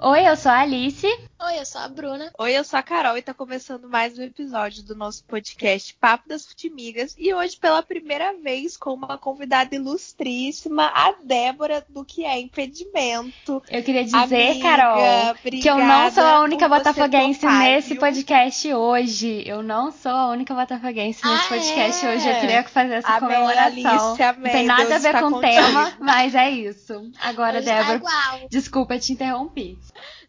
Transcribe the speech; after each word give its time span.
Oi, 0.00 0.28
eu 0.28 0.36
sou 0.36 0.52
a 0.52 0.60
Alice. 0.60 1.06
Oi, 1.40 1.58
eu 1.58 1.66
sou 1.66 1.80
a 1.80 1.88
Bruna. 1.88 2.30
Oi, 2.38 2.52
eu 2.52 2.62
sou 2.62 2.78
a 2.78 2.82
Carol 2.82 3.18
e 3.18 3.22
tá 3.22 3.34
começando 3.34 3.88
mais 3.88 4.16
um 4.16 4.22
episódio 4.22 4.84
do 4.84 4.94
nosso 4.94 5.24
podcast 5.24 5.92
Papo 5.94 6.28
das 6.28 6.46
Futimigas. 6.46 7.16
E 7.18 7.34
hoje, 7.34 7.56
pela 7.56 7.82
primeira 7.82 8.32
vez, 8.34 8.76
com 8.76 8.92
uma 8.92 9.18
convidada 9.18 9.74
ilustríssima, 9.74 10.86
a 10.94 11.14
Débora, 11.24 11.84
do 11.88 12.04
que 12.04 12.24
é 12.24 12.38
impedimento. 12.38 13.60
Eu 13.68 13.82
queria 13.82 14.04
dizer, 14.04 14.16
Amiga, 14.16 14.62
Carol, 14.62 15.34
que 15.34 15.68
eu 15.68 15.78
não 15.78 16.10
sou 16.12 16.24
a 16.24 16.40
única 16.42 16.68
botafoguense 16.68 17.44
nesse 17.44 17.96
podcast 17.96 18.72
hoje. 18.72 19.42
Eu 19.46 19.64
não 19.64 19.90
sou 19.90 20.12
a 20.12 20.28
única 20.28 20.54
botafoguense 20.54 21.26
nesse 21.26 21.44
ah, 21.44 21.48
podcast 21.48 22.06
é? 22.06 22.14
hoje. 22.14 22.28
Eu 22.28 22.40
queria 22.40 22.64
fazer 22.64 22.94
essa 22.94 23.16
amém, 23.16 23.20
comemoração. 23.20 24.10
Alice, 24.10 24.22
amém. 24.22 24.42
Não 24.44 24.50
tem 24.52 24.66
nada 24.66 24.84
Deus 24.84 25.04
a 25.04 25.12
ver 25.12 25.20
com 25.20 25.26
o 25.26 25.40
tema, 25.40 25.92
mas 25.98 26.36
é 26.36 26.50
isso. 26.50 27.10
Agora, 27.20 27.58
hoje 27.58 27.66
tá 27.66 27.82
Débora, 27.82 28.00
tá 28.00 28.40
desculpa, 28.48 28.98
te 28.98 29.12
interrompi. 29.12 29.76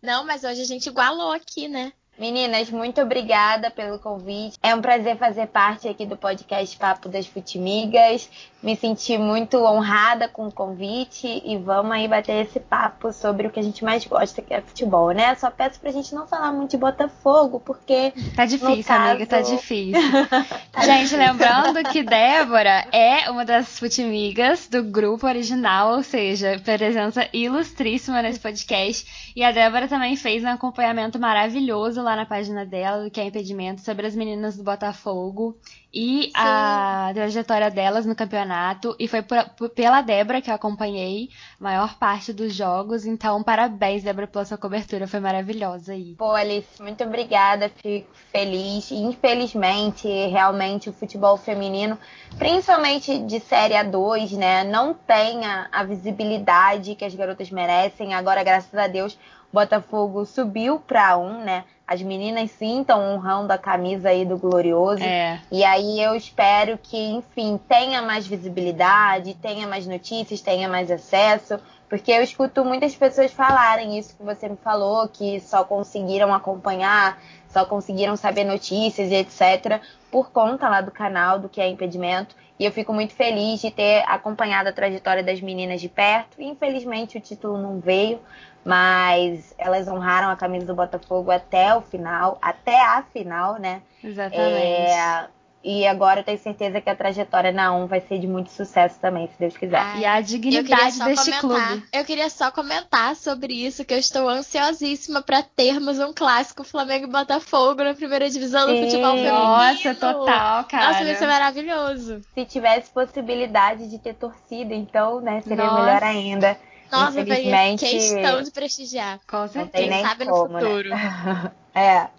Não, 0.02 0.25
mas 0.25 0.43
hoje 0.43 0.61
a 0.61 0.66
gente 0.66 0.88
igualou 0.89 1.31
aqui, 1.31 1.67
né? 1.70 1.94
Meninas, 2.20 2.70
muito 2.70 3.00
obrigada 3.00 3.72
pelo 3.72 3.98
convite. 3.98 4.58
É 4.62 4.76
um 4.76 4.82
prazer 4.82 5.18
fazer 5.18 5.48
parte 5.48 5.88
aqui 5.88 6.05
do 6.05 6.18
podcast 6.18 6.76
Papo 6.76 7.08
das 7.08 7.26
Futimigas. 7.26 8.30
Me 8.62 8.76
senti 8.76 9.18
muito 9.18 9.58
honrada 9.64 10.27
com 10.27 10.48
o 10.48 10.52
convite 10.52 11.41
e 11.46 11.58
vamos 11.58 11.94
aí 11.94 12.10
bater 12.10 12.46
esse 12.46 12.60
papo 12.60 13.13
sobre 13.13 13.48
o 13.48 13.50
que 13.50 13.58
a 13.58 13.63
gente 13.63 13.86
mais 13.86 14.05
gosta, 14.05 14.41
que 14.41 14.54
é 14.54 14.60
futebol, 14.60 15.12
né? 15.12 15.34
Só 15.36 15.50
peço 15.50 15.80
pra 15.80 15.91
gente 15.91 16.13
não 16.13 16.27
falar 16.27 16.52
muito 16.52 16.72
de 16.72 16.77
Botafogo, 16.77 17.62
porque. 17.62 18.12
Tá 18.36 18.46
difícil, 18.46 18.84
caso... 18.84 19.12
amiga, 19.12 19.26
tá 19.26 19.40
difícil. 19.40 19.94
tá 20.74 20.82
gente, 20.82 21.04
difícil. 21.04 21.20
lembrando 21.20 21.82
que 21.90 22.04
Débora 22.04 22.86
é 22.91 23.32
uma 23.32 23.46
das 23.46 23.80
futimigas 23.80 24.68
do 24.68 24.84
grupo 24.84 25.26
original, 25.26 25.96
ou 25.96 26.04
seja, 26.04 26.60
presença 26.62 27.30
ilustríssima 27.32 28.22
nesse 28.22 28.41
podcast. 28.41 29.32
E 29.34 29.41
a 29.41 29.54
Débora 29.54 29.88
também 29.88 30.18
fez 30.18 30.44
um 30.44 30.49
acompanhamento 30.49 31.18
maravilhoso 31.18 32.02
lá 32.02 32.09
na 32.16 32.26
página 32.26 32.66
dela, 32.66 33.04
do 33.04 33.12
que 33.12 33.20
é 33.20 33.26
impedimento, 33.26 33.82
sobre 33.82 34.05
as 34.07 34.15
meninas 34.15 34.57
do 34.57 34.63
Botafogo 34.63 35.57
e 35.93 36.24
Sim. 36.26 36.32
a 36.35 37.12
trajetória 37.13 37.71
delas 37.71 38.05
no 38.05 38.15
campeonato. 38.15 38.96
E 38.99 39.07
foi 39.07 39.21
por, 39.21 39.43
por, 39.49 39.70
pela 39.70 40.02
Débora 40.02 40.41
que 40.41 40.49
eu 40.49 40.55
acompanhei 40.55 41.30
a 41.60 41.63
maior 41.63 41.96
parte 41.98 42.32
dos 42.32 42.54
jogos. 42.54 43.05
Então, 43.05 43.41
parabéns, 43.43 44.04
Débora, 44.04 44.27
pela 44.27 44.46
sua 44.46 44.57
cobertura. 44.57 45.07
Foi 45.07 45.20
maravilhosa 45.20 45.93
aí. 45.93 46.15
Pô, 46.15 46.32
Alice, 46.32 46.82
muito 46.82 47.04
obrigada. 47.04 47.70
Fico 47.70 48.07
feliz. 48.32 48.91
Infelizmente, 48.91 50.07
realmente, 50.07 50.90
o 50.90 50.93
futebol 50.93 51.37
feminino, 51.37 51.98
principalmente 52.37 53.18
de 53.20 53.40
Série 53.40 53.74
A2, 53.74 54.37
né, 54.37 54.63
não 54.63 54.93
tem 54.93 55.46
a, 55.46 55.68
a 55.71 55.84
visibilidade 55.84 56.96
que 56.96 57.05
as 57.05 57.15
garotas 57.15 57.49
merecem. 57.49 58.13
Agora, 58.13 58.43
graças 58.43 58.74
a 58.76 58.87
Deus, 58.87 59.18
o 59.52 59.55
Botafogo 59.55 60.26
subiu 60.26 60.80
para 60.80 61.18
um, 61.18 61.43
né? 61.43 61.65
As 61.90 62.04
meninas 62.04 62.51
estão 62.62 63.01
honrando 63.01 63.51
a 63.51 63.57
camisa 63.57 64.09
aí 64.09 64.23
do 64.23 64.38
Glorioso. 64.38 65.03
É. 65.03 65.41
E 65.51 65.63
aí 65.63 66.00
eu 66.00 66.13
espero 66.13 66.78
que, 66.78 66.96
enfim, 66.96 67.59
tenha 67.68 68.00
mais 68.00 68.28
visibilidade, 68.28 69.34
tenha 69.34 69.66
mais 69.66 69.88
notícias, 69.88 70.40
tenha 70.40 70.69
mais 70.69 70.91
acesso. 70.91 71.59
Porque 71.90 72.12
eu 72.12 72.22
escuto 72.22 72.63
muitas 72.63 72.96
pessoas 72.96 73.34
falarem 73.34 73.97
isso 73.97 74.16
que 74.16 74.22
você 74.22 74.47
me 74.47 74.57
falou, 74.57 75.07
que 75.07 75.40
só 75.40 75.63
conseguiram 75.63 76.31
acompanhar, 76.31 77.19
só 77.47 77.66
conseguiram 77.66 78.16
saber 78.16 78.44
notícias 78.44 79.09
e 79.09 79.16
etc. 79.16 79.81
por 80.12 80.29
conta 80.29 80.69
lá 80.69 80.81
do 80.81 80.91
canal 80.91 81.40
do 81.40 81.50
que 81.50 81.59
é 81.59 81.68
impedimento. 81.68 82.35
E 82.59 82.66
eu 82.66 82.72
fico 82.72 82.94
muito 82.94 83.13
feliz 83.13 83.62
de 83.62 83.72
ter 83.72 84.03
acompanhado 84.06 84.69
a 84.69 84.74
trajetória 84.74 85.24
das 85.24 85.41
meninas 85.41 85.81
de 85.81 85.90
perto. 85.90 86.40
Infelizmente 86.40 87.18
o 87.18 87.22
título 87.22 87.57
não 87.57 87.79
veio, 87.79 88.19
mas 88.63 89.53
elas 89.57 89.88
honraram 89.88 90.29
a 90.29 90.35
camisa 90.35 90.66
do 90.66 90.75
Botafogo 90.75 91.31
até 91.31 91.74
o 91.75 91.81
final, 91.81 92.38
até 92.41 92.79
a 92.79 93.03
final, 93.13 93.59
né? 93.59 93.81
Exatamente. 94.03 94.91
É, 94.91 95.28
e 95.62 95.85
agora 95.85 96.22
eu 96.22 96.24
tenho 96.24 96.40
certeza 96.40 96.80
que 96.80 96.90
a 96.90 96.96
trajetória 96.96 97.52
na 97.52 97.74
1 97.74 97.88
vai 97.88 98.00
ser 98.00 98.18
de 98.18 98.28
muito 98.28 98.50
sucesso 98.50 98.97
também, 99.00 99.28
se 99.28 99.34
Deus 99.38 99.58
quiser. 99.58 99.97
e 99.97 100.06
a 100.06 100.22
dignidade 100.22 101.00
deste 101.03 101.31
comentar, 101.31 101.68
clube. 101.70 101.84
Eu 101.92 102.06
queria 102.06 102.30
só 102.30 102.50
comentar 102.50 103.14
sobre 103.16 103.53
isso, 103.53 103.84
que 103.84 103.94
eu 103.94 103.97
estou 103.97 104.30
ansiosíssima 104.30 105.22
para 105.22 105.44
termos 105.44 106.00
um 106.00 106.14
clássico 106.14 106.64
Flamengo 106.64 107.08
e 107.08 107.12
Botafogo 107.12 107.84
na 107.84 107.94
primeira 107.94 108.30
divisão 108.30 108.68
do 108.68 108.78
futebol 108.78 109.16
feminino. 109.16 109.34
Nossa, 109.34 109.96
total, 109.96 110.64
cara. 110.64 110.88
Nossa, 110.88 111.03
vai 111.03 111.16
ser 111.16 111.28
maravilhoso. 111.28 112.22
Se 112.34 112.46
tivesse 112.46 112.90
possibilidade 112.91 113.90
de 113.90 114.00
ter 114.00 114.14
torcida, 114.14 114.74
então, 114.74 115.20
né, 115.20 115.41
seria 115.41 115.66
Nossa. 115.66 115.84
melhor 115.84 116.03
ainda. 116.03 116.58
Nossa, 116.92 117.22
Infelizmente, 117.22 117.86
questão 117.86 118.42
de 118.42 118.52
prestigiar. 118.52 119.20
Com 119.28 119.48
certeza. 119.48 119.88
Quem 119.88 120.02
sabe 120.02 120.26
como, 120.26 120.48
no 120.48 120.60
futuro. 120.60 120.90
Né? 120.90 121.52
é. 121.76 122.10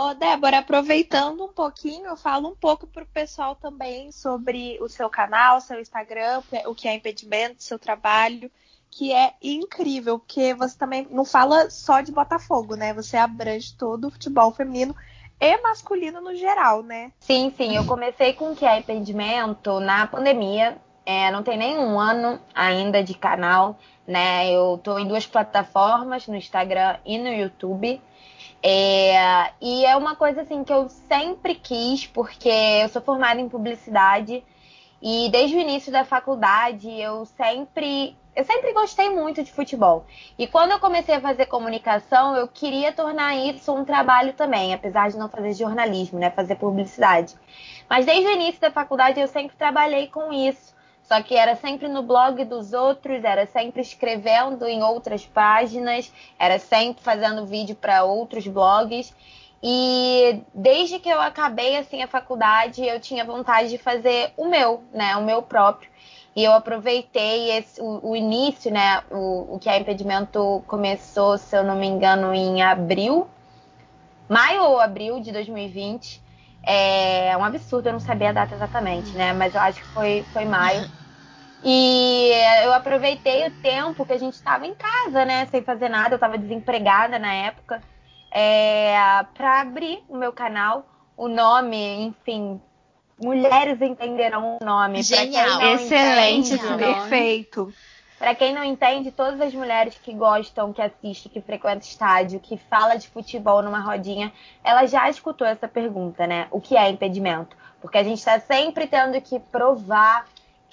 Ô, 0.00 0.14
Débora, 0.14 0.58
aproveitando 0.58 1.44
um 1.44 1.52
pouquinho, 1.52 2.14
fala 2.16 2.46
um 2.46 2.54
pouco 2.54 2.86
para 2.86 3.02
o 3.02 3.06
pessoal 3.06 3.56
também 3.56 4.12
sobre 4.12 4.78
o 4.80 4.88
seu 4.88 5.10
canal, 5.10 5.60
seu 5.60 5.80
Instagram, 5.80 6.40
o 6.66 6.74
que 6.74 6.86
é 6.86 6.94
impedimento, 6.94 7.62
seu 7.64 7.80
trabalho, 7.80 8.48
que 8.90 9.12
é 9.12 9.34
incrível, 9.42 10.18
porque 10.20 10.54
você 10.54 10.78
também 10.78 11.06
não 11.10 11.24
fala 11.24 11.68
só 11.68 12.00
de 12.00 12.12
Botafogo, 12.12 12.76
né? 12.76 12.94
Você 12.94 13.16
abrange 13.16 13.74
todo 13.76 14.06
o 14.06 14.10
futebol 14.10 14.52
feminino 14.52 14.94
e 15.40 15.56
masculino 15.62 16.20
no 16.20 16.34
geral, 16.34 16.82
né? 16.82 17.12
Sim, 17.20 17.52
sim. 17.56 17.76
Eu 17.76 17.84
comecei 17.84 18.32
com 18.32 18.52
o 18.52 18.56
que 18.56 18.64
é 18.64 18.78
impedimento 18.78 19.80
na 19.80 20.06
pandemia. 20.06 20.78
É, 21.04 21.30
não 21.30 21.42
tem 21.42 21.56
nem 21.56 21.78
um 21.78 21.98
ano 21.98 22.40
ainda 22.54 23.02
de 23.02 23.14
canal, 23.14 23.78
né? 24.08 24.50
Eu 24.50 24.80
tô 24.82 24.98
em 24.98 25.06
duas 25.06 25.26
plataformas, 25.26 26.26
no 26.26 26.34
Instagram 26.34 26.96
e 27.04 27.18
no 27.18 27.28
YouTube. 27.28 28.00
É, 28.62 29.52
e 29.60 29.84
é 29.84 29.94
uma 29.94 30.16
coisa 30.16 30.40
assim 30.40 30.64
que 30.64 30.72
eu 30.72 30.88
sempre 30.88 31.54
quis, 31.54 32.06
porque 32.06 32.48
eu 32.48 32.88
sou 32.88 33.02
formada 33.02 33.40
em 33.40 33.48
publicidade 33.48 34.42
e 35.00 35.28
desde 35.30 35.56
o 35.56 35.60
início 35.60 35.92
da 35.92 36.04
faculdade 36.04 36.90
eu 36.90 37.24
sempre 37.24 38.16
eu 38.34 38.44
sempre 38.44 38.72
gostei 38.72 39.10
muito 39.10 39.42
de 39.42 39.50
futebol. 39.50 40.06
E 40.38 40.46
quando 40.46 40.70
eu 40.70 40.78
comecei 40.78 41.16
a 41.16 41.20
fazer 41.20 41.46
comunicação, 41.46 42.36
eu 42.36 42.46
queria 42.46 42.92
tornar 42.92 43.34
isso 43.36 43.74
um 43.74 43.84
trabalho 43.84 44.32
também, 44.32 44.72
apesar 44.72 45.10
de 45.10 45.18
não 45.18 45.28
fazer 45.28 45.54
jornalismo, 45.54 46.20
né, 46.20 46.30
fazer 46.30 46.54
publicidade. 46.54 47.34
Mas 47.90 48.06
desde 48.06 48.28
o 48.28 48.32
início 48.32 48.60
da 48.60 48.70
faculdade 48.70 49.18
eu 49.18 49.26
sempre 49.26 49.56
trabalhei 49.56 50.06
com 50.06 50.32
isso. 50.32 50.72
Só 51.08 51.22
que 51.22 51.34
era 51.34 51.56
sempre 51.56 51.88
no 51.88 52.02
blog 52.02 52.44
dos 52.44 52.74
outros, 52.74 53.24
era 53.24 53.46
sempre 53.46 53.80
escrevendo 53.80 54.66
em 54.66 54.82
outras 54.82 55.24
páginas, 55.24 56.12
era 56.38 56.58
sempre 56.58 57.02
fazendo 57.02 57.46
vídeo 57.46 57.74
para 57.74 58.04
outros 58.04 58.46
blogs. 58.46 59.14
E 59.62 60.42
desde 60.54 60.98
que 60.98 61.08
eu 61.08 61.18
acabei 61.18 61.78
assim 61.78 62.02
a 62.02 62.06
faculdade, 62.06 62.84
eu 62.84 63.00
tinha 63.00 63.24
vontade 63.24 63.70
de 63.70 63.78
fazer 63.78 64.34
o 64.36 64.46
meu, 64.46 64.84
né, 64.92 65.16
o 65.16 65.24
meu 65.24 65.40
próprio. 65.40 65.90
E 66.36 66.44
eu 66.44 66.52
aproveitei 66.52 67.52
esse, 67.52 67.80
o, 67.80 68.10
o, 68.10 68.14
início, 68.14 68.70
né, 68.70 69.02
o, 69.10 69.54
o 69.54 69.58
que 69.58 69.70
é 69.70 69.78
impedimento 69.78 70.62
começou, 70.66 71.38
se 71.38 71.56
eu 71.56 71.64
não 71.64 71.74
me 71.74 71.86
engano, 71.86 72.34
em 72.34 72.60
abril, 72.60 73.26
maio 74.28 74.62
ou 74.62 74.78
abril 74.78 75.20
de 75.20 75.32
2020. 75.32 76.22
É 76.62 77.34
um 77.34 77.44
absurdo, 77.44 77.88
eu 77.88 77.94
não 77.94 78.00
sabia 78.00 78.28
a 78.28 78.32
data 78.32 78.54
exatamente, 78.54 79.10
né? 79.12 79.32
Mas 79.32 79.54
eu 79.54 79.60
acho 79.60 79.80
que 79.80 79.86
foi, 79.88 80.22
foi 80.34 80.44
maio. 80.44 80.97
E 81.64 82.30
eu 82.64 82.72
aproveitei 82.72 83.46
o 83.48 83.50
tempo 83.62 84.06
que 84.06 84.12
a 84.12 84.18
gente 84.18 84.34
estava 84.34 84.66
em 84.66 84.74
casa, 84.74 85.24
né? 85.24 85.46
Sem 85.46 85.62
fazer 85.62 85.88
nada, 85.88 86.10
eu 86.10 86.16
estava 86.16 86.38
desempregada 86.38 87.18
na 87.18 87.32
época, 87.32 87.82
é, 88.30 88.94
para 89.34 89.60
abrir 89.60 90.02
o 90.08 90.16
meu 90.16 90.32
canal. 90.32 90.86
O 91.16 91.26
nome, 91.26 92.06
enfim, 92.06 92.60
mulheres 93.20 93.80
entenderão 93.82 94.58
o 94.60 94.64
nome. 94.64 95.02
Genial, 95.02 95.60
excelente, 95.62 96.54
entende, 96.54 96.78
perfeito. 96.78 97.72
Para 98.18 98.34
quem 98.34 98.52
não 98.52 98.64
entende, 98.64 99.12
todas 99.12 99.40
as 99.40 99.54
mulheres 99.54 99.96
que 100.02 100.12
gostam, 100.12 100.72
que 100.72 100.82
assistem, 100.82 101.30
que 101.30 101.40
frequentam 101.40 101.80
estádio, 101.80 102.40
que 102.40 102.56
fala 102.56 102.96
de 102.96 103.08
futebol 103.08 103.62
numa 103.62 103.78
rodinha, 103.78 104.32
ela 104.64 104.86
já 104.86 105.08
escutou 105.08 105.46
essa 105.46 105.68
pergunta, 105.68 106.26
né? 106.26 106.48
O 106.50 106.60
que 106.60 106.76
é 106.76 106.88
impedimento? 106.90 107.56
Porque 107.80 107.96
a 107.96 108.02
gente 108.02 108.18
está 108.18 108.40
sempre 108.40 108.88
tendo 108.88 109.20
que 109.20 109.38
provar 109.38 110.26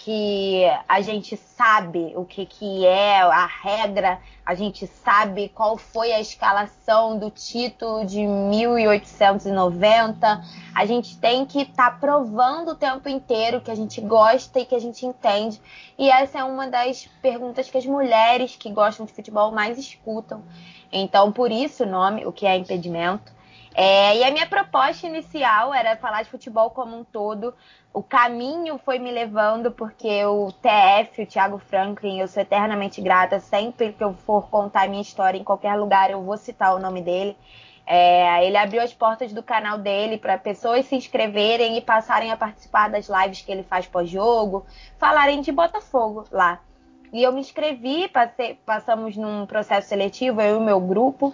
que 0.05 0.63
a 0.87 1.01
gente 1.01 1.35
sabe 1.35 2.13
o 2.15 2.23
que, 2.23 2.45
que 2.45 2.85
é 2.85 3.21
a 3.21 3.47
regra, 3.47 4.19
a 4.45 4.53
gente 4.53 4.85
sabe 4.85 5.49
qual 5.49 5.79
foi 5.79 6.11
a 6.11 6.21
escalação 6.21 7.17
do 7.17 7.31
título 7.31 8.05
de 8.05 8.19
1890. 8.19 10.43
A 10.75 10.85
gente 10.85 11.17
tem 11.17 11.43
que 11.43 11.63
estar 11.63 11.89
tá 11.89 11.97
provando 11.97 12.73
o 12.73 12.75
tempo 12.75 13.09
inteiro 13.09 13.61
que 13.61 13.71
a 13.71 13.75
gente 13.75 13.99
gosta 13.99 14.59
e 14.59 14.65
que 14.65 14.75
a 14.75 14.79
gente 14.79 15.07
entende. 15.07 15.59
E 15.97 16.07
essa 16.07 16.37
é 16.37 16.43
uma 16.43 16.67
das 16.67 17.09
perguntas 17.19 17.67
que 17.67 17.79
as 17.79 17.85
mulheres 17.87 18.55
que 18.55 18.69
gostam 18.69 19.07
de 19.07 19.13
futebol 19.13 19.51
mais 19.51 19.79
escutam. 19.79 20.43
Então, 20.91 21.31
por 21.31 21.51
isso 21.51 21.83
o 21.83 21.87
nome, 21.87 22.27
o 22.27 22.31
que 22.31 22.45
é 22.45 22.55
impedimento. 22.55 23.33
É, 23.77 24.17
e 24.17 24.23
a 24.23 24.31
minha 24.31 24.47
proposta 24.47 25.05
inicial 25.05 25.73
era 25.73 25.97
falar 25.97 26.23
de 26.23 26.29
futebol 26.29 26.69
como 26.69 26.97
um 26.97 27.03
todo. 27.03 27.53
O 27.93 28.01
caminho 28.01 28.77
foi 28.77 28.99
me 28.99 29.11
levando, 29.11 29.69
porque 29.69 30.23
o 30.23 30.49
TF, 30.53 31.23
o 31.23 31.25
Thiago 31.27 31.57
Franklin, 31.57 32.19
eu 32.19 32.27
sou 32.27 32.41
eternamente 32.41 33.01
grata. 33.01 33.37
Sempre 33.39 33.91
que 33.91 34.03
eu 34.03 34.13
for 34.13 34.49
contar 34.49 34.87
minha 34.87 35.01
história 35.01 35.37
em 35.37 35.43
qualquer 35.43 35.75
lugar, 35.75 36.09
eu 36.09 36.21
vou 36.23 36.37
citar 36.37 36.73
o 36.73 36.79
nome 36.79 37.01
dele. 37.01 37.37
É, 37.85 38.47
ele 38.47 38.55
abriu 38.55 38.81
as 38.81 38.93
portas 38.93 39.33
do 39.33 39.43
canal 39.43 39.77
dele 39.77 40.17
para 40.17 40.37
pessoas 40.37 40.85
se 40.85 40.95
inscreverem 40.95 41.77
e 41.77 41.81
passarem 41.81 42.31
a 42.31 42.37
participar 42.37 42.89
das 42.89 43.07
lives 43.09 43.41
que 43.41 43.51
ele 43.51 43.61
faz 43.63 43.85
pós-jogo, 43.85 44.65
falarem 44.97 45.41
de 45.41 45.51
Botafogo 45.51 46.23
lá. 46.31 46.61
E 47.13 47.21
eu 47.21 47.31
me 47.31 47.41
inscrevi, 47.41 48.07
passei, 48.07 48.55
passamos 48.65 49.15
num 49.15 49.45
processo 49.45 49.87
seletivo, 49.87 50.41
eu 50.41 50.55
e 50.55 50.57
o 50.57 50.61
meu 50.61 50.79
grupo, 50.79 51.33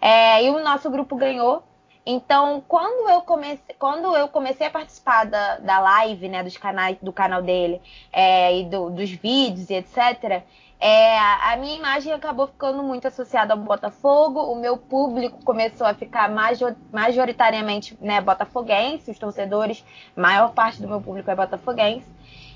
é, 0.00 0.44
e 0.44 0.50
o 0.50 0.62
nosso 0.62 0.90
grupo 0.90 1.14
ganhou. 1.14 1.62
Então, 2.04 2.62
quando 2.66 3.08
eu 3.08 3.22
comecei, 3.22 3.74
quando 3.78 4.16
eu 4.16 4.28
comecei 4.28 4.66
a 4.66 4.70
participar 4.70 5.24
da, 5.24 5.58
da 5.58 5.78
live, 5.78 6.28
né, 6.28 6.42
dos 6.42 6.56
canais, 6.56 6.96
do 7.00 7.12
canal 7.12 7.40
dele 7.40 7.80
é, 8.12 8.58
e 8.58 8.64
do, 8.64 8.90
dos 8.90 9.10
vídeos 9.10 9.70
e 9.70 9.74
etc., 9.74 10.42
é, 10.84 11.16
a 11.16 11.56
minha 11.58 11.76
imagem 11.76 12.12
acabou 12.12 12.48
ficando 12.48 12.82
muito 12.82 13.06
associada 13.06 13.54
ao 13.54 13.60
Botafogo, 13.60 14.40
o 14.40 14.56
meu 14.56 14.76
público 14.76 15.38
começou 15.44 15.86
a 15.86 15.94
ficar 15.94 16.28
major, 16.28 16.74
majoritariamente 16.92 17.96
né, 18.00 18.20
botafoguense, 18.20 19.08
os 19.08 19.16
torcedores, 19.16 19.84
maior 20.16 20.52
parte 20.52 20.82
do 20.82 20.88
meu 20.88 21.00
público 21.00 21.30
é 21.30 21.36
botafoguense. 21.36 22.10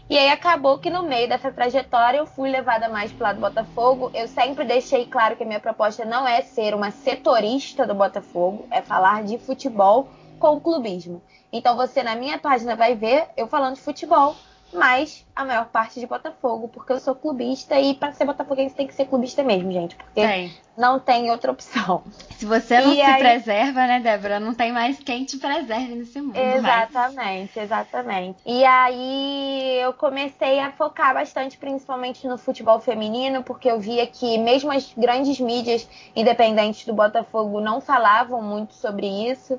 E 0.08 0.16
aí 0.16 0.28
acabou 0.28 0.78
que 0.78 0.88
no 0.88 1.02
meio 1.02 1.28
dessa 1.28 1.50
trajetória 1.50 2.18
eu 2.18 2.26
fui 2.26 2.48
levada 2.48 2.88
mais 2.88 3.10
para 3.10 3.18
o 3.18 3.22
lado 3.24 3.36
do 3.36 3.40
Botafogo. 3.40 4.08
Eu 4.14 4.28
sempre 4.28 4.64
deixei 4.64 5.04
claro 5.04 5.34
que 5.34 5.42
a 5.42 5.46
minha 5.46 5.58
proposta 5.58 6.04
não 6.04 6.24
é 6.26 6.42
ser 6.42 6.74
uma 6.74 6.92
setorista 6.92 7.84
do 7.84 7.92
Botafogo, 7.92 8.68
é 8.70 8.80
falar 8.80 9.24
de 9.24 9.36
futebol 9.36 10.08
com 10.38 10.60
clubismo. 10.60 11.20
Então 11.52 11.76
você 11.76 12.04
na 12.04 12.14
minha 12.14 12.38
página 12.38 12.76
vai 12.76 12.94
ver 12.94 13.26
eu 13.36 13.48
falando 13.48 13.74
de 13.74 13.80
futebol, 13.80 14.36
mas 14.76 15.26
a 15.34 15.44
maior 15.44 15.66
parte 15.66 15.98
de 15.98 16.06
Botafogo, 16.06 16.68
porque 16.68 16.92
eu 16.92 17.00
sou 17.00 17.14
clubista 17.14 17.78
e 17.80 17.94
para 17.94 18.12
ser 18.12 18.24
botafoguense 18.24 18.74
tem 18.74 18.86
que 18.86 18.94
ser 18.94 19.06
clubista 19.06 19.42
mesmo, 19.42 19.72
gente, 19.72 19.96
porque 19.96 20.20
tem. 20.20 20.52
não 20.76 21.00
tem 21.00 21.30
outra 21.30 21.50
opção. 21.50 22.04
Se 22.36 22.44
você 22.44 22.80
não 22.80 22.92
e 22.92 22.96
se 22.96 23.00
aí... 23.00 23.18
preserva, 23.18 23.86
né, 23.86 24.00
Débora, 24.00 24.38
não 24.38 24.54
tem 24.54 24.72
mais 24.72 24.98
quem 24.98 25.24
te 25.24 25.38
preserve 25.38 25.94
nesse 25.94 26.20
mundo. 26.20 26.36
Exatamente, 26.36 27.16
mais. 27.16 27.56
exatamente. 27.56 28.38
E 28.44 28.64
aí 28.64 29.80
eu 29.80 29.92
comecei 29.94 30.60
a 30.60 30.70
focar 30.72 31.14
bastante, 31.14 31.56
principalmente 31.56 32.26
no 32.26 32.38
futebol 32.38 32.80
feminino, 32.80 33.42
porque 33.42 33.70
eu 33.70 33.80
via 33.80 34.06
que 34.06 34.38
mesmo 34.38 34.70
as 34.70 34.92
grandes 34.96 35.40
mídias 35.40 35.88
independentes 36.14 36.84
do 36.84 36.94
Botafogo 36.94 37.60
não 37.60 37.80
falavam 37.80 38.42
muito 38.42 38.74
sobre 38.74 39.06
isso. 39.06 39.58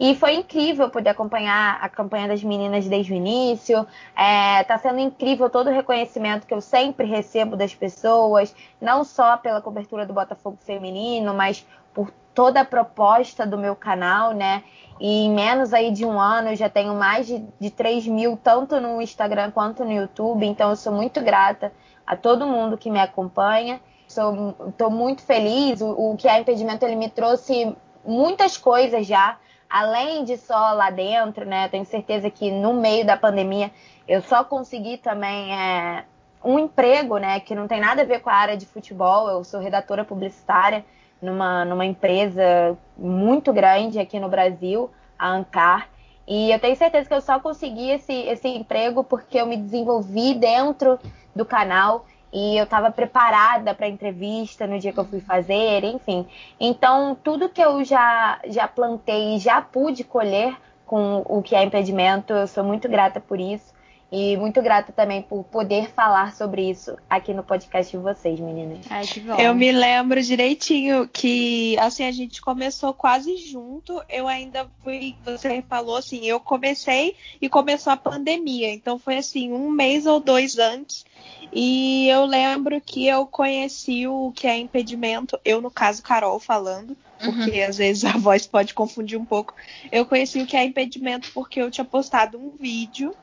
E 0.00 0.14
foi 0.14 0.32
incrível 0.32 0.88
poder 0.88 1.10
acompanhar 1.10 1.78
a 1.78 1.86
campanha 1.86 2.26
das 2.26 2.42
meninas 2.42 2.88
desde 2.88 3.12
o 3.12 3.14
início. 3.14 3.86
É, 4.16 4.64
tá 4.64 4.78
sendo 4.78 4.98
incrível 4.98 5.50
todo 5.50 5.68
o 5.68 5.72
reconhecimento 5.72 6.46
que 6.46 6.54
eu 6.54 6.62
sempre 6.62 7.06
recebo 7.06 7.54
das 7.54 7.74
pessoas, 7.74 8.56
não 8.80 9.04
só 9.04 9.36
pela 9.36 9.60
cobertura 9.60 10.06
do 10.06 10.14
Botafogo 10.14 10.56
Feminino, 10.64 11.34
mas 11.34 11.66
por 11.92 12.10
toda 12.34 12.62
a 12.62 12.64
proposta 12.64 13.46
do 13.46 13.58
meu 13.58 13.76
canal, 13.76 14.32
né? 14.32 14.64
E 14.98 15.26
em 15.26 15.34
menos 15.34 15.74
aí 15.74 15.90
de 15.90 16.06
um 16.06 16.18
ano 16.18 16.48
eu 16.48 16.56
já 16.56 16.70
tenho 16.70 16.94
mais 16.94 17.26
de, 17.26 17.44
de 17.60 17.70
3 17.70 18.06
mil, 18.06 18.38
tanto 18.42 18.80
no 18.80 19.02
Instagram 19.02 19.50
quanto 19.50 19.84
no 19.84 19.92
YouTube. 19.92 20.46
Então 20.46 20.70
eu 20.70 20.76
sou 20.76 20.94
muito 20.94 21.20
grata 21.20 21.74
a 22.06 22.16
todo 22.16 22.46
mundo 22.46 22.78
que 22.78 22.90
me 22.90 23.00
acompanha. 23.00 23.78
Estou 24.08 24.90
muito 24.90 25.20
feliz. 25.22 25.82
O, 25.82 26.12
o 26.12 26.16
que 26.16 26.26
é 26.26 26.40
impedimento 26.40 26.86
ele 26.86 26.96
me 26.96 27.10
trouxe 27.10 27.76
muitas 28.02 28.56
coisas 28.56 29.06
já 29.06 29.36
além 29.70 30.24
de 30.24 30.36
só 30.36 30.72
lá 30.72 30.90
dentro, 30.90 31.46
né? 31.46 31.68
Tenho 31.68 31.84
certeza 31.84 32.28
que 32.28 32.50
no 32.50 32.74
meio 32.74 33.06
da 33.06 33.16
pandemia 33.16 33.70
eu 34.08 34.20
só 34.20 34.42
consegui 34.42 34.98
também 34.98 35.54
é, 35.54 36.04
um 36.44 36.58
emprego, 36.58 37.18
né? 37.18 37.38
Que 37.38 37.54
não 37.54 37.68
tem 37.68 37.80
nada 37.80 38.02
a 38.02 38.04
ver 38.04 38.20
com 38.20 38.28
a 38.28 38.34
área 38.34 38.56
de 38.56 38.66
futebol. 38.66 39.28
Eu 39.28 39.44
sou 39.44 39.60
redatora 39.60 40.04
publicitária 40.04 40.84
numa, 41.22 41.64
numa 41.64 41.86
empresa 41.86 42.76
muito 42.98 43.52
grande 43.52 44.00
aqui 44.00 44.18
no 44.18 44.28
Brasil, 44.28 44.90
a 45.16 45.28
Ancar. 45.28 45.88
E 46.26 46.50
eu 46.50 46.58
tenho 46.58 46.76
certeza 46.76 47.08
que 47.08 47.14
eu 47.14 47.20
só 47.20 47.38
consegui 47.38 47.90
esse, 47.90 48.12
esse 48.12 48.48
emprego 48.48 49.04
porque 49.04 49.40
eu 49.40 49.46
me 49.46 49.56
desenvolvi 49.56 50.34
dentro 50.34 50.98
do 51.34 51.44
canal 51.44 52.04
e 52.32 52.56
eu 52.56 52.64
estava 52.64 52.90
preparada 52.90 53.74
para 53.74 53.86
a 53.86 53.88
entrevista 53.88 54.66
no 54.66 54.78
dia 54.78 54.92
que 54.92 54.98
eu 54.98 55.04
fui 55.04 55.20
fazer, 55.20 55.84
enfim. 55.84 56.26
Então, 56.58 57.16
tudo 57.22 57.48
que 57.48 57.60
eu 57.60 57.84
já, 57.84 58.38
já 58.46 58.68
plantei 58.68 59.36
e 59.36 59.38
já 59.38 59.60
pude 59.60 60.04
colher 60.04 60.56
com 60.86 61.22
o 61.26 61.42
que 61.42 61.54
é 61.54 61.62
impedimento, 61.62 62.32
eu 62.32 62.46
sou 62.46 62.64
muito 62.64 62.88
grata 62.88 63.20
por 63.20 63.38
isso. 63.38 63.72
E 64.12 64.36
muito 64.36 64.60
grata 64.60 64.92
também 64.92 65.22
por 65.22 65.44
poder 65.44 65.90
falar 65.90 66.34
sobre 66.34 66.68
isso 66.68 66.96
aqui 67.08 67.32
no 67.32 67.44
podcast 67.44 67.96
de 67.96 68.02
vocês, 68.02 68.40
meninas. 68.40 68.84
Ai, 68.90 69.06
que 69.06 69.20
bom. 69.20 69.36
Eu 69.36 69.54
me 69.54 69.70
lembro 69.70 70.20
direitinho 70.20 71.08
que, 71.08 71.78
assim, 71.78 72.04
a 72.04 72.10
gente 72.10 72.42
começou 72.42 72.92
quase 72.92 73.36
junto. 73.36 74.02
Eu 74.08 74.26
ainda 74.26 74.68
fui, 74.82 75.14
você 75.24 75.62
falou 75.62 75.96
assim, 75.96 76.26
eu 76.26 76.40
comecei 76.40 77.14
e 77.40 77.48
começou 77.48 77.92
a 77.92 77.96
pandemia. 77.96 78.72
Então 78.72 78.98
foi 78.98 79.16
assim, 79.16 79.52
um 79.52 79.70
mês 79.70 80.06
ou 80.06 80.18
dois 80.18 80.58
antes. 80.58 81.04
E 81.52 82.08
eu 82.08 82.24
lembro 82.24 82.80
que 82.80 83.06
eu 83.06 83.26
conheci 83.26 84.08
o 84.08 84.32
que 84.34 84.46
é 84.46 84.58
impedimento, 84.58 85.38
eu, 85.44 85.60
no 85.60 85.70
caso, 85.70 86.02
Carol 86.02 86.38
falando, 86.38 86.96
porque 87.22 87.60
uhum. 87.60 87.68
às 87.68 87.76
vezes 87.76 88.04
a 88.04 88.12
voz 88.18 88.44
pode 88.46 88.74
confundir 88.74 89.18
um 89.18 89.24
pouco. 89.24 89.54
Eu 89.90 90.04
conheci 90.04 90.40
o 90.40 90.46
que 90.46 90.56
é 90.56 90.64
impedimento 90.64 91.30
porque 91.32 91.60
eu 91.60 91.70
tinha 91.70 91.84
postado 91.84 92.38
um 92.38 92.50
vídeo 92.50 93.14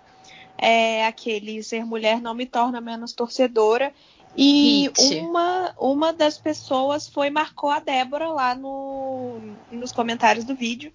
é 0.57 1.05
aquele 1.05 1.61
ser 1.61 1.85
mulher 1.85 2.19
não 2.19 2.33
me 2.33 2.45
torna 2.45 2.81
menos 2.81 3.13
torcedora. 3.13 3.93
E 4.35 4.91
uma, 5.21 5.73
uma 5.79 6.13
das 6.13 6.37
pessoas 6.37 7.07
foi 7.07 7.29
marcou 7.29 7.71
a 7.71 7.79
Débora 7.79 8.27
lá 8.29 8.53
no, 8.53 9.39
nos 9.71 9.91
comentários 9.91 10.45
do 10.45 10.55
vídeo. 10.55 10.91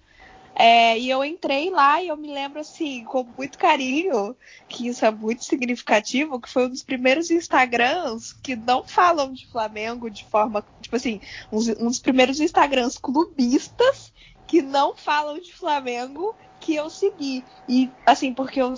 É, 0.55 0.97
e 0.99 1.09
eu 1.09 1.25
entrei 1.25 1.71
lá 1.71 2.01
e 2.01 2.09
eu 2.09 2.15
me 2.15 2.31
lembro 2.31 2.59
assim, 2.59 3.03
com 3.05 3.25
muito 3.35 3.57
carinho, 3.57 4.35
que 4.69 4.87
isso 4.87 5.03
é 5.03 5.09
muito 5.09 5.43
significativo, 5.43 6.39
que 6.39 6.49
foi 6.49 6.67
um 6.67 6.69
dos 6.69 6.83
primeiros 6.83 7.31
Instagrams 7.31 8.33
que 8.33 8.55
não 8.55 8.83
falam 8.83 9.33
de 9.33 9.47
Flamengo 9.47 10.11
de 10.11 10.23
forma, 10.25 10.63
tipo 10.79 10.95
assim, 10.95 11.19
um, 11.51 11.57
um 11.57 11.87
dos 11.87 11.99
primeiros 11.99 12.39
Instagrams 12.39 12.99
clubistas 12.99 14.13
que 14.45 14.61
não 14.61 14.95
falam 14.95 15.39
de 15.39 15.51
Flamengo 15.53 16.35
que 16.59 16.75
eu 16.75 16.89
segui. 16.89 17.43
E 17.67 17.89
assim, 18.05 18.33
porque 18.33 18.61
eu 18.61 18.75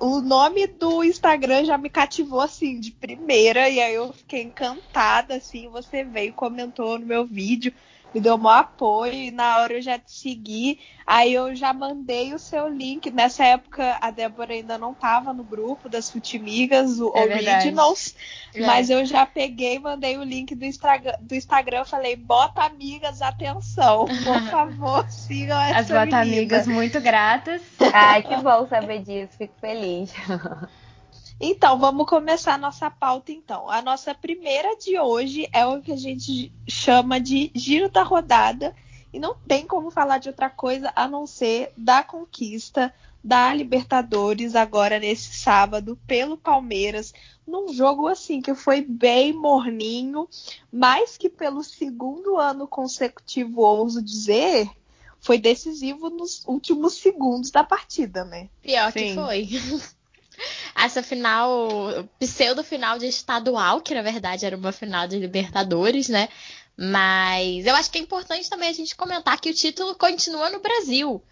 o 0.00 0.20
nome 0.20 0.66
do 0.66 1.04
Instagram 1.04 1.64
já 1.64 1.76
me 1.76 1.90
cativou 1.90 2.40
assim 2.40 2.80
de 2.80 2.90
primeira 2.90 3.68
e 3.68 3.80
aí 3.80 3.94
eu 3.94 4.12
fiquei 4.12 4.42
encantada 4.42 5.36
assim, 5.36 5.68
você 5.68 6.04
veio 6.04 6.32
comentou 6.32 6.98
no 6.98 7.06
meu 7.06 7.24
vídeo 7.26 7.72
me 8.14 8.20
deu 8.20 8.36
um 8.36 8.48
apoio 8.48 9.12
e 9.12 9.30
na 9.32 9.58
hora 9.58 9.74
eu 9.74 9.82
já 9.82 9.98
te 9.98 10.12
segui. 10.12 10.78
Aí 11.06 11.34
eu 11.34 11.54
já 11.54 11.72
mandei 11.72 12.32
o 12.32 12.38
seu 12.38 12.68
link. 12.68 13.10
Nessa 13.10 13.44
época 13.44 13.98
a 14.00 14.10
Débora 14.10 14.54
ainda 14.54 14.78
não 14.78 14.92
estava 14.92 15.32
no 15.32 15.42
grupo 15.42 15.88
das 15.88 16.10
Futimigas, 16.10 17.00
o 17.00 17.12
é 17.14 17.24
Originals, 17.24 18.14
é. 18.54 18.64
mas 18.64 18.88
eu 18.88 19.04
já 19.04 19.26
peguei, 19.26 19.78
mandei 19.78 20.16
o 20.16 20.22
link 20.22 20.54
do 20.54 20.64
Instagram, 20.64 21.14
do 21.20 21.34
Instagram, 21.34 21.84
falei: 21.84 22.14
"Bota 22.14 22.62
amigas, 22.62 23.20
atenção, 23.20 24.06
por 24.06 24.40
favor, 24.48 25.10
sigam 25.10 25.60
essa 25.60 25.80
As 25.80 25.88
bota 25.88 26.20
amigas 26.20 26.66
muito 26.66 27.00
gratas. 27.00 27.60
Ai, 27.92 28.22
que 28.22 28.36
bom 28.36 28.66
saber 28.68 29.02
disso, 29.02 29.36
fico 29.36 29.54
feliz. 29.60 30.12
Então, 31.40 31.78
vamos 31.78 32.06
começar 32.06 32.54
a 32.54 32.58
nossa 32.58 32.90
pauta 32.90 33.32
então. 33.32 33.68
A 33.68 33.82
nossa 33.82 34.14
primeira 34.14 34.76
de 34.76 34.98
hoje 34.98 35.48
é 35.52 35.66
o 35.66 35.80
que 35.82 35.92
a 35.92 35.96
gente 35.96 36.52
chama 36.68 37.20
de 37.20 37.50
giro 37.54 37.88
da 37.90 38.02
rodada. 38.02 38.74
E 39.12 39.18
não 39.18 39.34
tem 39.46 39.66
como 39.66 39.90
falar 39.90 40.18
de 40.18 40.28
outra 40.28 40.50
coisa 40.50 40.92
a 40.94 41.06
não 41.06 41.26
ser 41.26 41.72
da 41.76 42.02
conquista 42.02 42.92
da 43.22 43.54
Libertadores 43.54 44.54
agora 44.54 44.98
nesse 44.98 45.34
sábado 45.34 45.98
pelo 46.06 46.36
Palmeiras, 46.36 47.14
num 47.46 47.72
jogo 47.72 48.06
assim 48.06 48.42
que 48.42 48.54
foi 48.54 48.82
bem 48.82 49.32
morninho, 49.32 50.28
mais 50.70 51.16
que 51.16 51.30
pelo 51.30 51.62
segundo 51.62 52.36
ano 52.36 52.68
consecutivo, 52.68 53.62
ouso 53.62 54.02
dizer, 54.02 54.68
foi 55.20 55.38
decisivo 55.38 56.10
nos 56.10 56.44
últimos 56.46 56.94
segundos 56.94 57.50
da 57.50 57.64
partida, 57.64 58.24
né? 58.24 58.50
Pior 58.60 58.92
Sim. 58.92 58.98
que 58.98 59.14
foi. 59.14 59.48
essa 60.84 61.02
final, 61.02 62.06
pseudo 62.18 62.62
final 62.62 62.98
de 62.98 63.06
estadual, 63.06 63.80
que 63.80 63.94
na 63.94 64.02
verdade 64.02 64.46
era 64.46 64.56
uma 64.56 64.72
final 64.72 65.06
de 65.06 65.18
Libertadores, 65.18 66.08
né? 66.08 66.28
Mas 66.76 67.66
eu 67.66 67.74
acho 67.74 67.90
que 67.90 67.98
é 67.98 68.00
importante 68.00 68.50
também 68.50 68.68
a 68.68 68.72
gente 68.72 68.96
comentar 68.96 69.40
que 69.40 69.50
o 69.50 69.54
título 69.54 69.94
continua 69.94 70.50
no 70.50 70.60
Brasil. 70.60 71.22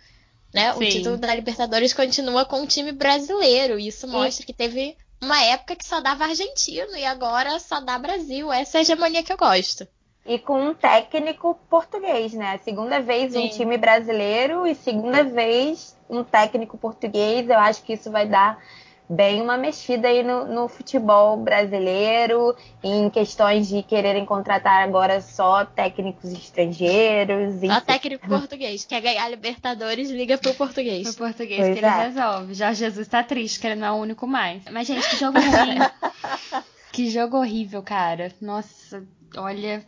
Né? 0.55 0.73
O 0.75 0.79
título 0.81 1.17
da 1.17 1.35
Libertadores 1.35 1.93
continua 1.93 2.45
com 2.45 2.63
o 2.63 2.67
time 2.67 2.93
brasileiro. 2.93 3.79
E 3.79 3.89
isso 3.89 4.07
mostra 4.07 4.45
que 4.45 4.53
teve 4.53 4.97
uma 5.21 5.43
época 5.45 5.75
que 5.75 5.87
só 5.87 6.01
dava 6.01 6.25
argentino 6.25 6.97
e 6.97 7.05
agora 7.05 7.59
só 7.59 7.81
dá 7.81 7.99
Brasil. 7.99 8.53
Essa 8.53 8.77
é 8.77 8.81
a 8.81 8.83
hegemonia 8.83 9.23
que 9.23 9.33
eu 9.33 9.37
gosto. 9.37 9.89
e 10.25 10.39
com 10.39 10.69
um 10.69 10.75
técnico 10.75 11.59
português, 11.69 12.33
né? 12.35 12.59
Segunda 12.59 13.01
vez 13.01 13.33
Sim. 13.33 13.47
um 13.47 13.49
time 13.49 13.77
brasileiro 13.77 14.67
e 14.67 14.75
segunda 14.75 15.25
vez 15.25 15.97
um 16.09 16.23
técnico 16.23 16.79
português. 16.79 17.49
Eu 17.49 17.59
acho 17.59 17.83
que 17.83 17.95
isso 17.95 18.11
vai 18.11 18.29
dar 18.29 18.63
bem 19.13 19.43
uma 19.43 19.59
mexida 19.59 20.09
aí 20.09 20.23
no, 20.23 20.47
no, 20.47 20.69
futebol 20.69 21.37
brasileiro, 21.37 22.57
em 22.83 23.11
questões 23.11 23.69
de 23.69 23.83
quererem 23.83 24.25
contratar 24.25 24.83
agora 24.83 25.21
só 25.21 25.67
técnicos 25.67 26.33
estrangeiros. 26.33 27.61
Só 27.61 27.81
técnico 27.83 28.27
português. 28.27 28.87
Quer 28.87 29.03
ganhar 29.03 29.29
Libertadores, 29.29 30.11
liga 30.11 30.39
pro 30.39 30.55
português. 30.55 31.15
Pro 31.15 31.27
português 31.27 31.61
pois 31.61 31.79
que 31.79 31.85
é. 31.85 31.89
ele 31.89 32.05
resolve. 32.05 32.55
Jorge 32.55 32.81
Jesus 32.81 33.07
tá 33.07 33.23
triste, 33.23 33.61
que 33.61 33.67
ele 33.67 33.77
não 33.77 33.87
é 33.87 33.93
o 33.93 33.97
único 33.97 34.27
mais. 34.27 34.63
Mas, 34.71 34.87
gente, 34.87 35.09
que 35.11 35.17
jogo 35.17 35.39
ruim. 35.39 35.79
que 36.91 37.11
jogo 37.11 37.37
horrível, 37.37 37.83
cara. 37.83 38.33
Nossa, 38.41 39.07
olha. 39.37 39.85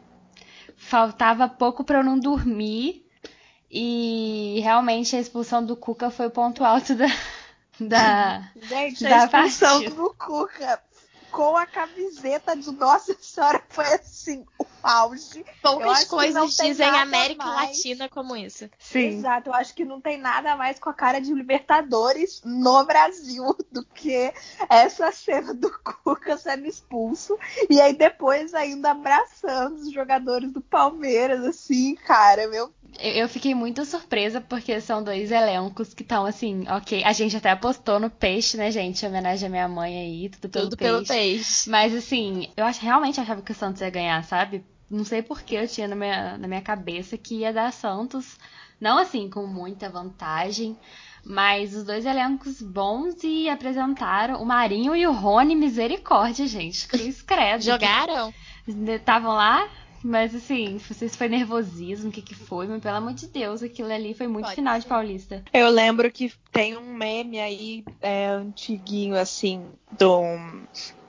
Faltava 0.77 1.49
pouco 1.49 1.83
para 1.83 2.01
eu 2.01 2.05
não 2.05 2.19
dormir. 2.19 3.03
E 3.71 4.61
realmente 4.63 5.17
a 5.17 5.21
expulsão 5.21 5.65
do 5.65 5.75
Cuca 5.75 6.11
foi 6.11 6.27
o 6.27 6.31
ponto 6.31 6.63
alto 6.63 6.95
da, 6.95 7.07
da, 7.81 8.49
Gente, 8.57 9.03
da 9.05 9.23
a 9.23 9.25
expulsão 9.25 9.81
partida. 9.81 9.95
do 9.95 10.15
Cuca 10.15 10.81
com 11.31 11.57
a 11.57 11.67
camiseta 11.67 12.57
de 12.57 12.71
Nossa 12.71 13.17
Senhora 13.21 13.63
foi 13.69 13.93
assim, 13.95 14.47
auge. 14.85 15.45
Poucas 15.63 16.05
coisas 16.05 16.57
dizem 16.57 16.89
América 16.89 17.45
mais. 17.45 17.69
Latina 17.69 18.09
como 18.09 18.37
isso. 18.37 18.69
Sim. 18.79 19.19
Exato, 19.19 19.51
eu 19.51 19.55
acho 19.55 19.75
que 19.75 19.85
não 19.85 20.01
tem 20.01 20.19
nada 20.19 20.55
mais 20.57 20.79
com 20.79 20.91
a 20.91 20.95
cara 20.95 21.21
de 21.21 21.33
Libertadores 21.33 22.43
no 22.45 22.85
Brasil 22.85 23.57
do 23.73 23.85
que 23.85 24.33
essa 24.69 25.11
cena 25.11 25.55
do 25.55 25.71
Cuca 25.81 26.37
sendo 26.37 26.67
expulso. 26.67 27.39
E 27.71 27.81
aí 27.81 27.95
depois 27.95 28.55
ainda 28.55 28.91
abraçando 28.91 29.77
os 29.77 29.93
jogadores 29.93 30.53
do 30.53 30.61
Palmeiras, 30.61 31.45
assim, 31.45 31.95
cara, 31.95 32.47
meu 32.49 32.73
eu 33.01 33.29
fiquei 33.29 33.55
muito 33.55 33.85
surpresa 33.85 34.41
porque 34.41 34.81
são 34.81 35.03
dois 35.03 35.31
elencos 35.31 35.93
que 35.93 36.03
estão 36.03 36.25
assim, 36.25 36.65
ok. 36.69 37.03
A 37.05 37.13
gente 37.13 37.37
até 37.37 37.51
apostou 37.51 37.99
no 37.99 38.09
peixe, 38.09 38.57
né, 38.57 38.71
gente? 38.71 39.05
Em 39.05 39.09
homenagem 39.09 39.49
à 39.49 39.51
minha 39.51 39.69
mãe 39.69 39.99
aí, 39.99 40.29
tudo 40.29 40.49
pelo 40.49 40.65
tudo 40.65 40.77
peixe. 40.77 40.93
Pelo 40.93 41.07
peixe. 41.07 41.71
Mas 41.71 41.95
assim, 41.95 42.49
eu 42.57 42.65
realmente 42.81 43.21
achava 43.21 43.43
que 43.43 43.53
o 43.53 43.55
Santos 43.55 43.81
ia 43.81 43.91
ganhar, 43.91 44.23
sabe? 44.25 44.65
Não 44.95 45.05
sei 45.05 45.23
porque 45.23 45.57
eu 45.57 45.67
tinha 45.67 45.89
na 45.89 45.97
minha, 45.97 46.39
na 46.39 46.47
minha 46.47 46.63
cabeça 46.63 47.19
que 47.19 47.39
ia 47.39 47.53
dar 47.53 47.73
Santos. 47.73 48.39
Não 48.81 48.97
assim, 48.97 49.29
com 49.29 49.45
muita 49.45 49.89
vantagem. 49.89 50.77
Mas 51.25 51.75
os 51.75 51.83
dois 51.83 52.07
elencos 52.07 52.63
bons 52.63 53.17
e 53.25 53.49
apresentaram 53.49 54.41
o 54.41 54.47
Marinho 54.47 54.95
e 54.95 55.05
o 55.07 55.13
Rony, 55.13 55.57
misericórdia, 55.57 56.47
gente. 56.47 56.87
Cruz 56.87 57.21
credo. 57.23 57.63
Jogaram? 57.63 58.33
Estavam 58.67 59.35
lá 59.35 59.69
mas 60.07 60.35
assim, 60.35 60.73
não 60.73 60.79
sei 60.81 61.09
se 61.09 61.17
foi 61.17 61.31
nervosismo, 61.31 62.11
o 62.11 62.13
que 62.13 62.21
que 62.21 62.35
foi, 62.35 62.67
mas 62.67 62.83
pelo 62.83 62.97
amor 62.99 63.15
de 63.15 63.27
Deus, 63.27 63.63
aquilo 63.63 63.91
ali 63.91 64.13
foi 64.13 64.29
muito 64.29 64.45
Pode 64.45 64.57
final 64.57 64.75
ser. 64.75 64.81
de 64.81 64.87
Paulista. 64.87 65.43
Eu 65.51 65.71
lembro 65.71 66.13
que 66.13 66.31
tem 66.53 66.77
um 66.77 66.93
meme 66.93 67.41
aí, 67.41 67.83
é, 68.03 68.27
antiguinho, 68.27 69.17
assim, 69.17 69.65
do, 69.99 70.23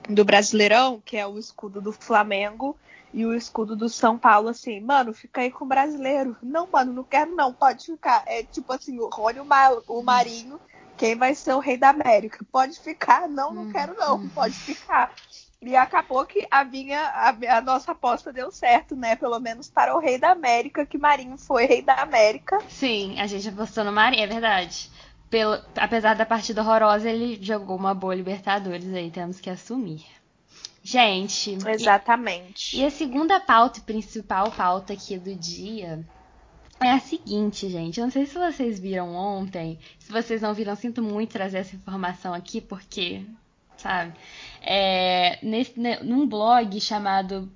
do 0.08 0.24
Brasileirão, 0.24 1.02
que 1.04 1.14
é 1.14 1.26
o 1.26 1.38
escudo 1.38 1.78
do 1.78 1.92
Flamengo 1.92 2.74
e 3.16 3.24
o 3.24 3.34
escudo 3.34 3.74
do 3.74 3.88
São 3.88 4.18
Paulo, 4.18 4.50
assim, 4.50 4.78
mano, 4.78 5.14
fica 5.14 5.40
aí 5.40 5.50
com 5.50 5.64
o 5.64 5.68
brasileiro. 5.68 6.36
Não, 6.42 6.68
mano, 6.70 6.92
não 6.92 7.02
quero 7.02 7.34
não, 7.34 7.50
pode 7.50 7.86
ficar. 7.86 8.22
É 8.26 8.42
tipo 8.42 8.70
assim, 8.70 8.98
o 8.98 9.08
Rony, 9.08 9.40
o, 9.40 9.44
Mar, 9.44 9.72
o 9.88 10.02
Marinho, 10.02 10.60
quem 10.98 11.16
vai 11.16 11.34
ser 11.34 11.54
o 11.54 11.58
rei 11.58 11.78
da 11.78 11.88
América? 11.88 12.44
Pode 12.52 12.78
ficar? 12.78 13.26
Não, 13.26 13.54
não 13.54 13.72
quero 13.72 13.94
não, 13.96 14.16
uhum. 14.16 14.28
pode 14.28 14.52
ficar. 14.52 15.14
E 15.62 15.74
acabou 15.74 16.26
que 16.26 16.46
a 16.50 16.62
minha, 16.62 17.00
a, 17.00 17.56
a, 17.56 17.60
nossa 17.62 17.92
aposta 17.92 18.30
deu 18.34 18.52
certo, 18.52 18.94
né? 18.94 19.16
Pelo 19.16 19.40
menos 19.40 19.70
para 19.70 19.96
o 19.96 19.98
Rei 19.98 20.18
da 20.18 20.32
América, 20.32 20.84
que 20.84 20.98
Marinho 20.98 21.38
foi 21.38 21.64
Rei 21.64 21.80
da 21.80 21.94
América. 21.94 22.58
Sim, 22.68 23.18
a 23.18 23.26
gente 23.26 23.48
apostou 23.48 23.82
no 23.82 23.92
Marinho, 23.92 24.24
é 24.24 24.26
verdade. 24.26 24.90
Pelo, 25.30 25.58
apesar 25.74 26.14
da 26.16 26.26
partida 26.26 26.60
horrorosa, 26.60 27.08
ele 27.08 27.42
jogou 27.42 27.76
uma 27.78 27.94
boa 27.94 28.14
Libertadores 28.14 28.92
aí, 28.92 29.10
temos 29.10 29.40
que 29.40 29.48
assumir. 29.48 30.04
Gente. 30.86 31.58
Exatamente. 31.68 32.76
E, 32.76 32.80
e 32.80 32.84
a 32.86 32.90
segunda 32.90 33.40
pauta, 33.40 33.80
principal 33.80 34.52
pauta 34.52 34.92
aqui 34.92 35.18
do 35.18 35.34
dia, 35.34 36.06
é 36.80 36.90
a 36.92 37.00
seguinte, 37.00 37.68
gente. 37.68 37.98
Eu 37.98 38.04
não 38.04 38.12
sei 38.12 38.24
se 38.24 38.38
vocês 38.38 38.78
viram 38.78 39.12
ontem. 39.12 39.80
Se 39.98 40.12
vocês 40.12 40.42
não 40.42 40.54
viram, 40.54 40.76
sinto 40.76 41.02
muito 41.02 41.32
trazer 41.32 41.58
essa 41.58 41.74
informação 41.74 42.32
aqui, 42.32 42.60
porque 42.60 43.26
sabe? 43.76 44.14
É, 44.62 45.40
nesse, 45.42 45.78
né, 45.78 45.98
num 46.04 46.24
blog 46.24 46.80
chamado 46.80 47.50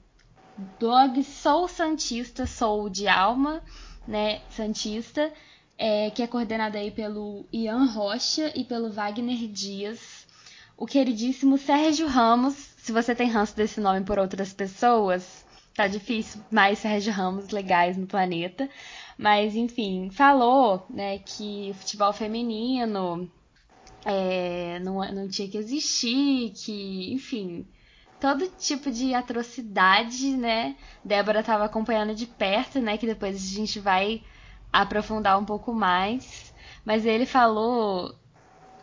blog 0.78 1.22
Sou 1.22 1.68
Santista, 1.68 2.46
sou 2.46 2.90
de 2.90 3.06
alma, 3.06 3.62
né, 4.08 4.40
Santista, 4.50 5.32
é, 5.78 6.10
que 6.10 6.20
é 6.20 6.26
coordenado 6.26 6.76
aí 6.76 6.90
pelo 6.90 7.46
Ian 7.52 7.84
Rocha 7.84 8.52
e 8.56 8.64
pelo 8.64 8.90
Wagner 8.90 9.46
Dias. 9.46 10.26
O 10.76 10.87
queridíssimo 10.87 11.58
Sérgio 11.58 12.06
Ramos, 12.06 12.69
se 12.82 12.92
você 12.92 13.14
tem 13.14 13.28
ranço 13.28 13.54
desse 13.54 13.80
nome 13.80 14.04
por 14.04 14.18
outras 14.18 14.52
pessoas, 14.52 15.44
tá 15.75 15.87
difícil 15.87 16.40
mais 16.50 16.78
Sérgio 16.78 17.12
Ramos 17.12 17.50
legais 17.50 17.96
no 17.96 18.06
planeta. 18.06 18.68
Mas, 19.18 19.54
enfim, 19.54 20.10
falou 20.10 20.87
né, 20.88 21.18
que 21.18 21.70
o 21.70 21.75
futebol 21.75 22.12
feminino 22.12 23.30
é, 24.04 24.78
não, 24.80 24.96
não 25.12 25.28
tinha 25.28 25.49
que 25.49 25.58
existir, 25.58 26.52
que, 26.52 27.12
enfim, 27.12 27.66
todo 28.18 28.49
tipo 28.58 28.90
de 28.90 29.14
atrocidade, 29.14 30.37
né? 30.37 30.75
Débora 31.04 31.40
estava 31.40 31.64
acompanhando 31.64 32.14
de 32.14 32.26
perto, 32.26 32.80
né? 32.80 32.96
Que 32.96 33.06
depois 33.06 33.37
a 33.37 33.56
gente 33.56 33.78
vai 33.78 34.22
aprofundar 34.72 35.38
um 35.38 35.44
pouco 35.44 35.75
mais. 35.75 36.54
Mas 36.84 37.04
ele 37.04 37.26
falou 37.26 38.14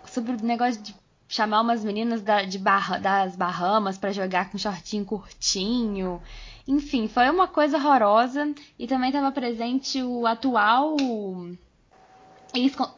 sobre 0.06 0.34
o 0.34 0.46
negócio 0.46 0.82
de 0.82 0.96
chamar 1.27 1.62
umas 1.62 1.84
meninas 1.84 2.22
da, 2.22 2.43
de 2.43 2.57
barra, 2.57 2.98
das 2.98 3.36
Bahamas 3.36 3.98
para 3.98 4.12
jogar 4.12 4.50
com 4.50 4.57
shortinho 4.57 5.05
curtinho. 5.05 6.22
Enfim, 6.67 7.07
foi 7.07 7.29
uma 7.29 7.48
coisa 7.48 7.77
horrorosa. 7.77 8.53
E 8.77 8.88
também 8.88 9.10
estava 9.10 9.31
presente 9.31 10.01
o 10.01 10.25
atual 10.25 10.96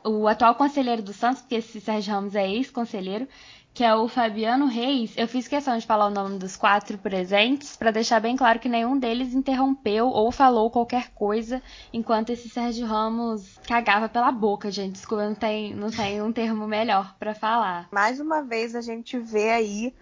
o 0.03 0.27
atual 0.27 0.55
conselheiro 0.55 1.01
do 1.01 1.11
Santos, 1.11 1.41
porque 1.41 1.55
esse 1.55 1.81
Sérgio 1.81 2.13
Ramos 2.13 2.35
é 2.35 2.49
ex-conselheiro, 2.49 3.27
que 3.73 3.83
é 3.83 3.95
o 3.95 4.07
Fabiano 4.07 4.65
Reis. 4.65 5.13
Eu 5.15 5.27
fiz 5.27 5.47
questão 5.47 5.77
de 5.77 5.85
falar 5.85 6.07
o 6.07 6.11
nome 6.11 6.37
dos 6.37 6.55
quatro 6.55 6.97
presentes 6.97 7.77
para 7.77 7.91
deixar 7.91 8.19
bem 8.19 8.35
claro 8.35 8.59
que 8.59 8.67
nenhum 8.67 8.97
deles 8.97 9.33
interrompeu 9.33 10.07
ou 10.07 10.31
falou 10.31 10.69
qualquer 10.69 11.09
coisa 11.11 11.61
enquanto 11.93 12.31
esse 12.31 12.49
Sérgio 12.49 12.85
Ramos 12.85 13.57
cagava 13.67 14.09
pela 14.09 14.31
boca, 14.31 14.69
gente. 14.69 14.93
Desculpa, 14.93 15.25
não 15.25 15.35
tem, 15.35 15.73
não 15.73 15.89
tem 15.89 16.21
um 16.21 16.31
termo 16.31 16.67
melhor 16.67 17.15
para 17.17 17.33
falar. 17.33 17.87
Mais 17.91 18.19
uma 18.19 18.41
vez 18.41 18.75
a 18.75 18.81
gente 18.81 19.17
vê 19.17 19.51
aí, 19.51 19.93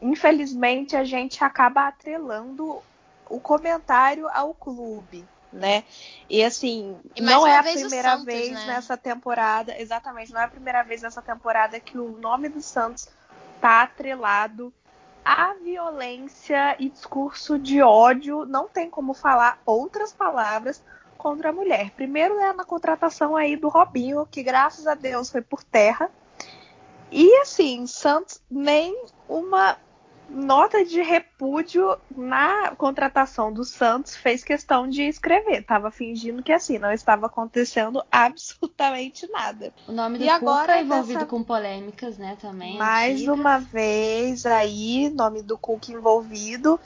infelizmente 0.00 0.96
a 0.96 1.04
gente 1.04 1.42
acaba 1.42 1.88
atrelando 1.88 2.80
o 3.30 3.40
comentário 3.40 4.28
ao 4.28 4.52
clube 4.52 5.24
né? 5.52 5.84
E 6.28 6.42
assim, 6.42 6.96
e 7.14 7.20
não 7.20 7.46
é 7.46 7.56
a 7.56 7.62
primeira 7.62 8.10
Santos, 8.10 8.24
vez 8.24 8.52
né? 8.52 8.66
nessa 8.66 8.96
temporada, 8.96 9.78
exatamente, 9.78 10.32
não 10.32 10.40
é 10.40 10.44
a 10.44 10.48
primeira 10.48 10.82
vez 10.82 11.02
nessa 11.02 11.20
temporada 11.20 11.78
que 11.78 11.98
o 11.98 12.16
nome 12.18 12.48
do 12.48 12.60
Santos 12.60 13.08
tá 13.60 13.82
atrelado 13.82 14.72
à 15.24 15.54
violência 15.54 16.76
e 16.78 16.88
discurso 16.88 17.58
de 17.58 17.80
ódio, 17.80 18.44
não 18.44 18.68
tem 18.68 18.90
como 18.90 19.14
falar 19.14 19.60
outras 19.64 20.12
palavras 20.12 20.82
contra 21.16 21.50
a 21.50 21.52
mulher. 21.52 21.90
Primeiro 21.92 22.38
é 22.40 22.52
na 22.52 22.64
contratação 22.64 23.36
aí 23.36 23.56
do 23.56 23.68
Robinho, 23.68 24.26
que 24.28 24.42
graças 24.42 24.86
a 24.86 24.94
Deus 24.94 25.30
foi 25.30 25.40
por 25.40 25.62
terra. 25.62 26.10
E 27.10 27.36
assim, 27.36 27.86
Santos 27.86 28.42
nem 28.50 29.04
uma 29.28 29.76
nota 30.28 30.84
de 30.84 31.00
repúdio 31.02 31.96
na 32.16 32.74
contratação 32.76 33.52
do 33.52 33.64
Santos 33.64 34.16
fez 34.16 34.42
questão 34.42 34.88
de 34.88 35.02
escrever. 35.02 35.62
Tava 35.62 35.90
fingindo 35.90 36.42
que 36.42 36.52
assim, 36.52 36.78
não 36.78 36.92
estava 36.92 37.26
acontecendo 37.26 38.02
absolutamente 38.10 39.30
nada. 39.30 39.72
O 39.86 39.92
nome 39.92 40.18
do 40.18 40.24
e 40.24 40.28
agora 40.28 40.78
é 40.78 40.82
envolvido 40.82 41.20
dessa... 41.20 41.26
com 41.26 41.42
polêmicas, 41.42 42.18
né, 42.18 42.36
também. 42.40 42.76
Mais 42.78 43.16
antiga. 43.16 43.32
uma 43.32 43.58
vez 43.58 44.46
aí, 44.46 45.10
nome 45.10 45.42
do 45.42 45.58
Cook 45.58 45.88
envolvido. 45.88 46.78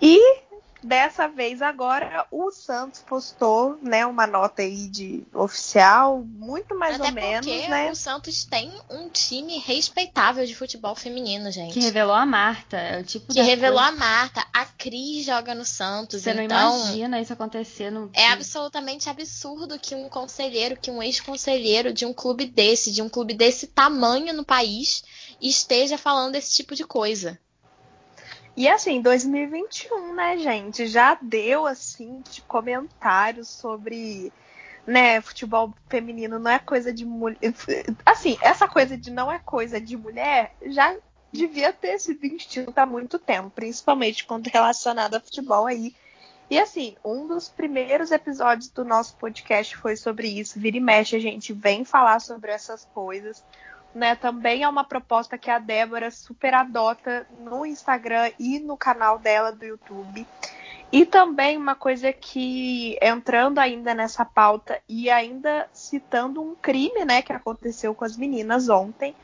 E 0.00 0.47
Dessa 0.82 1.26
vez 1.26 1.60
agora 1.60 2.26
o 2.30 2.50
Santos 2.52 3.00
postou, 3.00 3.78
né, 3.82 4.06
uma 4.06 4.26
nota 4.26 4.62
aí 4.62 4.88
de 4.88 5.24
oficial, 5.34 6.24
muito 6.24 6.78
mais 6.78 6.96
Até 6.96 7.08
ou 7.08 7.14
menos, 7.14 7.68
né? 7.68 7.90
O 7.90 7.96
Santos 7.96 8.44
tem 8.44 8.72
um 8.88 9.08
time 9.08 9.58
respeitável 9.58 10.46
de 10.46 10.54
futebol 10.54 10.94
feminino, 10.94 11.50
gente. 11.50 11.74
Que 11.74 11.80
revelou 11.80 12.14
a 12.14 12.24
Marta, 12.24 12.76
é 12.76 13.00
o 13.00 13.04
tipo 13.04 13.32
Que 13.32 13.42
revelou 13.42 13.78
coisa... 13.78 13.92
a 13.92 13.96
Marta, 13.96 14.46
a 14.52 14.64
Cris 14.64 15.24
joga 15.24 15.54
no 15.54 15.64
Santos, 15.64 16.22
Você 16.22 16.30
então 16.30 16.46
não 16.46 16.86
imagina 16.86 17.20
isso 17.20 17.32
acontecer 17.32 17.90
no 17.90 18.10
É 18.14 18.28
absolutamente 18.28 19.10
absurdo 19.10 19.78
que 19.78 19.94
um 19.94 20.08
conselheiro, 20.08 20.76
que 20.76 20.90
um 20.90 21.02
ex-conselheiro 21.02 21.92
de 21.92 22.06
um 22.06 22.14
clube 22.14 22.46
desse, 22.46 22.92
de 22.92 23.02
um 23.02 23.08
clube 23.08 23.34
desse 23.34 23.66
tamanho 23.66 24.32
no 24.32 24.44
país, 24.44 25.02
esteja 25.40 25.98
falando 25.98 26.36
esse 26.36 26.54
tipo 26.54 26.74
de 26.74 26.84
coisa. 26.84 27.38
E 28.58 28.68
assim, 28.68 29.00
2021, 29.00 30.14
né, 30.14 30.36
gente? 30.36 30.88
Já 30.88 31.16
deu 31.22 31.64
assim 31.64 32.20
de 32.28 32.42
comentários 32.42 33.46
sobre, 33.46 34.32
né, 34.84 35.20
futebol 35.20 35.72
feminino 35.88 36.40
não 36.40 36.50
é 36.50 36.58
coisa 36.58 36.92
de 36.92 37.04
mulher. 37.04 37.38
Assim, 38.04 38.36
essa 38.42 38.66
coisa 38.66 38.96
de 38.96 39.12
não 39.12 39.30
é 39.30 39.38
coisa 39.38 39.80
de 39.80 39.96
mulher 39.96 40.56
já 40.66 40.96
devia 41.32 41.72
ter 41.72 42.00
sido 42.00 42.26
instinto 42.26 42.76
há 42.76 42.84
muito 42.84 43.16
tempo, 43.16 43.48
principalmente 43.48 44.26
quando 44.26 44.48
relacionado 44.48 45.14
a 45.14 45.20
futebol 45.20 45.64
aí. 45.64 45.94
E 46.50 46.58
assim, 46.58 46.96
um 47.04 47.28
dos 47.28 47.48
primeiros 47.48 48.10
episódios 48.10 48.68
do 48.70 48.84
nosso 48.84 49.14
podcast 49.18 49.76
foi 49.76 49.94
sobre 49.94 50.26
isso. 50.26 50.58
Vira 50.58 50.78
e 50.78 50.80
mexe, 50.80 51.14
a 51.14 51.20
gente 51.20 51.52
vem 51.52 51.84
falar 51.84 52.18
sobre 52.20 52.50
essas 52.50 52.84
coisas. 52.86 53.40
Né, 53.94 54.14
também 54.14 54.62
é 54.62 54.68
uma 54.68 54.84
proposta 54.84 55.38
que 55.38 55.50
a 55.50 55.58
Débora 55.58 56.10
super 56.10 56.54
adota 56.54 57.26
no 57.40 57.64
Instagram 57.64 58.30
e 58.38 58.60
no 58.60 58.76
canal 58.76 59.18
dela 59.18 59.50
do 59.50 59.64
YouTube. 59.64 60.26
E 60.90 61.04
também 61.04 61.56
uma 61.56 61.74
coisa 61.74 62.12
que, 62.12 62.98
entrando 63.02 63.58
ainda 63.58 63.94
nessa 63.94 64.24
pauta 64.24 64.80
e 64.88 65.10
ainda 65.10 65.68
citando 65.72 66.40
um 66.40 66.54
crime 66.54 67.04
né, 67.04 67.20
que 67.20 67.32
aconteceu 67.32 67.94
com 67.94 68.04
as 68.04 68.16
meninas 68.16 68.68
ontem, 68.68 69.14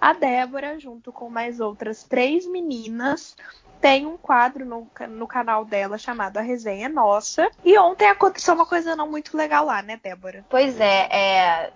a 0.00 0.12
Débora, 0.12 0.78
junto 0.78 1.10
com 1.10 1.30
mais 1.30 1.60
outras 1.60 2.02
três 2.02 2.46
meninas, 2.46 3.34
tem 3.80 4.06
um 4.06 4.18
quadro 4.18 4.66
no, 4.66 4.86
no 5.08 5.26
canal 5.26 5.64
dela 5.64 5.96
chamado 5.96 6.36
A 6.36 6.42
Resenha 6.42 6.90
Nossa. 6.90 7.50
E 7.64 7.78
ontem 7.78 8.08
aconteceu 8.08 8.54
uma 8.54 8.66
coisa 8.66 8.94
não 8.94 9.10
muito 9.10 9.34
legal 9.34 9.64
lá, 9.64 9.80
né, 9.80 9.98
Débora? 10.02 10.44
Pois 10.50 10.78
é, 10.78 11.08
é 11.10 11.72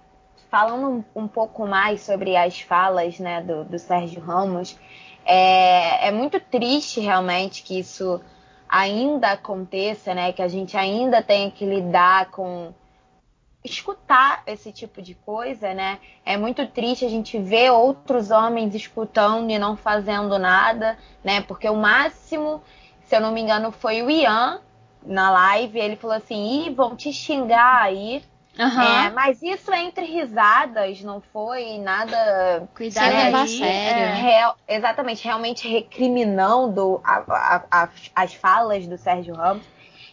falando 0.51 1.05
um, 1.15 1.29
pouco 1.29 1.67
mais 1.67 2.01
sobre 2.03 2.37
as 2.37 2.61
falas 2.61 3.19
né, 3.19 3.43
do, 3.43 3.65
do 3.65 3.79
Sérgio 3.79 4.21
Ramos, 4.21 4.79
é, 5.25 6.09
é 6.09 6.11
muito 6.11 6.41
triste 6.41 7.01
realmente 7.01 7.63
que 7.63 7.79
isso 7.79 8.21
ainda 8.69 9.33
aconteça, 9.33 10.15
né? 10.15 10.33
Que 10.33 10.43
a 10.43 10.49
gente 10.49 10.77
ainda 10.77 11.23
tenha 11.23 11.51
que 11.51 11.65
lidar 11.65 12.31
com 12.31 12.73
escutar 13.65 14.43
esse 14.47 14.73
tipo 14.73 15.03
de 15.03 15.15
coisa, 15.15 15.75
né? 15.75 15.99
É 16.25 16.37
muito 16.37 16.67
triste 16.67 17.05
a 17.05 17.09
gente 17.09 17.39
ver 17.39 17.71
outros 17.71 18.31
homens 18.31 18.75
escutando 18.75 19.51
e 19.51 19.59
não 19.59 19.77
fazendo 19.77 20.39
nada, 20.39 20.99
né? 21.25 21.41
Porque 21.41 21.69
o 21.69 21.77
máximo, 21.77 22.63
se 23.05 23.17
eu 23.17 23.21
não 23.21 23.33
me 23.33 23.41
engano, 23.41 23.73
foi 23.73 24.03
o 24.03 24.11
Ian 24.11 24.61
na 25.05 25.31
live. 25.31 25.79
Ele 25.79 25.97
falou 25.97 26.17
assim: 26.17 26.67
Ih, 26.67 26.71
vão 26.71 26.95
te 26.97 27.13
xingar 27.13 27.83
aí. 27.83 28.23
Uhum. 28.59 28.83
É, 28.83 29.11
mas 29.11 29.41
isso 29.41 29.73
é 29.73 29.85
entre 29.85 30.05
risadas, 30.05 31.01
não 31.03 31.21
foi 31.21 31.79
nada. 31.79 32.69
Cuidado 32.77 33.13
né, 33.13 33.25
levar 33.25 33.47
sério. 33.47 34.03
É, 34.03 34.15
real, 34.15 34.57
exatamente, 34.67 35.25
realmente 35.25 35.69
recriminando 35.69 37.01
a, 37.05 37.23
a, 37.29 37.65
a, 37.71 37.89
as 38.17 38.35
falas 38.35 38.85
do 38.87 38.99
Sérgio 38.99 39.35
Ramos. 39.35 39.63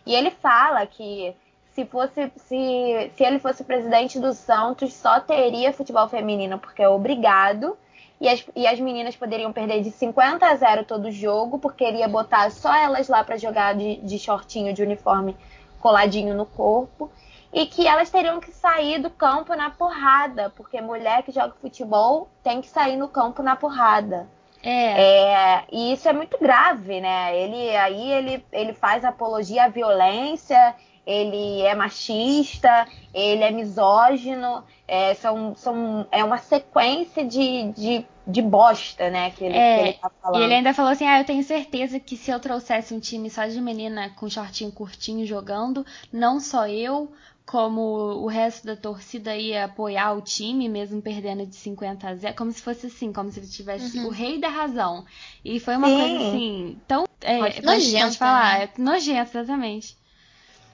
E 0.05 0.13
ele 0.13 0.29
fala 0.29 0.85
que 0.85 1.35
se 1.73 1.85
fosse 1.85 2.31
se, 2.35 3.11
se 3.15 3.23
ele 3.23 3.39
fosse 3.39 3.63
presidente 3.63 4.19
do 4.19 4.31
Santos, 4.31 4.93
só 4.93 5.19
teria 5.19 5.73
futebol 5.73 6.07
feminino, 6.07 6.59
porque 6.59 6.83
é 6.83 6.87
obrigado. 6.87 7.75
E 8.21 8.29
as, 8.29 8.45
e 8.55 8.65
as 8.65 8.79
meninas 8.79 9.15
poderiam 9.15 9.51
perder 9.51 9.81
de 9.81 9.89
50 9.89 10.45
a 10.45 10.55
0 10.55 10.85
todo 10.85 11.11
jogo, 11.11 11.57
porque 11.57 11.83
ele 11.83 11.97
ia 11.97 12.07
botar 12.07 12.49
só 12.51 12.73
elas 12.73 13.09
lá 13.09 13.23
para 13.23 13.37
jogar 13.37 13.73
de, 13.75 13.97
de 13.97 14.19
shortinho, 14.19 14.71
de 14.71 14.83
uniforme 14.83 15.35
coladinho 15.81 16.35
no 16.35 16.45
corpo. 16.45 17.11
E 17.55 17.65
que 17.65 17.87
elas 17.87 18.09
teriam 18.09 18.39
que 18.39 18.51
sair 18.51 18.99
do 18.99 19.09
campo 19.09 19.55
na 19.55 19.69
porrada, 19.69 20.51
porque 20.55 20.81
mulher 20.81 21.23
que 21.23 21.31
joga 21.31 21.55
futebol 21.61 22.29
tem 22.43 22.59
que 22.61 22.67
sair 22.67 22.97
no 22.97 23.07
campo 23.07 23.41
na 23.41 23.55
porrada. 23.55 24.27
É. 24.61 25.01
é. 25.01 25.63
e 25.71 25.93
isso 25.93 26.09
é 26.09 26.13
muito 26.13 26.37
grave, 26.37 26.99
né? 26.99 27.37
Ele 27.37 27.75
aí 27.77 28.11
ele, 28.11 28.45
ele 28.51 28.73
faz 28.73 29.05
apologia 29.05 29.65
à 29.65 29.67
violência 29.69 30.75
ele 31.05 31.61
é 31.61 31.75
machista, 31.75 32.87
ele 33.13 33.43
é 33.43 33.51
misógino, 33.51 34.63
é, 34.87 35.13
são, 35.13 35.55
são, 35.55 36.07
é 36.11 36.23
uma 36.23 36.39
sequência 36.39 37.23
de, 37.23 37.71
de, 37.73 38.05
de 38.25 38.41
bosta, 38.41 39.09
né, 39.09 39.29
que 39.31 39.43
ele, 39.43 39.55
é, 39.55 39.75
que 39.75 39.83
ele 39.83 39.93
tá 39.93 40.11
falando. 40.21 40.41
E 40.41 40.43
ele 40.43 40.53
ainda 40.55 40.73
falou 40.73 40.91
assim, 40.91 41.05
ah, 41.05 41.19
eu 41.19 41.25
tenho 41.25 41.43
certeza 41.43 41.99
que 41.99 42.17
se 42.17 42.31
eu 42.31 42.39
trouxesse 42.39 42.93
um 42.93 42.99
time 42.99 43.29
só 43.29 43.45
de 43.45 43.61
menina 43.61 44.09
com 44.15 44.27
shortinho 44.27 44.71
curtinho 44.71 45.25
jogando, 45.25 45.85
não 46.11 46.39
só 46.39 46.67
eu, 46.67 47.11
como 47.45 47.81
o 47.81 48.27
resto 48.27 48.65
da 48.65 48.75
torcida 48.75 49.35
ia 49.35 49.65
apoiar 49.65 50.13
o 50.13 50.21
time, 50.21 50.67
mesmo 50.67 51.01
perdendo 51.01 51.45
de 51.45 51.55
50 51.55 52.07
a 52.07 52.15
0, 52.15 52.35
como 52.35 52.51
se 52.51 52.61
fosse 52.61 52.87
assim, 52.87 53.13
como 53.13 53.31
se 53.31 53.39
ele 53.39 53.47
tivesse 53.47 53.99
uhum. 53.99 54.07
o 54.07 54.09
rei 54.09 54.39
da 54.39 54.49
razão. 54.49 55.05
E 55.43 55.59
foi 55.59 55.75
uma 55.75 55.87
Sim. 55.87 55.99
coisa 55.99 56.27
assim, 56.27 56.77
tão... 56.87 57.05
É, 57.21 57.37
pode, 57.37 57.61
nojenta, 57.61 58.05
pode 58.05 58.17
falar, 58.17 58.59
né? 58.59 58.69
é 58.75 58.81
nojento, 58.81 59.37
exatamente. 59.37 59.97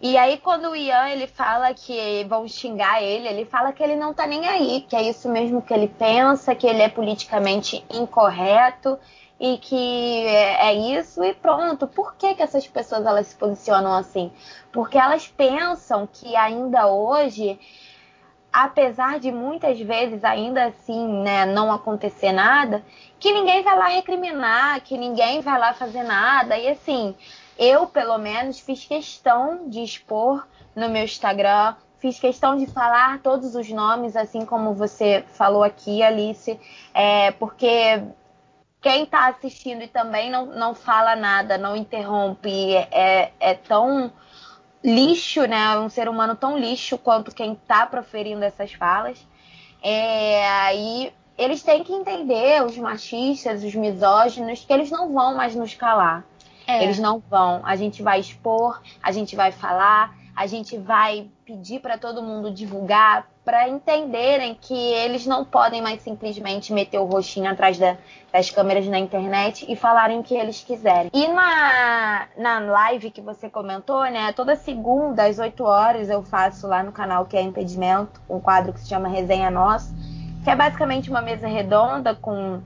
E 0.02 0.18
aí, 0.18 0.38
quando 0.38 0.70
o 0.70 0.76
Ian 0.76 1.10
ele 1.10 1.28
fala 1.28 1.74
que 1.74 2.26
vão 2.28 2.48
xingar 2.48 3.04
ele, 3.04 3.28
ele 3.28 3.46
fala 3.46 3.72
que 3.72 3.84
ele 3.84 3.96
não 3.96 4.14
tá 4.14 4.26
nem 4.26 4.48
aí, 4.48 4.82
que 4.90 4.96
é 4.96 5.08
isso 5.08 5.30
mesmo 5.30 5.62
que 5.62 5.74
ele 5.74 5.88
pensa, 5.88 6.56
que 6.56 6.66
ele 6.66 6.82
é 6.82 6.90
politicamente 6.90 7.86
incorreto 7.94 8.98
e 9.42 9.58
que 9.58 10.28
é, 10.28 10.68
é 10.68 10.74
isso 11.00 11.24
e 11.24 11.34
pronto. 11.34 11.88
Por 11.88 12.14
que, 12.14 12.36
que 12.36 12.44
essas 12.44 12.68
pessoas 12.68 13.04
elas 13.08 13.26
se 13.26 13.36
posicionam 13.36 13.92
assim? 13.96 14.32
Porque 14.72 15.00
elas 15.00 15.28
pensam 15.28 16.08
que 16.08 16.36
ainda 16.36 16.86
hoje, 16.86 17.60
apesar 18.54 19.20
de 19.20 19.32
muitas 19.32 19.80
vezes 19.80 20.24
ainda 20.24 20.66
assim 20.66 21.24
né, 21.24 21.44
não 21.48 21.74
acontecer 21.74 22.32
nada, 22.32 22.86
que 23.20 23.34
ninguém 23.34 23.64
vai 23.64 23.76
lá 23.76 23.88
recriminar, 23.88 24.80
que 24.82 24.96
ninguém 24.96 25.42
vai 25.42 25.58
lá 25.60 25.74
fazer 25.74 26.04
nada. 26.04 26.56
E 26.56 26.68
assim, 26.68 27.16
eu, 27.58 27.88
pelo 27.88 28.20
menos, 28.20 28.60
fiz 28.60 28.86
questão 28.86 29.68
de 29.68 29.82
expor 29.82 30.48
no 30.76 30.88
meu 30.88 31.04
Instagram, 31.04 31.74
fiz 31.98 32.20
questão 32.20 32.56
de 32.56 32.68
falar 32.68 33.20
todos 33.24 33.56
os 33.56 33.68
nomes, 33.72 34.16
assim 34.16 34.46
como 34.46 34.76
você 34.76 35.26
falou 35.30 35.64
aqui, 35.64 36.04
Alice, 36.04 36.60
é, 36.94 37.32
porque 37.32 38.04
quem 38.82 39.04
está 39.04 39.28
assistindo 39.28 39.84
e 39.84 39.88
também 39.88 40.32
não, 40.32 40.48
não 40.48 40.74
fala 40.74 41.16
nada, 41.16 41.58
não 41.58 41.76
interrompe, 41.76 42.76
é, 42.76 43.32
é 43.40 43.54
tão 43.54 44.12
lixo, 44.84 45.46
né? 45.46 45.78
Um 45.78 45.90
ser 45.90 46.10
humano 46.10 46.36
tão 46.36 46.58
lixo 46.58 46.98
quanto 46.98 47.34
quem 47.34 47.54
está 47.54 47.86
proferindo 47.86 48.44
essas 48.44 48.74
falas. 48.74 49.24
É, 49.84 50.48
aí 50.50 51.14
eles 51.38 51.62
têm 51.62 51.84
que 51.84 51.94
entender, 51.94 52.64
os 52.64 52.78
machistas, 52.78 53.64
os 53.64 53.76
misóginos, 53.76 54.66
que 54.66 54.74
eles 54.74 54.90
não 54.90 55.14
vão 55.14 55.36
mais 55.36 55.56
nos 55.56 55.76
calar. 55.76 56.26
É. 56.68 56.84
Eles 56.84 56.98
não 56.98 57.20
vão. 57.30 57.62
A 57.64 57.76
gente 57.76 58.02
vai 58.02 58.20
expor, 58.20 58.82
a 59.02 59.12
gente 59.12 59.36
vai 59.36 59.52
falar, 59.52 60.16
a 60.42 60.48
gente 60.48 60.76
vai 60.76 61.30
pedir 61.46 61.80
para 61.82 62.00
todo 62.00 62.24
mundo 62.24 62.50
divulgar, 62.50 63.28
para 63.46 63.70
entenderem 63.70 64.58
que 64.60 64.74
eles 64.74 65.28
não 65.28 65.46
podem 65.46 65.84
mais 65.84 66.02
simplesmente 66.02 66.74
meter 66.74 66.98
o 66.98 67.06
rostinho 67.06 67.48
atrás 67.48 67.78
da, 67.78 67.96
das 68.34 68.50
câmeras 68.50 68.88
na 68.88 68.98
internet 68.98 69.72
e 69.72 69.76
falarem 69.76 70.20
o 70.20 70.24
que 70.24 70.34
eles 70.34 70.64
quiserem. 70.64 71.12
E 71.14 71.28
na, 71.28 72.28
na 72.36 72.60
live 72.60 73.12
que 73.12 73.22
você 73.22 73.52
comentou, 73.52 74.04
né? 74.06 74.34
Toda 74.34 74.56
segunda 74.56 75.28
às 75.28 75.38
8 75.38 75.64
horas 75.64 76.10
eu 76.10 76.24
faço 76.24 76.66
lá 76.66 76.82
no 76.82 76.92
canal 76.92 77.28
que 77.28 77.38
é 77.38 77.42
Impedimento, 77.44 78.20
um 78.28 78.40
quadro 78.40 78.74
que 78.74 78.80
se 78.80 78.90
chama 78.90 79.10
Resenha 79.10 79.52
Nossa, 79.52 79.94
que 80.44 80.50
é 80.50 80.56
basicamente 80.56 81.12
uma 81.12 81.22
mesa 81.22 81.48
redonda 81.48 82.16
com 82.16 82.62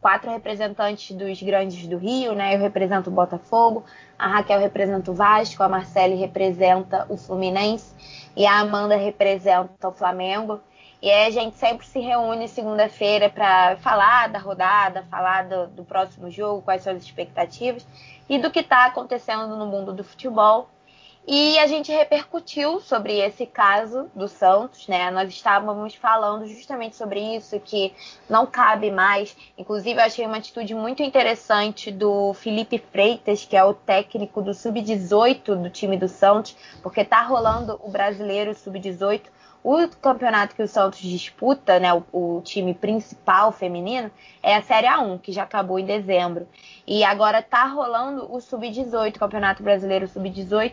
quatro 0.00 0.28
representantes 0.28 1.16
dos 1.16 1.40
grandes 1.40 1.86
do 1.86 1.98
Rio, 1.98 2.34
né? 2.34 2.54
Eu 2.54 2.58
represento 2.58 3.10
o 3.10 3.12
Botafogo, 3.12 3.84
a 4.18 4.28
Raquel 4.28 4.60
representa 4.60 5.10
o 5.10 5.14
Vasco, 5.14 5.62
a 5.62 5.68
Marcele 5.68 6.14
representa 6.14 7.06
o 7.08 7.16
Fluminense 7.16 7.94
e 8.34 8.46
a 8.46 8.60
Amanda 8.60 8.96
representa 8.96 9.88
o 9.88 9.92
Flamengo. 9.92 10.60
E 11.02 11.10
aí 11.10 11.26
a 11.26 11.30
gente 11.30 11.56
sempre 11.56 11.86
se 11.86 12.00
reúne 12.00 12.48
segunda-feira 12.48 13.28
para 13.28 13.76
falar 13.76 14.28
da 14.28 14.38
rodada, 14.38 15.04
falar 15.10 15.46
do, 15.46 15.66
do, 15.68 15.84
próximo 15.84 16.30
jogo, 16.30 16.62
quais 16.62 16.82
são 16.82 16.92
as 16.94 17.02
expectativas 17.02 17.86
e 18.28 18.38
do 18.38 18.50
que 18.50 18.60
está 18.60 18.86
acontecendo 18.86 19.54
no 19.56 19.66
mundo 19.66 19.92
do 19.92 20.02
futebol. 20.02 20.68
E 21.28 21.58
a 21.58 21.66
gente 21.66 21.90
repercutiu 21.90 22.80
sobre 22.80 23.18
esse 23.18 23.46
caso 23.46 24.08
do 24.14 24.28
Santos, 24.28 24.86
né? 24.86 25.10
Nós 25.10 25.28
estávamos 25.28 25.92
falando 25.96 26.46
justamente 26.46 26.94
sobre 26.94 27.18
isso, 27.34 27.58
que 27.58 27.92
não 28.30 28.46
cabe 28.46 28.92
mais. 28.92 29.36
Inclusive, 29.58 29.98
eu 29.98 30.04
achei 30.04 30.24
uma 30.24 30.36
atitude 30.36 30.72
muito 30.72 31.02
interessante 31.02 31.90
do 31.90 32.32
Felipe 32.34 32.78
Freitas, 32.78 33.44
que 33.44 33.56
é 33.56 33.64
o 33.64 33.74
técnico 33.74 34.40
do 34.40 34.54
Sub-18 34.54 35.62
do 35.62 35.68
time 35.68 35.96
do 35.96 36.06
Santos, 36.06 36.56
porque 36.80 37.04
tá 37.04 37.22
rolando 37.22 37.76
o 37.82 37.90
brasileiro 37.90 38.54
Sub-18. 38.54 39.22
O 39.68 39.88
campeonato 40.00 40.54
que 40.54 40.62
o 40.62 40.68
Santos 40.68 41.00
disputa, 41.00 41.80
né, 41.80 41.92
o, 41.92 42.04
o, 42.12 42.40
time 42.40 42.72
principal 42.72 43.50
feminino, 43.50 44.12
é 44.40 44.54
a 44.54 44.62
Série 44.62 44.86
A1, 44.86 45.20
que 45.20 45.32
já 45.32 45.42
acabou 45.42 45.76
em 45.76 45.84
dezembro. 45.84 46.46
E 46.86 47.02
agora 47.02 47.42
tá 47.42 47.64
rolando 47.66 48.32
o 48.32 48.40
Sub-18, 48.40 49.18
Campeonato 49.18 49.64
Brasileiro 49.64 50.06
Sub-18. 50.06 50.72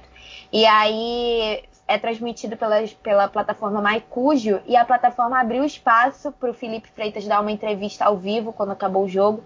E 0.51 0.63
aí 0.67 1.63
é 1.88 1.97
transmitido 1.97 2.56
pela, 2.56 2.88
pela 3.01 3.27
plataforma 3.27 3.82
MyCujo 3.82 4.62
e 4.67 4.75
a 4.75 4.86
plataforma 4.86 5.39
abriu 5.39 5.65
espaço 5.65 6.32
para 6.32 6.51
o 6.51 6.53
Felipe 6.53 6.88
Freitas 6.91 7.25
dar 7.25 7.41
uma 7.41 7.51
entrevista 7.51 8.06
ao 8.06 8.15
vivo 8.15 8.53
quando 8.53 8.73
acabou 8.73 9.06
o 9.06 9.10
jogo. 9.10 9.43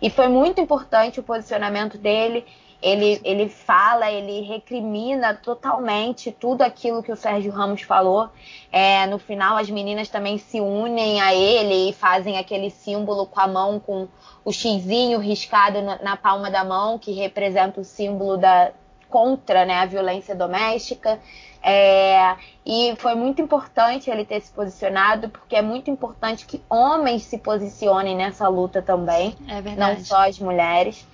E 0.00 0.08
foi 0.08 0.28
muito 0.28 0.62
importante 0.62 1.20
o 1.20 1.22
posicionamento 1.22 1.98
dele. 1.98 2.46
Ele, 2.80 3.20
ele 3.24 3.48
fala, 3.48 4.10
ele 4.10 4.42
recrimina 4.42 5.34
totalmente 5.34 6.30
tudo 6.30 6.62
aquilo 6.62 7.02
que 7.02 7.10
o 7.10 7.16
Sérgio 7.16 7.50
Ramos 7.50 7.82
falou. 7.82 8.28
É, 8.70 9.04
no 9.06 9.18
final, 9.18 9.56
as 9.56 9.68
meninas 9.68 10.08
também 10.08 10.38
se 10.38 10.60
unem 10.60 11.20
a 11.20 11.34
ele 11.34 11.90
e 11.90 11.92
fazem 11.92 12.38
aquele 12.38 12.70
símbolo 12.70 13.26
com 13.26 13.40
a 13.40 13.48
mão, 13.48 13.80
com 13.80 14.06
o 14.44 14.52
xizinho 14.52 15.18
riscado 15.18 15.82
na, 15.82 16.00
na 16.00 16.16
palma 16.16 16.50
da 16.50 16.64
mão, 16.64 16.98
que 16.98 17.12
representa 17.12 17.80
o 17.80 17.84
símbolo 17.84 18.36
da 18.36 18.70
contra 19.08 19.64
né, 19.64 19.74
a 19.76 19.86
violência 19.86 20.34
doméstica. 20.34 21.18
É, 21.62 22.36
e 22.64 22.94
foi 22.98 23.14
muito 23.14 23.42
importante 23.42 24.10
ele 24.10 24.24
ter 24.24 24.40
se 24.40 24.52
posicionado, 24.52 25.28
porque 25.28 25.56
é 25.56 25.62
muito 25.62 25.90
importante 25.90 26.46
que 26.46 26.62
homens 26.68 27.24
se 27.24 27.38
posicionem 27.38 28.16
nessa 28.16 28.46
luta 28.48 28.80
também, 28.80 29.34
é 29.48 29.60
não 29.74 29.98
só 29.98 30.28
as 30.28 30.38
mulheres. 30.38 31.06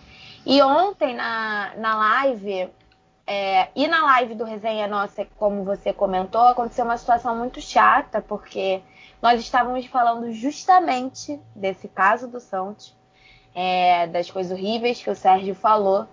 E 0.46 0.60
ontem 0.62 1.14
na, 1.14 1.72
na 1.76 1.96
live, 1.96 2.70
é, 3.26 3.68
e 3.74 3.88
na 3.88 4.04
live 4.04 4.34
do 4.34 4.44
Resenha 4.44 4.86
Nossa, 4.86 5.26
como 5.38 5.64
você 5.64 5.92
comentou, 5.92 6.42
aconteceu 6.42 6.84
uma 6.84 6.98
situação 6.98 7.34
muito 7.36 7.60
chata, 7.62 8.20
porque 8.20 8.82
nós 9.22 9.40
estávamos 9.40 9.86
falando 9.86 10.30
justamente 10.32 11.40
desse 11.56 11.88
caso 11.88 12.28
do 12.28 12.40
Santos, 12.40 12.94
é, 13.54 14.06
das 14.08 14.30
coisas 14.30 14.52
horríveis 14.52 15.02
que 15.02 15.08
o 15.08 15.16
Sérgio 15.16 15.54
falou. 15.54 16.06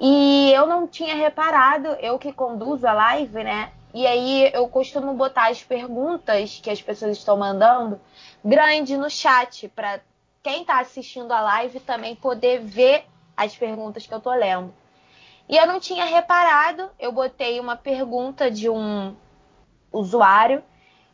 E 0.00 0.50
eu 0.52 0.66
não 0.66 0.88
tinha 0.88 1.14
reparado, 1.14 1.86
eu 2.00 2.18
que 2.18 2.32
conduzo 2.32 2.84
a 2.84 2.92
live, 2.92 3.44
né? 3.44 3.70
E 3.94 4.04
aí 4.04 4.50
eu 4.52 4.66
costumo 4.68 5.14
botar 5.14 5.50
as 5.50 5.62
perguntas 5.62 6.58
que 6.60 6.70
as 6.70 6.82
pessoas 6.82 7.16
estão 7.16 7.36
mandando 7.36 8.00
grande 8.44 8.96
no 8.96 9.08
chat, 9.08 9.68
para 9.68 10.00
quem 10.42 10.62
está 10.62 10.80
assistindo 10.80 11.30
a 11.30 11.40
live 11.42 11.78
também 11.78 12.16
poder 12.16 12.58
ver 12.60 13.04
as 13.36 13.56
perguntas 13.56 14.06
que 14.06 14.14
eu 14.14 14.20
tô 14.20 14.32
lendo. 14.32 14.74
E 15.48 15.56
eu 15.56 15.66
não 15.66 15.80
tinha 15.80 16.04
reparado, 16.04 16.90
eu 16.98 17.12
botei 17.12 17.58
uma 17.60 17.76
pergunta 17.76 18.50
de 18.50 18.68
um 18.68 19.14
usuário 19.92 20.62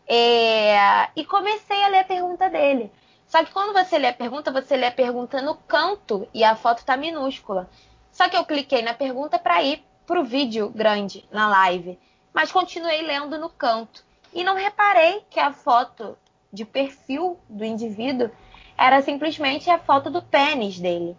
é, 0.07 1.09
e 1.17 1.25
comecei 1.25 1.83
a 1.85 1.89
ler 1.89 1.99
a 2.01 2.05
pergunta 2.05 2.49
dele. 2.49 2.93
Só 3.27 3.45
que 3.45 3.53
quando 3.53 3.73
você 3.73 3.99
lê 3.99 4.09
a 4.09 4.13
pergunta, 4.13 4.51
você 4.51 4.77
lê 4.77 4.87
a 4.87 4.93
pergunta 4.93 5.43
no 5.43 5.55
canto 5.55 6.27
e 6.33 6.43
a 6.43 6.57
foto 6.57 6.85
tá 6.85 6.97
minúscula. 6.97 7.69
Só 8.11 8.29
que 8.29 8.37
eu 8.37 8.45
cliquei 8.45 8.81
na 8.81 8.95
pergunta 8.95 9.39
para 9.39 9.63
ir 9.63 9.85
pro 10.07 10.25
vídeo 10.25 10.71
grande 10.71 11.25
na 11.31 11.49
live, 11.49 11.99
mas 12.33 12.51
continuei 12.51 13.03
lendo 13.03 13.39
no 13.39 13.51
canto 13.51 14.03
e 14.33 14.43
não 14.43 14.55
reparei 14.55 15.23
que 15.29 15.39
a 15.39 15.53
foto 15.53 16.17
de 16.51 16.65
perfil 16.65 17.39
do 17.49 17.65
indivíduo 17.65 18.31
era 18.77 19.03
simplesmente 19.03 19.69
a 19.69 19.79
foto 19.79 20.09
do 20.09 20.23
pênis 20.23 20.79
dele. 20.79 21.17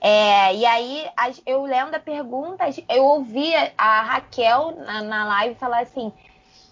É, 0.00 0.54
e 0.54 0.64
aí 0.64 1.08
eu 1.44 1.62
lendo 1.62 1.94
a 1.94 2.00
pergunta, 2.00 2.64
eu 2.88 3.04
ouvi 3.04 3.52
a 3.76 4.02
Raquel 4.02 4.76
na, 4.76 5.02
na 5.02 5.24
live 5.24 5.56
falar 5.56 5.80
assim, 5.80 6.12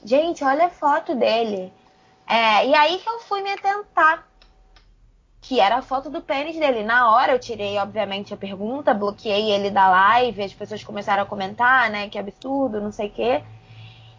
gente, 0.04 0.44
olha 0.44 0.66
a 0.66 0.70
foto 0.70 1.14
dele. 1.14 1.72
É, 2.26 2.66
e 2.66 2.74
aí 2.74 2.98
que 2.98 3.08
eu 3.08 3.20
fui 3.20 3.42
me 3.42 3.50
atentar, 3.50 4.26
que 5.40 5.60
era 5.60 5.76
a 5.76 5.82
foto 5.82 6.10
do 6.10 6.20
pênis 6.20 6.56
dele. 6.56 6.82
Na 6.82 7.10
hora 7.12 7.32
eu 7.32 7.38
tirei, 7.38 7.78
obviamente, 7.78 8.34
a 8.34 8.36
pergunta, 8.36 8.94
bloqueei 8.94 9.50
ele 9.50 9.70
da 9.70 9.88
live, 9.88 10.42
as 10.42 10.54
pessoas 10.54 10.82
começaram 10.84 11.22
a 11.22 11.26
comentar, 11.26 11.90
né, 11.90 12.08
que 12.08 12.18
absurdo, 12.18 12.80
não 12.80 12.92
sei 12.92 13.08
o 13.08 13.12
quê. 13.12 13.42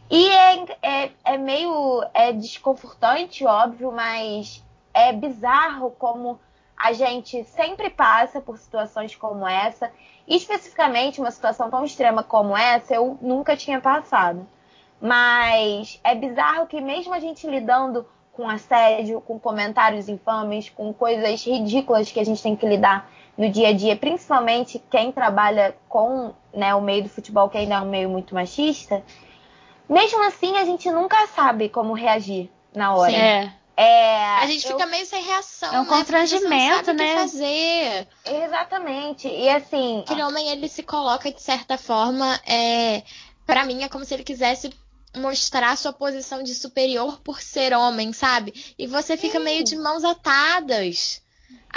E 0.10 0.30
é, 0.30 0.66
é, 0.82 1.12
é 1.26 1.38
meio 1.38 2.04
é 2.14 2.32
desconfortante, 2.32 3.46
óbvio, 3.46 3.92
mas 3.92 4.64
é 4.94 5.12
bizarro 5.12 5.92
como 5.92 6.40
a 6.78 6.94
gente 6.94 7.44
sempre 7.46 7.90
passa 7.90 8.40
por 8.40 8.58
situações 8.58 9.16
como 9.16 9.48
essa. 9.48 9.92
Especificamente, 10.28 11.20
uma 11.20 11.32
situação 11.32 11.70
tão 11.70 11.84
extrema 11.84 12.22
como 12.22 12.56
essa, 12.56 12.94
eu 12.94 13.18
nunca 13.22 13.58
tinha 13.58 13.82
passado. 13.82 14.48
Mas 15.02 16.00
é 16.04 16.14
bizarro 16.14 16.68
que, 16.68 16.80
mesmo 16.80 17.14
a 17.14 17.20
gente 17.20 17.48
lidando 17.48 18.06
com 18.32 18.48
assédio, 18.48 19.20
com 19.22 19.40
comentários 19.40 20.08
infames, 20.08 20.70
com 20.70 20.94
coisas 20.94 21.44
ridículas 21.44 22.12
que 22.12 22.20
a 22.20 22.24
gente 22.24 22.42
tem 22.42 22.56
que 22.56 22.68
lidar 22.68 23.10
no 23.36 23.50
dia 23.50 23.70
a 23.70 23.74
dia, 23.74 23.96
principalmente 23.96 24.80
quem 24.92 25.12
trabalha 25.12 25.76
com 25.90 26.34
né, 26.54 26.74
o 26.76 26.82
meio 26.82 27.04
do 27.04 27.10
futebol, 27.10 27.50
que 27.50 27.58
ainda 27.58 27.76
é 27.76 27.82
um 27.82 27.90
meio 27.90 28.10
muito 28.10 28.36
machista, 28.36 29.04
mesmo 29.90 30.24
assim 30.24 30.58
a 30.58 30.66
gente 30.66 30.90
nunca 30.92 31.28
sabe 31.28 31.70
como 31.70 31.94
reagir 31.94 32.50
na 32.76 32.94
hora. 32.94 33.12
Sim, 33.12 33.18
é. 33.18 33.54
É, 33.80 34.40
a 34.40 34.48
gente 34.48 34.66
eu... 34.66 34.72
fica 34.72 34.88
meio 34.88 35.06
sem 35.06 35.24
reação, 35.24 35.72
é 35.72 35.80
um 35.80 35.84
né? 35.84 35.90
constrangimento, 35.90 36.94
né? 36.94 37.14
fazer. 37.14 38.08
Exatamente. 38.26 39.28
E 39.28 39.48
assim. 39.48 40.00
Aquele 40.00 40.24
homem 40.24 40.50
ele 40.50 40.68
se 40.68 40.82
coloca 40.82 41.32
de 41.32 41.40
certa 41.40 41.78
forma, 41.78 42.42
é, 42.44 43.04
para 43.46 43.64
mim 43.66 43.84
é 43.84 43.88
como 43.88 44.04
se 44.04 44.16
ele 44.16 44.24
quisesse 44.24 44.74
mostrar 45.16 45.78
sua 45.78 45.94
posição 45.94 46.42
de 46.42 46.56
superior 46.56 47.20
por 47.22 47.40
ser 47.40 47.72
homem, 47.74 48.12
sabe? 48.14 48.74
E 48.80 48.88
você 48.88 49.16
fica 49.16 49.38
Sim. 49.38 49.44
meio 49.44 49.64
de 49.64 49.76
mãos 49.76 50.04
atadas. 50.04 51.22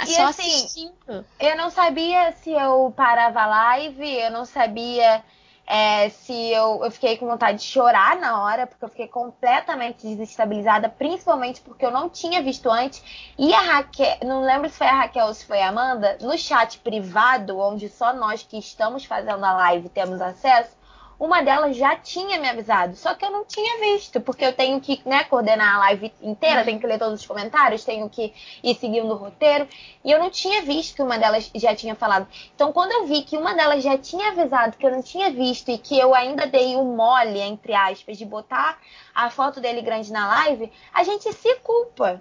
E 0.03 0.15
só 0.15 0.27
assim, 0.27 0.41
assistindo. 0.41 1.25
Eu 1.39 1.55
não 1.55 1.69
sabia 1.69 2.31
se 2.43 2.49
eu 2.49 2.91
parava 2.97 3.41
a 3.41 3.47
live, 3.47 4.11
eu 4.11 4.31
não 4.31 4.45
sabia 4.45 5.23
é, 5.65 6.09
se 6.09 6.33
eu, 6.33 6.83
eu 6.83 6.91
fiquei 6.91 7.17
com 7.17 7.27
vontade 7.27 7.59
de 7.59 7.63
chorar 7.63 8.17
na 8.17 8.43
hora, 8.43 8.67
porque 8.67 8.83
eu 8.83 8.89
fiquei 8.89 9.07
completamente 9.07 10.05
desestabilizada, 10.05 10.89
principalmente 10.89 11.61
porque 11.61 11.85
eu 11.85 11.91
não 11.91 12.09
tinha 12.09 12.41
visto 12.41 12.69
antes. 12.69 13.01
E 13.37 13.53
a 13.53 13.59
Raquel, 13.59 14.17
não 14.25 14.41
lembro 14.41 14.69
se 14.69 14.77
foi 14.77 14.87
a 14.87 14.95
Raquel 14.95 15.27
ou 15.27 15.33
se 15.33 15.45
foi 15.45 15.61
a 15.61 15.69
Amanda, 15.69 16.17
no 16.21 16.37
chat 16.37 16.79
privado, 16.79 17.57
onde 17.59 17.87
só 17.89 18.13
nós 18.13 18.43
que 18.43 18.57
estamos 18.57 19.05
fazendo 19.05 19.45
a 19.45 19.53
live 19.53 19.87
temos 19.89 20.21
acesso, 20.21 20.75
uma 21.21 21.43
delas 21.43 21.77
já 21.77 21.95
tinha 21.95 22.39
me 22.39 22.49
avisado, 22.49 22.95
só 22.95 23.13
que 23.13 23.23
eu 23.23 23.29
não 23.29 23.45
tinha 23.45 23.79
visto, 23.79 24.19
porque 24.19 24.43
eu 24.43 24.53
tenho 24.53 24.81
que 24.81 24.99
né, 25.05 25.23
coordenar 25.25 25.75
a 25.75 25.77
live 25.77 26.11
inteira, 26.19 26.65
tenho 26.65 26.79
que 26.79 26.87
ler 26.87 26.97
todos 26.97 27.21
os 27.21 27.27
comentários, 27.27 27.83
tenho 27.85 28.09
que 28.09 28.33
ir 28.63 28.73
seguindo 28.73 29.13
o 29.13 29.15
roteiro, 29.15 29.67
e 30.03 30.09
eu 30.09 30.17
não 30.17 30.31
tinha 30.31 30.63
visto 30.63 30.95
que 30.95 31.03
uma 31.03 31.19
delas 31.19 31.51
já 31.53 31.75
tinha 31.75 31.93
falado. 31.93 32.27
Então, 32.55 32.73
quando 32.73 32.91
eu 32.93 33.05
vi 33.05 33.21
que 33.21 33.37
uma 33.37 33.53
delas 33.53 33.83
já 33.83 33.99
tinha 33.99 34.29
avisado 34.29 34.75
que 34.75 34.83
eu 34.83 34.89
não 34.89 35.03
tinha 35.03 35.29
visto 35.29 35.69
e 35.69 35.77
que 35.77 35.95
eu 35.95 36.15
ainda 36.15 36.47
dei 36.47 36.75
o 36.75 36.79
um 36.79 36.95
mole, 36.95 37.39
entre 37.39 37.75
aspas, 37.75 38.17
de 38.17 38.25
botar 38.25 38.79
a 39.13 39.29
foto 39.29 39.61
dele 39.61 39.83
grande 39.83 40.11
na 40.11 40.27
live, 40.27 40.71
a 40.91 41.03
gente 41.03 41.31
se 41.31 41.55
culpa. 41.57 42.19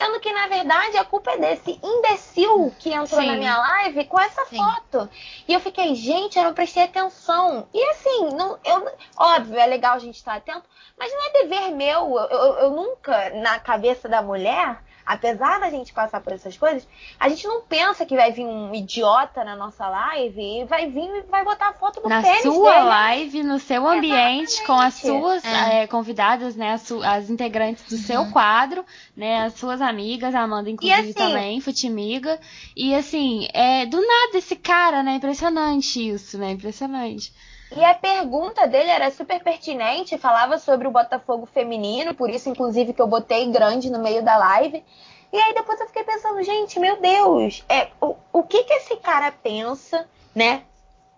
Sendo 0.00 0.18
que, 0.18 0.32
na 0.32 0.46
verdade, 0.46 0.96
a 0.96 1.04
culpa 1.04 1.32
é 1.32 1.36
desse 1.36 1.78
imbecil 1.82 2.74
que 2.78 2.88
entrou 2.88 3.20
Sim. 3.20 3.26
na 3.26 3.36
minha 3.36 3.58
live 3.58 4.06
com 4.06 4.18
essa 4.18 4.46
Sim. 4.46 4.56
foto. 4.56 5.10
E 5.46 5.52
eu 5.52 5.60
fiquei, 5.60 5.94
gente, 5.94 6.38
eu 6.38 6.44
não 6.44 6.54
prestei 6.54 6.84
atenção. 6.84 7.68
E 7.74 7.84
assim, 7.90 8.30
não, 8.34 8.58
eu, 8.64 8.90
óbvio, 9.14 9.58
é 9.58 9.66
legal 9.66 9.96
a 9.96 9.98
gente 9.98 10.16
estar 10.16 10.36
atento, 10.36 10.64
mas 10.98 11.12
não 11.12 11.26
é 11.26 11.32
dever 11.32 11.70
meu. 11.72 12.16
Eu, 12.16 12.28
eu, 12.30 12.54
eu 12.60 12.70
nunca, 12.70 13.28
na 13.42 13.60
cabeça 13.60 14.08
da 14.08 14.22
mulher, 14.22 14.82
apesar 15.04 15.60
da 15.60 15.70
gente 15.70 15.92
passar 15.92 16.20
por 16.20 16.32
essas 16.32 16.56
coisas, 16.56 16.86
a 17.18 17.28
gente 17.28 17.46
não 17.46 17.62
pensa 17.62 18.06
que 18.06 18.16
vai 18.16 18.32
vir 18.32 18.44
um 18.44 18.74
idiota 18.74 19.44
na 19.44 19.56
nossa 19.56 19.88
live 19.88 20.40
e 20.40 20.64
vai 20.64 20.88
vir 20.88 21.08
e 21.08 21.22
vai 21.22 21.44
botar 21.44 21.68
a 21.68 21.72
foto 21.72 22.00
do 22.00 22.08
na 22.08 22.22
pênis 22.22 22.42
sua 22.42 22.72
dele. 22.72 22.84
live, 22.84 23.42
no 23.42 23.58
seu 23.58 23.86
ambiente, 23.86 24.52
Exatamente. 24.52 24.66
com 24.66 24.72
as 24.74 24.94
suas 24.94 25.44
é. 25.44 25.82
É, 25.82 25.86
convidadas, 25.86 26.56
né, 26.56 26.72
as, 26.72 26.90
as, 26.90 27.30
integrantes 27.30 27.84
do 27.84 27.96
uhum. 27.96 28.02
seu 28.02 28.30
quadro, 28.32 28.84
né, 29.16 29.44
as 29.44 29.54
suas 29.54 29.80
amigas, 29.80 30.34
a 30.34 30.40
Amanda 30.40 30.70
inclusive 30.70 31.00
assim, 31.00 31.12
também, 31.12 31.60
Futimiga. 31.60 32.38
E 32.76 32.94
assim, 32.94 33.48
é 33.52 33.86
do 33.86 34.00
nada 34.00 34.38
esse 34.38 34.56
cara, 34.56 35.02
né, 35.02 35.14
impressionante 35.14 36.08
isso, 36.08 36.38
né, 36.38 36.52
impressionante. 36.52 37.32
E 37.76 37.84
a 37.84 37.94
pergunta 37.94 38.66
dele 38.66 38.90
era 38.90 39.10
super 39.10 39.42
pertinente, 39.42 40.18
falava 40.18 40.58
sobre 40.58 40.88
o 40.88 40.90
Botafogo 40.90 41.46
feminino, 41.46 42.14
por 42.14 42.28
isso, 42.28 42.48
inclusive, 42.48 42.92
que 42.92 43.00
eu 43.00 43.06
botei 43.06 43.50
grande 43.50 43.90
no 43.90 44.00
meio 44.00 44.24
da 44.24 44.36
live. 44.36 44.84
E 45.32 45.36
aí 45.36 45.54
depois 45.54 45.80
eu 45.80 45.86
fiquei 45.86 46.02
pensando, 46.02 46.42
gente, 46.42 46.80
meu 46.80 47.00
Deus, 47.00 47.64
é, 47.68 47.88
o, 48.00 48.16
o 48.32 48.42
que 48.42 48.64
que 48.64 48.72
esse 48.72 48.96
cara 48.96 49.30
pensa, 49.30 50.08
né? 50.34 50.64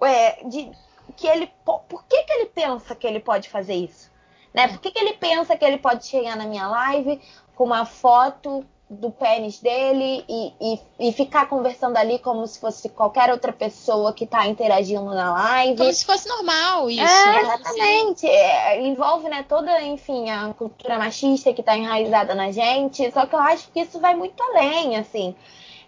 É, 0.02 0.44
de, 0.44 0.70
que 1.16 1.26
ele, 1.26 1.50
por 1.64 2.04
que, 2.04 2.22
que 2.24 2.32
ele 2.32 2.46
pensa 2.46 2.94
que 2.94 3.06
ele 3.06 3.20
pode 3.20 3.48
fazer 3.48 3.74
isso? 3.74 4.10
Né? 4.52 4.68
Por 4.68 4.78
que, 4.80 4.90
que 4.90 4.98
ele 4.98 5.14
pensa 5.14 5.56
que 5.56 5.64
ele 5.64 5.78
pode 5.78 6.06
chegar 6.06 6.36
na 6.36 6.44
minha 6.44 6.66
live 6.66 7.20
com 7.54 7.64
uma 7.64 7.86
foto 7.86 8.64
do 8.92 9.11
pênis 9.11 9.59
dele 9.59 10.24
e, 10.28 10.52
e, 10.61 10.81
e, 11.09 11.12
ficar 11.12 11.48
conversando 11.48 11.96
ali 11.96 12.18
como 12.18 12.46
se 12.46 12.61
fosse 12.61 12.88
qualquer 12.88 13.31
outra 13.31 13.52
pessoa 13.52 14.12
que 14.12 14.24
está 14.24 14.46
interagindo 14.46 15.05
na 15.07 15.33
live. 15.33 15.78
Como 15.78 15.92
se 15.92 16.05
fosse 16.05 16.28
normal 16.28 16.90
isso. 16.90 17.02
É, 17.02 17.40
exatamente. 17.40 18.26
É, 18.26 18.87
envolve, 18.87 19.28
né, 19.28 19.44
toda, 19.48 19.81
enfim, 19.83 20.31
a 20.31 20.52
cultura 20.55 20.98
machista 20.98 21.52
que 21.52 21.61
está 21.61 21.76
enraizada 21.76 22.35
na 22.35 22.52
gente. 22.52 23.11
Só 23.11 23.26
que 23.26 23.35
eu 23.35 23.40
acho 23.40 23.68
que 23.70 23.81
isso 23.81 23.98
vai 23.98 24.14
muito 24.14 24.40
além, 24.42 24.96
assim. 24.96 25.35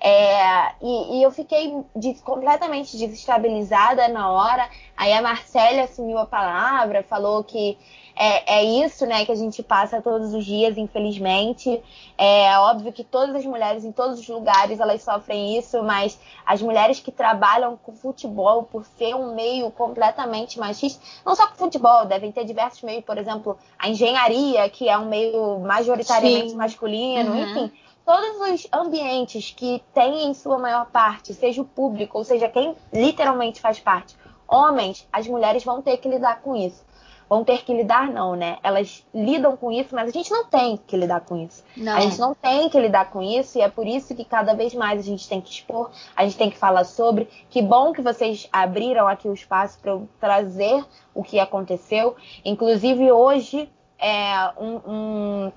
É, 0.01 0.73
e, 0.83 1.19
e, 1.19 1.23
eu 1.23 1.31
fiquei 1.31 1.83
de, 1.97 2.15
completamente 2.17 2.97
desestabilizada 2.97 4.07
na 4.09 4.31
hora. 4.31 4.69
Aí 4.97 5.13
a 5.13 5.23
Marcela 5.23 5.83
assumiu 5.85 6.19
a 6.19 6.27
palavra, 6.27 7.03
falou 7.03 7.43
que 7.43 7.79
é, 8.17 8.59
é, 8.59 8.65
isso, 8.65 9.05
né, 9.07 9.25
que 9.25 9.33
a 9.33 9.35
gente 9.35 9.63
passa 9.63 10.01
todos 10.01 10.33
os 10.35 10.45
dias, 10.45 10.79
infelizmente. 10.79 11.83
É 12.17 12.57
óbvio 12.59 12.93
que 12.93 13.03
todas 13.03 13.35
as 13.35 13.45
mulheres 13.45 13.85
em 13.85 13.91
todos 13.91 14.21
os 14.21 14.29
lugares 14.29 14.79
elas 14.79 15.03
sofrem 15.03 15.59
isso, 15.59 15.83
mas 15.83 16.19
as 16.47 16.63
mulheres 16.63 17.01
que 17.01 17.11
trabalham 17.11 17.77
com 17.77 17.93
futebol, 17.93 18.63
por 18.63 18.85
ser 18.97 19.15
um 19.15 19.35
meio 19.35 19.71
completamente 19.71 20.59
machista, 20.61 21.03
não 21.27 21.35
só 21.35 21.49
com 21.49 21.57
futebol, 21.57 22.07
devem 22.07 22.31
ter 22.31 22.45
diversos 22.45 22.83
meios, 22.83 23.05
por 23.05 23.19
exemplo, 23.19 23.59
a 23.79 23.89
engenharia, 23.89 24.69
que 24.69 24.89
é 24.89 24.97
um 24.97 25.09
meio 25.09 25.59
majoritariamente 25.61 26.51
Sim. 26.51 26.57
masculino, 26.57 27.33
uhum. 27.33 27.51
enfim 27.51 27.73
todos 28.05 28.39
os 28.53 28.69
ambientes 28.71 29.51
que 29.57 29.83
têm 29.95 30.27
em 30.27 30.35
sua 30.35 30.59
maior 30.59 30.85
parte, 30.91 31.33
seja 31.33 31.63
o 31.63 31.65
público, 31.65 32.19
ou 32.19 32.23
seja, 32.25 32.51
quem 32.51 32.77
literalmente 32.93 33.63
faz 33.63 33.81
parte, 33.81 34.15
homens, 34.47 35.09
as 35.11 35.27
mulheres 35.27 35.65
vão 35.65 35.81
ter 35.81 35.97
que 35.97 36.07
lidar 36.07 36.43
com 36.43 36.55
isso 36.55 36.85
vão 37.29 37.45
ter 37.45 37.65
que 37.65 37.73
lidar, 37.73 38.11
não, 38.11 38.35
né? 38.35 38.59
Elas 38.63 39.05
lidam 39.15 39.57
com 39.57 39.71
isso, 39.73 39.95
mas 39.95 40.09
a 40.09 40.13
gente 40.13 40.31
não 40.31 40.45
tem 40.45 40.77
que 40.77 40.97
lidar 40.97 41.21
com 41.21 41.37
isso. 41.37 41.65
Não. 41.77 41.97
A 41.97 42.01
gente 42.01 42.19
não 42.19 42.35
tem 42.35 42.69
que 42.69 42.79
lidar 42.79 43.11
com 43.11 43.23
isso 43.23 43.59
e 43.59 43.61
é 43.61 43.69
por 43.69 43.87
isso 43.87 44.15
que 44.15 44.25
cada 44.25 44.55
vez 44.55 44.75
mais 44.75 45.01
a 45.01 45.03
gente 45.03 45.29
tem 45.29 45.41
que 45.41 45.51
expor, 45.51 45.91
a 46.15 46.25
gente 46.25 46.37
tem 46.37 46.51
que 46.51 46.59
falar 46.59 46.85
sobre. 46.85 47.29
Que 47.51 47.63
bom 47.63 47.93
que 47.93 48.03
vocês 48.03 48.49
abriram 48.53 49.09
aqui 49.09 49.29
o 49.29 49.35
espaço 49.35 49.79
para 49.81 49.93
eu 49.93 50.09
trazer 50.21 50.85
o 51.15 51.23
que 51.23 51.39
aconteceu. 51.39 52.17
Inclusive, 52.45 53.11
hoje, 53.11 53.69
é 53.99 54.51
um, 54.59 54.81
um 54.87 55.53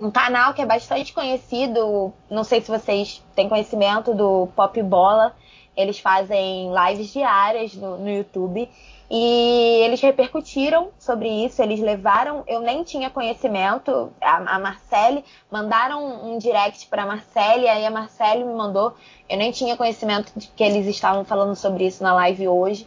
um 0.00 0.12
canal 0.12 0.54
que 0.54 0.62
é 0.62 0.66
bastante 0.66 1.12
conhecido, 1.12 2.12
não 2.30 2.44
sei 2.44 2.60
se 2.60 2.70
vocês 2.70 3.20
têm 3.34 3.48
conhecimento 3.48 4.14
do 4.14 4.48
Pop 4.54 4.80
Bola. 4.82 5.34
Eles 5.76 5.98
fazem 5.98 6.70
lives 6.72 7.12
diárias 7.12 7.74
no, 7.74 7.98
no 7.98 8.08
YouTube 8.08 8.68
e 9.10 9.80
eles 9.84 10.00
repercutiram 10.00 10.90
sobre 10.98 11.28
isso, 11.28 11.62
eles 11.62 11.80
levaram, 11.80 12.44
eu 12.46 12.60
nem 12.60 12.84
tinha 12.84 13.08
conhecimento, 13.08 14.12
a, 14.20 14.56
a 14.56 14.58
Marcele, 14.58 15.24
mandaram 15.50 16.30
um 16.30 16.36
direct 16.36 16.86
para 16.88 17.06
Marcele, 17.06 17.68
aí 17.68 17.86
a 17.86 17.90
Marcele 17.90 18.44
me 18.44 18.54
mandou, 18.54 18.94
eu 19.28 19.38
nem 19.38 19.50
tinha 19.50 19.76
conhecimento 19.76 20.32
de 20.36 20.48
que 20.48 20.62
eles 20.62 20.86
estavam 20.86 21.24
falando 21.24 21.56
sobre 21.56 21.86
isso 21.86 22.02
na 22.02 22.12
live 22.14 22.48
hoje. 22.48 22.86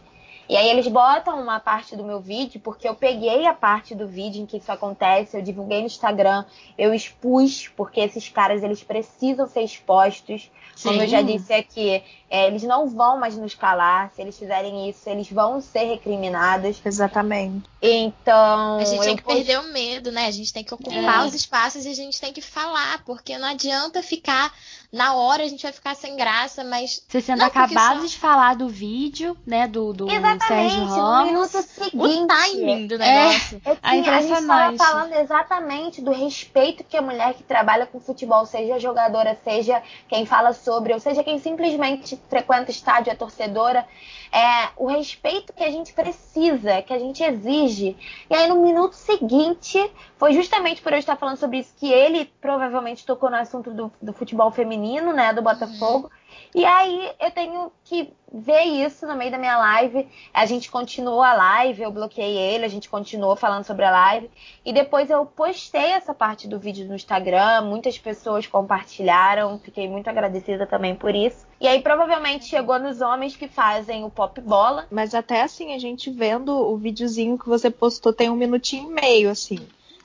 E 0.52 0.56
aí 0.58 0.68
eles 0.68 0.86
botam 0.86 1.40
uma 1.40 1.58
parte 1.58 1.96
do 1.96 2.04
meu 2.04 2.20
vídeo, 2.20 2.60
porque 2.60 2.86
eu 2.86 2.94
peguei 2.94 3.46
a 3.46 3.54
parte 3.54 3.94
do 3.94 4.06
vídeo 4.06 4.42
em 4.42 4.44
que 4.44 4.58
isso 4.58 4.70
acontece, 4.70 5.34
eu 5.34 5.40
divulguei 5.40 5.80
no 5.80 5.86
Instagram, 5.86 6.44
eu 6.76 6.92
expus, 6.92 7.68
porque 7.68 8.00
esses 8.00 8.28
caras 8.28 8.62
eles 8.62 8.82
precisam 8.82 9.48
ser 9.48 9.62
expostos. 9.62 10.50
Sim. 10.76 10.90
Como 10.90 11.02
eu 11.02 11.08
já 11.08 11.22
disse 11.22 11.54
aqui, 11.54 12.02
é, 12.28 12.48
eles 12.48 12.64
não 12.64 12.86
vão 12.86 13.18
mais 13.18 13.34
nos 13.34 13.54
calar. 13.54 14.10
Se 14.14 14.20
eles 14.20 14.38
fizerem 14.38 14.90
isso, 14.90 15.08
eles 15.08 15.30
vão 15.30 15.58
ser 15.58 15.84
recriminados. 15.84 16.82
Exatamente. 16.84 17.66
Então. 17.80 18.78
A 18.78 18.84
gente 18.84 19.04
tem 19.04 19.16
que 19.16 19.24
perder 19.24 19.58
o 19.58 19.72
medo, 19.72 20.12
né? 20.12 20.26
A 20.26 20.30
gente 20.30 20.52
tem 20.52 20.62
que 20.62 20.74
ocupar 20.74 21.24
é. 21.24 21.28
os 21.28 21.34
espaços 21.34 21.86
e 21.86 21.88
a 21.88 21.94
gente 21.94 22.20
tem 22.20 22.30
que 22.30 22.42
falar, 22.42 23.02
porque 23.06 23.38
não 23.38 23.48
adianta 23.48 24.02
ficar. 24.02 24.52
Na 24.92 25.14
hora 25.14 25.42
a 25.42 25.48
gente 25.48 25.62
vai 25.62 25.72
ficar 25.72 25.94
sem 25.96 26.16
graça, 26.16 26.62
mas. 26.62 27.02
Você 27.08 27.22
sendo 27.22 27.42
acabado 27.42 28.02
só... 28.02 28.06
de 28.06 28.18
falar 28.18 28.54
do 28.54 28.68
vídeo, 28.68 29.34
né? 29.46 29.66
Do, 29.66 29.90
do 29.94 30.10
Exatamente, 30.10 30.46
Sérgio 30.46 30.84
Ramos. 30.84 31.18
No 31.18 31.24
minuto 31.24 31.62
seguinte. 31.62 31.96
O 31.96 32.26
timing 32.26 32.86
do 32.88 32.98
negócio. 32.98 33.62
É, 33.64 33.70
é 33.70 34.02
que 34.02 34.10
a 34.10 34.20
gente 34.20 34.38
estava 34.38 34.76
falando 34.76 35.14
exatamente 35.14 36.02
do 36.02 36.10
respeito 36.10 36.84
que 36.84 36.94
a 36.94 37.00
mulher 37.00 37.32
que 37.32 37.42
trabalha 37.42 37.86
com 37.86 37.98
futebol, 37.98 38.44
seja 38.44 38.78
jogadora, 38.78 39.34
seja 39.42 39.82
quem 40.08 40.26
fala 40.26 40.52
sobre, 40.52 40.92
ou 40.92 41.00
seja 41.00 41.24
quem 41.24 41.38
simplesmente 41.38 42.20
frequenta 42.28 42.70
estádio, 42.70 43.10
é 43.10 43.14
torcedora, 43.14 43.86
é 44.32 44.70
o 44.76 44.86
respeito 44.86 45.52
que 45.52 45.62
a 45.62 45.70
gente 45.70 45.92
precisa, 45.92 46.80
que 46.80 46.92
a 46.92 46.98
gente 46.98 47.22
exige. 47.22 47.96
E 48.30 48.34
aí, 48.34 48.48
no 48.48 48.62
minuto 48.62 48.94
seguinte, 48.94 49.78
foi 50.16 50.32
justamente 50.32 50.80
por 50.80 50.92
eu 50.92 50.98
estar 50.98 51.16
falando 51.16 51.36
sobre 51.36 51.58
isso 51.58 51.74
que 51.76 51.92
ele 51.92 52.32
provavelmente 52.40 53.04
tocou 53.04 53.30
no 53.30 53.36
assunto 53.36 53.70
do, 53.72 53.92
do 54.00 54.12
futebol 54.14 54.50
feminino, 54.50 55.12
né, 55.12 55.34
do 55.34 55.42
Botafogo. 55.42 56.06
Uhum. 56.06 56.42
E 56.54 56.64
aí 56.64 57.12
eu 57.20 57.30
tenho 57.30 57.70
que 57.84 58.12
ver 58.32 58.62
isso 58.62 59.06
no 59.06 59.14
meio 59.14 59.30
da 59.30 59.38
minha 59.38 59.58
live. 59.58 60.08
A 60.32 60.46
gente 60.46 60.70
continuou 60.70 61.22
a 61.22 61.34
live, 61.34 61.82
eu 61.82 61.90
bloqueei 61.90 62.36
ele, 62.36 62.64
a 62.64 62.68
gente 62.68 62.88
continuou 62.88 63.36
falando 63.36 63.64
sobre 63.64 63.84
a 63.84 63.90
live. 63.90 64.30
E 64.64 64.72
depois 64.72 65.10
eu 65.10 65.26
postei 65.26 65.92
essa 65.92 66.14
parte 66.14 66.48
do 66.48 66.58
vídeo 66.58 66.86
no 66.86 66.94
Instagram, 66.94 67.62
muitas 67.62 67.98
pessoas 67.98 68.46
compartilharam, 68.46 69.58
fiquei 69.58 69.88
muito 69.88 70.08
agradecida 70.08 70.66
também 70.66 70.94
por 70.94 71.14
isso. 71.14 71.46
E 71.60 71.68
aí 71.68 71.80
provavelmente 71.82 72.46
chegou 72.46 72.78
nos 72.78 73.00
homens 73.00 73.36
que 73.36 73.46
fazem 73.46 74.04
o 74.04 74.10
pop 74.10 74.40
bola. 74.40 74.86
Mas 74.90 75.14
até 75.14 75.42
assim, 75.42 75.74
a 75.74 75.78
gente 75.78 76.10
vendo 76.10 76.56
o 76.56 76.76
videozinho 76.76 77.38
que 77.38 77.48
você 77.48 77.70
postou 77.70 78.12
tem 78.12 78.30
um 78.30 78.36
minutinho 78.36 78.90
e 78.90 78.94
meio, 78.94 79.30
assim. 79.30 79.58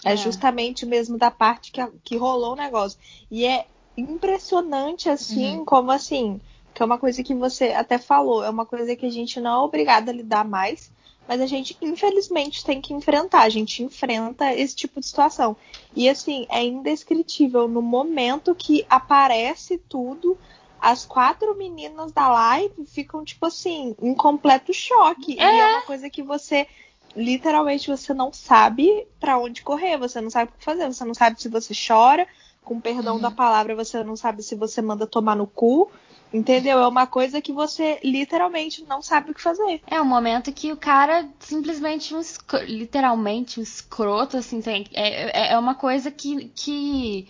É, 0.04 0.14
é 0.14 0.18
justamente 0.18 0.86
mesmo 0.86 1.18
da 1.18 1.32
parte 1.32 1.72
que, 1.72 1.86
que 2.04 2.18
rolou 2.18 2.54
o 2.54 2.58
negócio. 2.58 3.00
E 3.32 3.46
é 3.46 3.66
impressionante, 3.96 5.10
assim, 5.10 5.58
uhum. 5.58 5.66
como 5.66 5.92
assim, 5.92 6.40
que 6.78 6.84
é 6.84 6.86
uma 6.86 7.00
coisa 7.00 7.24
que 7.24 7.34
você 7.34 7.70
até 7.70 7.98
falou, 7.98 8.44
é 8.44 8.50
uma 8.52 8.64
coisa 8.64 8.96
que 8.96 9.08
a 9.08 9.10
gente 9.10 9.42
não 9.42 9.52
é 9.52 9.66
obrigada 9.66 10.12
a 10.12 10.14
lidar 10.14 10.46
mais, 10.46 10.92
mas 11.28 11.42
a 11.42 11.48
gente, 11.48 11.76
infelizmente, 11.82 12.64
tem 12.64 12.80
que 12.80 12.94
enfrentar. 12.94 13.42
A 13.42 13.50
gente 13.50 13.82
enfrenta 13.82 14.54
esse 14.54 14.76
tipo 14.76 15.00
de 15.00 15.08
situação. 15.08 15.58
E, 15.96 16.08
assim, 16.08 16.46
é 16.52 16.64
indescritível. 16.64 17.68
No 17.68 17.82
momento 17.82 18.54
que 18.54 18.86
aparece 18.88 19.80
tudo, 19.90 20.38
as 20.80 21.04
quatro 21.04 21.58
meninas 21.58 22.12
da 22.12 22.30
live 22.30 22.86
ficam, 22.86 23.26
tipo 23.26 23.48
assim, 23.48 23.96
em 24.00 24.14
completo 24.14 24.72
choque. 24.72 25.36
É. 25.40 25.44
E 25.44 25.60
é 25.60 25.66
uma 25.78 25.82
coisa 25.82 26.12
que 26.12 26.22
você, 26.22 26.68
literalmente, 27.16 27.90
você 27.90 28.14
não 28.14 28.32
sabe 28.32 29.08
para 29.20 29.40
onde 29.40 29.64
correr. 29.64 29.98
Você 29.98 30.22
não 30.22 30.30
sabe 30.30 30.52
o 30.52 30.60
que 30.60 30.64
fazer. 30.64 30.86
Você 30.86 31.04
não 31.04 31.16
sabe 31.16 31.42
se 31.42 31.50
você 31.50 31.74
chora, 31.74 32.28
com 32.64 32.80
perdão 32.80 33.16
uhum. 33.16 33.22
da 33.22 33.32
palavra, 33.32 33.76
você 33.76 34.04
não 34.04 34.16
sabe 34.16 34.44
se 34.44 34.54
você 34.54 34.80
manda 34.80 35.08
tomar 35.08 35.36
no 35.36 35.48
cu. 35.48 35.90
Entendeu? 36.34 36.80
É 36.80 36.88
uma 36.88 37.08
coisa 37.08 37.42
que 37.42 37.54
você 37.54 38.00
literalmente 38.04 38.84
não 38.84 39.02
sabe 39.02 39.32
o 39.32 39.34
que 39.34 39.42
fazer. 39.42 39.82
É 39.88 40.02
um 40.02 40.06
momento 40.06 40.52
que 40.52 40.72
o 40.72 40.78
cara 40.78 41.28
simplesmente 41.40 42.14
um 42.14 42.22
literalmente 42.66 43.60
um 43.60 43.64
escroto, 43.64 44.38
assim, 44.38 44.62
é, 44.94 45.50
é, 45.50 45.54
é 45.54 45.60
uma 45.60 45.76
coisa 45.76 46.12
que, 46.12 46.50
que 46.50 47.28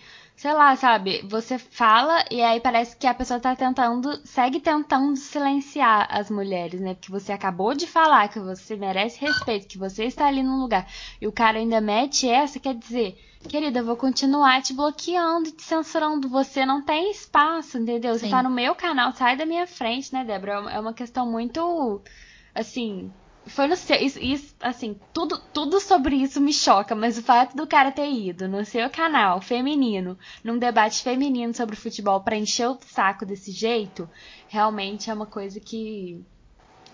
sei 0.47 0.53
lá, 0.53 0.73
sabe? 0.77 1.21
Você 1.27 1.57
fala 1.57 2.23
e 2.31 2.41
aí 2.41 2.61
parece 2.61 2.95
que 2.95 3.05
a 3.05 3.13
pessoa 3.13 3.37
tá 3.37 3.53
tentando, 3.53 4.17
segue 4.25 4.61
tentando 4.61 5.13
silenciar 5.17 6.07
as 6.09 6.31
mulheres, 6.31 6.79
né? 6.79 6.93
Porque 6.93 7.11
você 7.11 7.33
acabou 7.33 7.73
de 7.73 7.85
falar 7.85 8.29
que 8.29 8.39
você 8.39 8.77
merece 8.77 9.19
respeito, 9.19 9.67
que 9.67 9.77
você 9.77 10.05
está 10.05 10.25
ali 10.25 10.41
num 10.41 10.61
lugar 10.61 10.87
e 11.19 11.27
o 11.27 11.33
cara 11.33 11.57
ainda 11.57 11.81
mete 11.81 12.29
essa, 12.29 12.61
quer 12.61 12.75
dizer, 12.75 13.17
querida, 13.49 13.79
eu 13.79 13.85
vou 13.85 13.97
continuar 13.97 14.61
te 14.61 14.73
bloqueando 14.73 15.49
e 15.49 15.51
te 15.51 15.63
censurando. 15.63 16.29
Você 16.29 16.65
não 16.65 16.81
tem 16.81 17.11
espaço, 17.11 17.77
entendeu? 17.77 18.13
Você 18.13 18.27
Sim. 18.27 18.31
tá 18.31 18.41
no 18.41 18.49
meu 18.49 18.73
canal, 18.73 19.11
sai 19.11 19.35
da 19.35 19.45
minha 19.45 19.67
frente, 19.67 20.13
né, 20.13 20.23
Débora? 20.23 20.71
É 20.71 20.79
uma 20.79 20.93
questão 20.93 21.29
muito, 21.29 22.01
assim, 22.55 23.11
foi 23.47 23.67
no 23.67 23.75
seu. 23.75 23.97
Isso, 23.97 24.19
isso, 24.19 24.55
assim, 24.61 24.99
tudo, 25.13 25.39
tudo 25.53 25.79
sobre 25.79 26.15
isso 26.15 26.39
me 26.39 26.53
choca, 26.53 26.95
mas 26.95 27.17
o 27.17 27.23
fato 27.23 27.55
do 27.55 27.67
cara 27.67 27.91
ter 27.91 28.09
ido 28.09 28.47
no 28.47 28.63
seu 28.65 28.89
canal 28.89 29.41
feminino, 29.41 30.17
num 30.43 30.57
debate 30.57 31.01
feminino 31.03 31.53
sobre 31.53 31.75
futebol, 31.75 32.21
pra 32.21 32.35
encher 32.35 32.69
o 32.69 32.77
saco 32.81 33.25
desse 33.25 33.51
jeito, 33.51 34.09
realmente 34.47 35.09
é 35.09 35.13
uma 35.13 35.25
coisa 35.25 35.59
que 35.59 36.23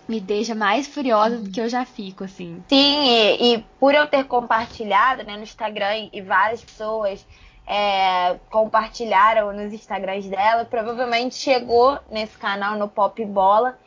me 0.08 0.20
deixa 0.20 0.54
mais 0.54 0.86
furiosa 0.86 1.38
do 1.38 1.50
que 1.50 1.60
eu 1.60 1.68
já 1.68 1.84
fico, 1.84 2.24
assim. 2.24 2.62
Sim, 2.68 3.04
e, 3.04 3.54
e 3.54 3.58
por 3.80 3.94
eu 3.94 4.06
ter 4.06 4.24
compartilhado 4.24 5.24
né, 5.24 5.36
no 5.36 5.42
Instagram 5.42 6.08
e 6.12 6.20
várias 6.20 6.62
pessoas 6.62 7.26
é, 7.66 8.38
compartilharam 8.50 9.52
nos 9.52 9.72
Instagrams 9.72 10.28
dela, 10.28 10.64
provavelmente 10.64 11.34
chegou 11.34 11.98
nesse 12.10 12.36
canal 12.36 12.76
no 12.76 12.88
Pop 12.88 13.24
Bola 13.24 13.78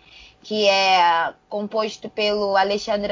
que 0.48 0.66
é 0.66 1.34
composto 1.50 2.08
pelo 2.08 2.56
Alexandre 2.56 3.12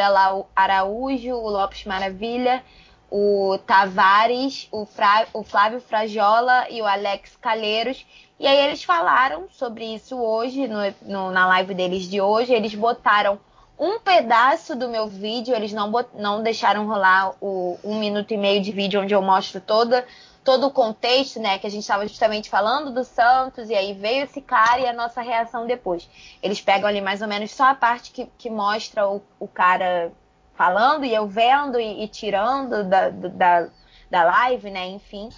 Araújo, 0.55 1.33
o 1.35 1.49
Lopes 1.49 1.83
Maravilha, 1.83 2.63
o 3.11 3.57
Tavares, 3.67 4.69
o, 4.71 4.85
Fra, 4.85 5.27
o 5.33 5.43
Flávio 5.43 5.81
Frajola 5.81 6.65
e 6.69 6.81
o 6.81 6.85
Alex 6.85 7.35
Calheiros. 7.35 8.05
E 8.39 8.47
aí 8.47 8.57
eles 8.65 8.85
falaram 8.85 9.49
sobre 9.51 9.83
isso 9.83 10.15
hoje, 10.15 10.65
no, 10.65 10.77
no, 11.01 11.31
na 11.31 11.45
live 11.47 11.73
deles 11.73 12.03
de 12.03 12.21
hoje. 12.21 12.53
Eles 12.53 12.73
botaram 12.73 13.37
um 13.77 13.99
pedaço 13.99 14.73
do 14.73 14.87
meu 14.87 15.05
vídeo, 15.05 15.53
eles 15.53 15.73
não, 15.73 15.91
bot, 15.91 16.07
não 16.13 16.41
deixaram 16.41 16.87
rolar 16.87 17.33
o 17.41 17.77
um 17.83 17.99
minuto 17.99 18.33
e 18.33 18.37
meio 18.37 18.61
de 18.61 18.71
vídeo 18.71 19.01
onde 19.01 19.13
eu 19.13 19.21
mostro 19.21 19.59
toda 19.59 20.05
todo 20.45 20.67
o 20.67 20.71
contexto, 20.71 21.39
né, 21.39 21.57
que 21.57 21.65
a 21.65 21.69
gente 21.71 21.81
estava 21.81 22.07
justamente 22.07 22.51
falando 22.51 22.93
do 22.93 23.03
Santos, 23.03 23.67
e 23.67 23.73
aí 23.73 23.93
veio 23.93 24.25
esse 24.25 24.39
cara 24.39 24.79
e 24.79 24.87
a 24.87 24.93
nossa 24.93 25.19
reação 25.19 25.65
depois. 25.65 26.07
Eles 26.41 26.61
pegam 26.61 26.87
ali 26.87 27.01
mais 27.01 27.23
ou 27.23 27.27
menos 27.27 27.49
só 27.49 27.71
a 27.71 27.75
parte 27.75 28.11
que, 28.11 28.27
que 28.37 28.47
mostra 28.47 29.09
o, 29.09 29.23
o 29.39 29.47
cara 29.47 30.13
falando 30.53 31.03
e 31.03 31.13
eu 31.13 31.27
vendo 31.27 31.79
e, 31.79 32.03
e 32.03 32.07
tirando 32.07 32.83
da, 32.83 33.09
da, 33.09 33.67
da 34.09 34.23
live, 34.23 34.69
né, 34.69 34.87
enfim. 34.87 35.29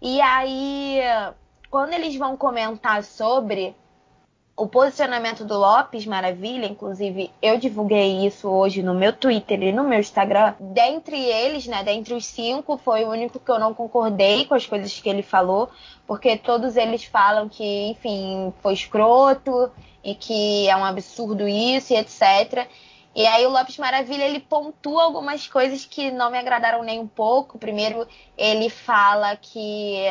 E 0.00 0.20
aí, 0.20 1.00
quando 1.70 1.94
eles 1.94 2.14
vão 2.14 2.36
comentar 2.36 3.02
sobre 3.02 3.74
o 4.56 4.68
posicionamento 4.68 5.44
do 5.44 5.58
Lopes 5.58 6.06
Maravilha, 6.06 6.66
inclusive 6.66 7.30
eu 7.42 7.58
divulguei 7.58 8.24
isso 8.24 8.48
hoje 8.48 8.82
no 8.82 8.94
meu 8.94 9.12
Twitter 9.12 9.60
e 9.60 9.72
no 9.72 9.82
meu 9.82 9.98
Instagram. 9.98 10.54
Dentre 10.60 11.18
eles, 11.18 11.66
né, 11.66 11.82
dentre 11.82 12.14
os 12.14 12.24
cinco, 12.24 12.76
foi 12.78 13.04
o 13.04 13.10
único 13.10 13.40
que 13.40 13.50
eu 13.50 13.58
não 13.58 13.74
concordei 13.74 14.44
com 14.44 14.54
as 14.54 14.64
coisas 14.64 15.00
que 15.00 15.08
ele 15.08 15.22
falou, 15.22 15.68
porque 16.06 16.36
todos 16.36 16.76
eles 16.76 17.04
falam 17.04 17.48
que, 17.48 17.90
enfim, 17.90 18.52
foi 18.62 18.74
escroto 18.74 19.72
e 20.04 20.14
que 20.14 20.68
é 20.68 20.76
um 20.76 20.84
absurdo 20.84 21.48
isso 21.48 21.92
e 21.92 21.96
etc. 21.96 22.68
E 23.14 23.26
aí 23.26 23.44
o 23.46 23.50
Lopes 23.50 23.78
Maravilha 23.78 24.24
ele 24.24 24.40
pontua 24.40 25.02
algumas 25.02 25.48
coisas 25.48 25.84
que 25.84 26.12
não 26.12 26.30
me 26.30 26.38
agradaram 26.38 26.82
nem 26.84 27.00
um 27.00 27.06
pouco. 27.08 27.58
Primeiro, 27.58 28.06
ele 28.36 28.68
fala 28.68 29.36
que 29.36 30.04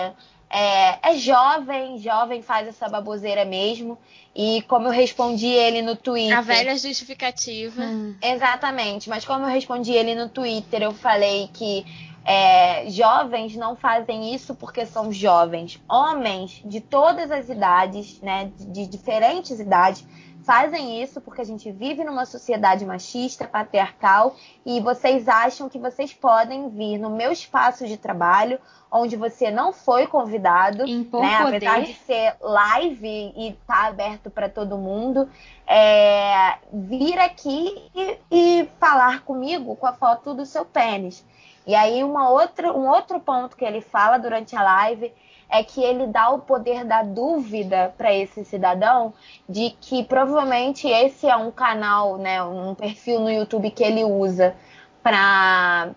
é, 0.54 1.00
é, 1.02 1.18
jovem, 1.18 1.98
jovem 1.98 2.44
faz 2.44 2.68
essa 2.68 2.88
baboseira 2.88 3.44
mesmo. 3.44 3.98
E 4.36 4.62
como 4.68 4.88
eu 4.88 4.92
respondi 4.92 5.48
ele 5.48 5.82
no 5.82 5.96
Twitter. 5.96 6.38
A 6.38 6.42
velha 6.42 6.78
justificativa. 6.78 7.82
Hum. 7.82 8.16
Exatamente, 8.22 9.10
mas 9.10 9.26
como 9.26 9.46
eu 9.46 9.50
respondi 9.50 9.92
ele 9.92 10.14
no 10.14 10.30
Twitter, 10.30 10.84
eu 10.84 10.92
falei 10.92 11.50
que 11.52 11.86
é, 12.24 12.90
jovens 12.90 13.56
não 13.56 13.76
fazem 13.76 14.34
isso 14.34 14.54
porque 14.56 14.86
são 14.86 15.12
jovens. 15.12 15.82
Homens 15.90 16.62
de 16.64 16.80
todas 16.80 17.32
as 17.32 17.50
idades, 17.50 18.22
né, 18.22 18.52
de, 18.56 18.66
de 18.66 18.88
diferentes 18.88 19.60
idades, 19.60 20.06
fazem 20.44 21.02
isso 21.02 21.22
porque 21.22 21.42
a 21.42 21.46
gente 21.46 21.72
vive 21.72 22.04
numa 22.04 22.26
sociedade 22.26 22.86
machista, 22.86 23.48
patriarcal, 23.48 24.36
e 24.66 24.80
vocês 24.80 25.28
acham 25.28 25.70
que 25.70 25.80
vocês 25.80 26.14
podem 26.14 26.70
vir 26.70 26.98
no 26.98 27.10
meu 27.10 27.32
espaço 27.32 27.88
de 27.88 27.98
trabalho, 27.98 28.60
onde 28.92 29.16
você 29.16 29.50
não 29.50 29.74
foi 29.74 30.06
convidado, 30.06 30.86
né? 30.86 31.36
Apesar 31.38 31.82
de 31.82 31.94
ser 31.94 32.36
live 32.42 33.34
e 33.36 33.50
estar 33.50 33.84
tá 33.84 33.88
aberto 33.88 34.30
para 34.30 34.48
todo 34.48 34.78
mundo, 34.78 35.28
é, 35.66 36.58
vir 36.72 37.18
aqui 37.18 37.90
e, 37.96 38.18
e 38.32 38.70
falar 38.80 39.22
comigo 39.22 39.76
com 39.76 39.88
a 39.88 39.94
foto 39.94 40.34
do 40.34 40.46
seu 40.46 40.66
pênis. 40.66 41.26
E 41.66 41.74
aí 41.74 42.04
uma 42.04 42.30
outra, 42.30 42.74
um 42.74 42.88
outro 42.88 43.20
ponto 43.20 43.56
que 43.56 43.64
ele 43.64 43.82
fala 43.82 44.18
durante 44.18 44.56
a 44.56 44.62
live 44.62 45.14
é 45.50 45.64
que 45.64 45.84
ele 45.84 46.08
dá 46.08 46.30
o 46.30 46.40
poder 46.40 46.84
da 46.86 47.04
dúvida 47.04 47.94
para 47.98 48.14
esse 48.14 48.44
cidadão 48.46 49.14
de 49.48 49.72
que 49.82 50.04
provavelmente 50.04 50.88
esse 50.88 51.28
é 51.28 51.36
um 51.36 51.52
canal, 51.52 52.18
né, 52.18 52.44
um 52.44 52.74
perfil 52.74 53.20
no 53.20 53.30
YouTube 53.30 53.72
que 53.72 53.84
ele 53.84 54.04
usa 54.04 54.56
para 55.02 55.92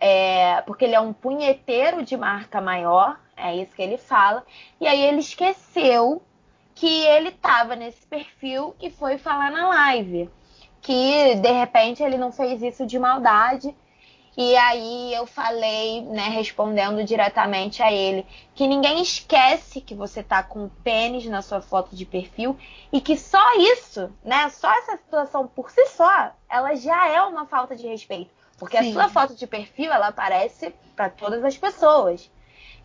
é, 0.00 0.62
porque 0.62 0.84
ele 0.84 0.94
é 0.94 1.00
um 1.00 1.12
punheteiro 1.12 2.04
de 2.04 2.16
marca 2.16 2.60
maior, 2.60 3.18
é 3.36 3.56
isso 3.56 3.74
que 3.74 3.82
ele 3.82 3.98
fala, 3.98 4.44
e 4.80 4.86
aí 4.86 5.00
ele 5.02 5.18
esqueceu 5.18 6.22
que 6.74 7.04
ele 7.06 7.30
estava 7.30 7.74
nesse 7.74 8.06
perfil 8.06 8.74
e 8.80 8.90
foi 8.90 9.18
falar 9.18 9.50
na 9.50 9.68
live 9.68 10.30
que 10.80 11.34
de 11.34 11.50
repente 11.50 12.02
ele 12.02 12.16
não 12.16 12.30
fez 12.30 12.62
isso 12.62 12.86
de 12.86 12.98
maldade 12.98 13.74
e 14.40 14.56
aí 14.56 15.12
eu 15.12 15.26
falei, 15.26 16.00
né, 16.02 16.28
respondendo 16.28 17.02
diretamente 17.02 17.82
a 17.82 17.90
ele, 17.92 18.24
que 18.54 18.68
ninguém 18.68 19.02
esquece 19.02 19.80
que 19.80 19.96
você 19.96 20.22
tá 20.22 20.44
com 20.44 20.68
pênis 20.68 21.26
na 21.26 21.42
sua 21.42 21.60
foto 21.60 21.96
de 21.96 22.06
perfil 22.06 22.56
e 22.92 23.00
que 23.00 23.16
só 23.16 23.56
isso, 23.58 24.12
né, 24.22 24.48
só 24.50 24.72
essa 24.78 24.96
situação 24.96 25.48
por 25.48 25.72
si 25.72 25.84
só, 25.86 26.30
ela 26.48 26.76
já 26.76 27.08
é 27.08 27.20
uma 27.22 27.46
falta 27.46 27.74
de 27.74 27.88
respeito, 27.88 28.30
porque 28.56 28.80
Sim. 28.80 28.90
a 28.90 28.92
sua 28.92 29.08
foto 29.08 29.34
de 29.34 29.44
perfil 29.44 29.90
ela 29.90 30.06
aparece 30.06 30.72
para 30.94 31.10
todas 31.10 31.42
as 31.42 31.56
pessoas. 31.56 32.30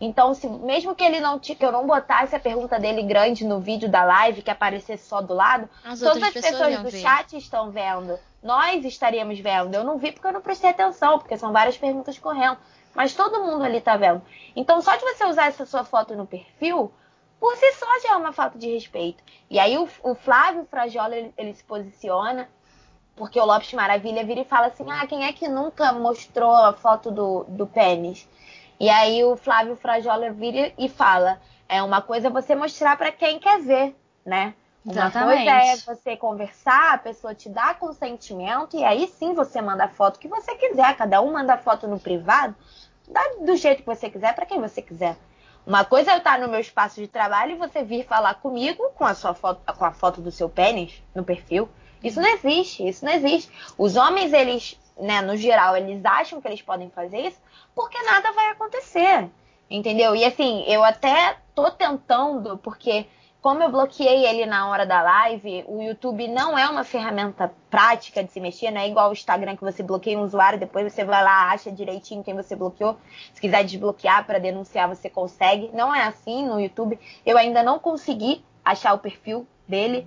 Então, 0.00 0.34
se, 0.34 0.48
mesmo 0.48 0.94
que 0.94 1.04
ele 1.04 1.20
não 1.20 1.38
que 1.38 1.56
eu 1.60 1.72
não 1.72 1.86
botasse 1.86 2.34
a 2.34 2.40
pergunta 2.40 2.78
dele 2.78 3.02
grande 3.02 3.44
no 3.44 3.60
vídeo 3.60 3.88
da 3.88 4.04
live, 4.04 4.42
que 4.42 4.50
aparecesse 4.50 5.06
só 5.06 5.20
do 5.20 5.32
lado, 5.32 5.68
as 5.84 6.00
todas 6.00 6.22
as 6.22 6.32
pessoas, 6.32 6.52
pessoas 6.52 6.78
do 6.78 6.90
ver. 6.90 6.98
chat 6.98 7.36
estão 7.36 7.70
vendo. 7.70 8.18
Nós 8.42 8.84
estaríamos 8.84 9.38
vendo. 9.38 9.74
Eu 9.74 9.84
não 9.84 9.98
vi 9.98 10.12
porque 10.12 10.26
eu 10.26 10.32
não 10.32 10.40
prestei 10.40 10.70
atenção, 10.70 11.18
porque 11.18 11.36
são 11.36 11.52
várias 11.52 11.78
perguntas 11.78 12.18
correndo. 12.18 12.58
Mas 12.94 13.14
todo 13.14 13.42
mundo 13.42 13.64
ali 13.64 13.80
tá 13.80 13.96
vendo. 13.96 14.22
Então, 14.54 14.80
só 14.80 14.94
de 14.96 15.02
você 15.02 15.24
usar 15.24 15.46
essa 15.46 15.66
sua 15.66 15.84
foto 15.84 16.14
no 16.14 16.26
perfil, 16.26 16.92
por 17.40 17.56
si 17.56 17.72
só 17.72 17.86
já 18.00 18.14
é 18.14 18.16
uma 18.16 18.32
falta 18.32 18.58
de 18.58 18.72
respeito. 18.72 19.22
E 19.50 19.58
aí 19.58 19.76
o, 19.78 19.88
o 20.02 20.14
Flávio 20.14 20.66
Frajola, 20.70 21.16
ele, 21.16 21.34
ele 21.36 21.54
se 21.54 21.64
posiciona 21.64 22.48
porque 23.16 23.38
o 23.38 23.44
Lopes 23.44 23.72
Maravilha 23.72 24.24
vira 24.24 24.40
e 24.40 24.44
fala 24.44 24.66
assim: 24.66 24.84
ah, 24.90 25.06
quem 25.06 25.24
é 25.24 25.32
que 25.32 25.48
nunca 25.48 25.92
mostrou 25.92 26.54
a 26.54 26.72
foto 26.72 27.10
do, 27.10 27.44
do 27.48 27.66
pênis? 27.66 28.28
E 28.78 28.88
aí 28.88 29.22
o 29.24 29.36
Flávio 29.36 29.76
Frajola 29.76 30.30
vira 30.30 30.72
e 30.76 30.88
fala: 30.88 31.40
é 31.68 31.82
uma 31.82 32.02
coisa 32.02 32.30
você 32.30 32.54
mostrar 32.54 32.96
para 32.96 33.12
quem 33.12 33.38
quer 33.38 33.60
ver, 33.60 33.96
né? 34.24 34.54
Uma 34.84 34.92
Exatamente. 34.92 35.44
coisa 35.44 35.50
é 35.50 35.76
você 35.76 36.16
conversar, 36.16 36.94
a 36.94 36.98
pessoa 36.98 37.34
te 37.34 37.48
dá 37.48 37.72
consentimento 37.72 38.76
e 38.76 38.84
aí 38.84 39.06
sim 39.18 39.32
você 39.32 39.62
manda 39.62 39.84
a 39.84 39.88
foto 39.88 40.18
que 40.18 40.28
você 40.28 40.54
quiser. 40.56 40.94
Cada 40.96 41.22
um 41.22 41.32
manda 41.32 41.54
a 41.54 41.58
foto 41.58 41.88
no 41.88 41.98
privado, 41.98 42.54
dá 43.08 43.22
do 43.40 43.56
jeito 43.56 43.82
que 43.82 43.86
você 43.86 44.10
quiser 44.10 44.34
para 44.34 44.44
quem 44.44 44.60
você 44.60 44.82
quiser. 44.82 45.16
Uma 45.66 45.82
coisa 45.82 46.10
é 46.10 46.14
eu 46.14 46.18
estar 46.18 46.38
no 46.38 46.48
meu 46.48 46.60
espaço 46.60 47.00
de 47.00 47.08
trabalho 47.08 47.52
e 47.52 47.56
você 47.56 47.82
vir 47.82 48.04
falar 48.04 48.34
comigo 48.34 48.90
com 48.94 49.04
a 49.06 49.14
sua 49.14 49.32
foto, 49.32 49.62
com 49.72 49.84
a 49.86 49.92
foto 49.92 50.20
do 50.20 50.30
seu 50.30 50.50
pênis 50.50 51.02
no 51.14 51.24
perfil. 51.24 51.68
Isso 52.02 52.20
não 52.20 52.28
existe, 52.28 52.86
isso 52.86 53.02
não 53.02 53.12
existe. 53.12 53.50
Os 53.78 53.96
homens, 53.96 54.34
eles, 54.34 54.78
né, 54.98 55.20
no 55.20 55.36
geral, 55.36 55.76
eles 55.76 56.04
acham 56.04 56.40
que 56.40 56.48
eles 56.48 56.62
podem 56.62 56.90
fazer 56.90 57.18
isso 57.18 57.40
porque 57.74 58.00
nada 58.02 58.32
vai 58.32 58.50
acontecer. 58.50 59.30
Entendeu? 59.70 60.14
E 60.14 60.24
assim, 60.24 60.62
eu 60.66 60.84
até 60.84 61.36
tô 61.54 61.70
tentando, 61.70 62.58
porque 62.58 63.06
como 63.44 63.62
eu 63.62 63.70
bloqueei 63.70 64.26
ele 64.26 64.46
na 64.46 64.68
hora 64.68 64.86
da 64.86 65.02
live, 65.02 65.64
o 65.68 65.82
YouTube 65.82 66.28
não 66.28 66.56
é 66.56 66.66
uma 66.66 66.82
ferramenta 66.82 67.52
prática 67.68 68.24
de 68.24 68.32
se 68.32 68.40
mexer, 68.40 68.70
não 68.70 68.80
é 68.80 68.88
igual 68.88 69.10
o 69.10 69.12
Instagram 69.12 69.54
que 69.54 69.62
você 69.62 69.82
bloqueia 69.82 70.18
um 70.18 70.22
usuário, 70.22 70.58
depois 70.58 70.90
você 70.90 71.04
vai 71.04 71.22
lá, 71.22 71.50
acha 71.50 71.70
direitinho 71.70 72.24
quem 72.24 72.34
você 72.34 72.56
bloqueou. 72.56 72.96
Se 73.34 73.40
quiser 73.42 73.62
desbloquear 73.64 74.24
para 74.24 74.38
denunciar, 74.38 74.88
você 74.88 75.10
consegue. 75.10 75.70
Não 75.74 75.94
é 75.94 76.04
assim 76.04 76.46
no 76.46 76.58
YouTube. 76.58 76.98
Eu 77.26 77.36
ainda 77.36 77.62
não 77.62 77.78
consegui 77.78 78.42
achar 78.64 78.94
o 78.94 78.98
perfil 78.98 79.46
dele. 79.68 80.06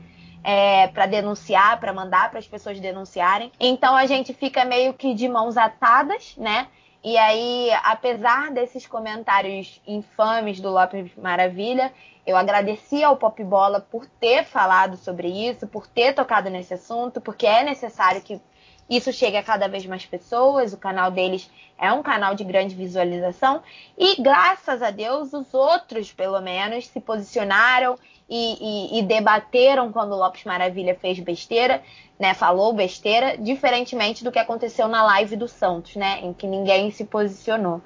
É, 0.49 0.87
para 0.87 1.05
denunciar, 1.07 1.77
para 1.77 1.91
mandar 1.91 2.29
para 2.29 2.39
as 2.39 2.47
pessoas 2.47 2.79
denunciarem. 2.79 3.51
Então 3.59 3.97
a 3.97 4.05
gente 4.05 4.33
fica 4.33 4.63
meio 4.63 4.93
que 4.93 5.13
de 5.13 5.27
mãos 5.27 5.57
atadas, 5.57 6.37
né? 6.37 6.67
E 7.03 7.17
aí, 7.17 7.69
apesar 7.83 8.51
desses 8.51 8.87
comentários 8.87 9.81
infames 9.85 10.61
do 10.61 10.69
Lopes 10.69 11.11
Maravilha, 11.17 11.93
eu 12.25 12.35
agradeci 12.35 13.03
ao 13.03 13.17
Pop 13.17 13.41
Bola 13.43 13.79
por 13.79 14.05
ter 14.05 14.45
falado 14.45 14.97
sobre 14.97 15.27
isso, 15.27 15.67
por 15.67 15.85
ter 15.85 16.13
tocado 16.13 16.49
nesse 16.49 16.73
assunto, 16.73 17.21
porque 17.21 17.45
é 17.45 17.63
necessário 17.63 18.21
que 18.21 18.41
isso 18.89 19.11
chegue 19.11 19.37
a 19.37 19.43
cada 19.43 19.67
vez 19.67 19.85
mais 19.85 20.05
pessoas. 20.05 20.73
O 20.73 20.77
canal 20.77 21.11
deles 21.11 21.49
é 21.77 21.91
um 21.91 22.01
canal 22.01 22.35
de 22.35 22.43
grande 22.43 22.75
visualização. 22.75 23.61
E 23.97 24.21
graças 24.21 24.81
a 24.81 24.91
Deus, 24.91 25.33
os 25.33 25.53
outros, 25.53 26.11
pelo 26.11 26.39
menos, 26.41 26.87
se 26.87 26.99
posicionaram 26.99 27.97
e, 28.29 28.97
e, 28.97 28.99
e 28.99 29.01
debateram 29.03 29.91
quando 29.91 30.11
o 30.11 30.17
Lopes 30.17 30.43
Maravilha 30.43 30.97
fez 30.99 31.19
besteira 31.19 31.81
né, 32.19 32.33
falou 32.33 32.73
besteira, 32.73 33.37
diferentemente 33.37 34.23
do 34.23 34.31
que 34.31 34.39
aconteceu 34.39 34.87
na 34.87 35.03
live 35.03 35.35
do 35.35 35.47
Santos, 35.47 35.95
né, 35.95 36.19
em 36.23 36.33
que 36.33 36.47
ninguém 36.47 36.89
se 36.91 37.05
posicionou. 37.05 37.81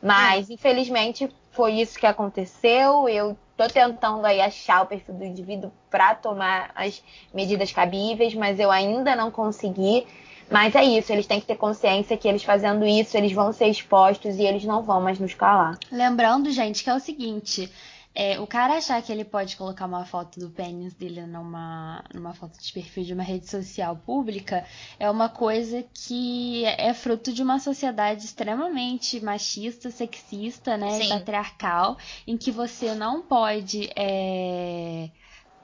Mas, 0.00 0.48
é. 0.48 0.54
infelizmente, 0.54 1.28
foi 1.50 1.74
isso 1.74 1.98
que 1.98 2.06
aconteceu. 2.06 3.08
Eu 3.08 3.36
tô 3.56 3.66
tentando 3.68 4.24
aí 4.24 4.40
achar 4.40 4.82
o 4.82 4.86
perfil 4.86 5.14
do 5.14 5.24
indivíduo 5.24 5.72
para 5.90 6.14
tomar 6.14 6.70
as 6.74 7.02
medidas 7.32 7.72
cabíveis, 7.72 8.34
mas 8.34 8.58
eu 8.58 8.70
ainda 8.70 9.14
não 9.14 9.30
consegui. 9.30 10.06
Mas 10.50 10.74
é 10.74 10.84
isso, 10.84 11.10
eles 11.10 11.26
têm 11.26 11.40
que 11.40 11.46
ter 11.46 11.56
consciência 11.56 12.16
que 12.16 12.28
eles 12.28 12.44
fazendo 12.44 12.84
isso, 12.84 13.16
eles 13.16 13.32
vão 13.32 13.52
ser 13.52 13.68
expostos 13.68 14.36
e 14.36 14.42
eles 14.42 14.64
não 14.64 14.82
vão 14.82 15.00
mais 15.00 15.18
nos 15.18 15.32
calar. 15.32 15.78
Lembrando, 15.90 16.50
gente, 16.50 16.84
que 16.84 16.90
é 16.90 16.94
o 16.94 17.00
seguinte, 17.00 17.72
é, 18.14 18.38
o 18.38 18.46
cara 18.46 18.76
achar 18.76 19.00
que 19.00 19.10
ele 19.10 19.24
pode 19.24 19.56
colocar 19.56 19.86
uma 19.86 20.04
foto 20.04 20.38
do 20.38 20.50
pênis 20.50 20.92
dele 20.92 21.24
numa, 21.26 22.04
numa 22.12 22.34
foto 22.34 22.60
de 22.60 22.72
perfil 22.72 23.04
de 23.04 23.14
uma 23.14 23.22
rede 23.22 23.48
social 23.48 23.96
pública 23.96 24.64
é 24.98 25.10
uma 25.10 25.30
coisa 25.30 25.82
que 25.94 26.64
é 26.64 26.92
fruto 26.92 27.32
de 27.32 27.42
uma 27.42 27.58
sociedade 27.58 28.24
extremamente 28.24 29.18
machista, 29.24 29.90
sexista, 29.90 30.76
né, 30.76 30.90
Sim. 31.00 31.08
patriarcal, 31.08 31.96
em 32.26 32.36
que 32.36 32.50
você 32.50 32.94
não 32.94 33.22
pode 33.22 33.90
é... 33.96 35.10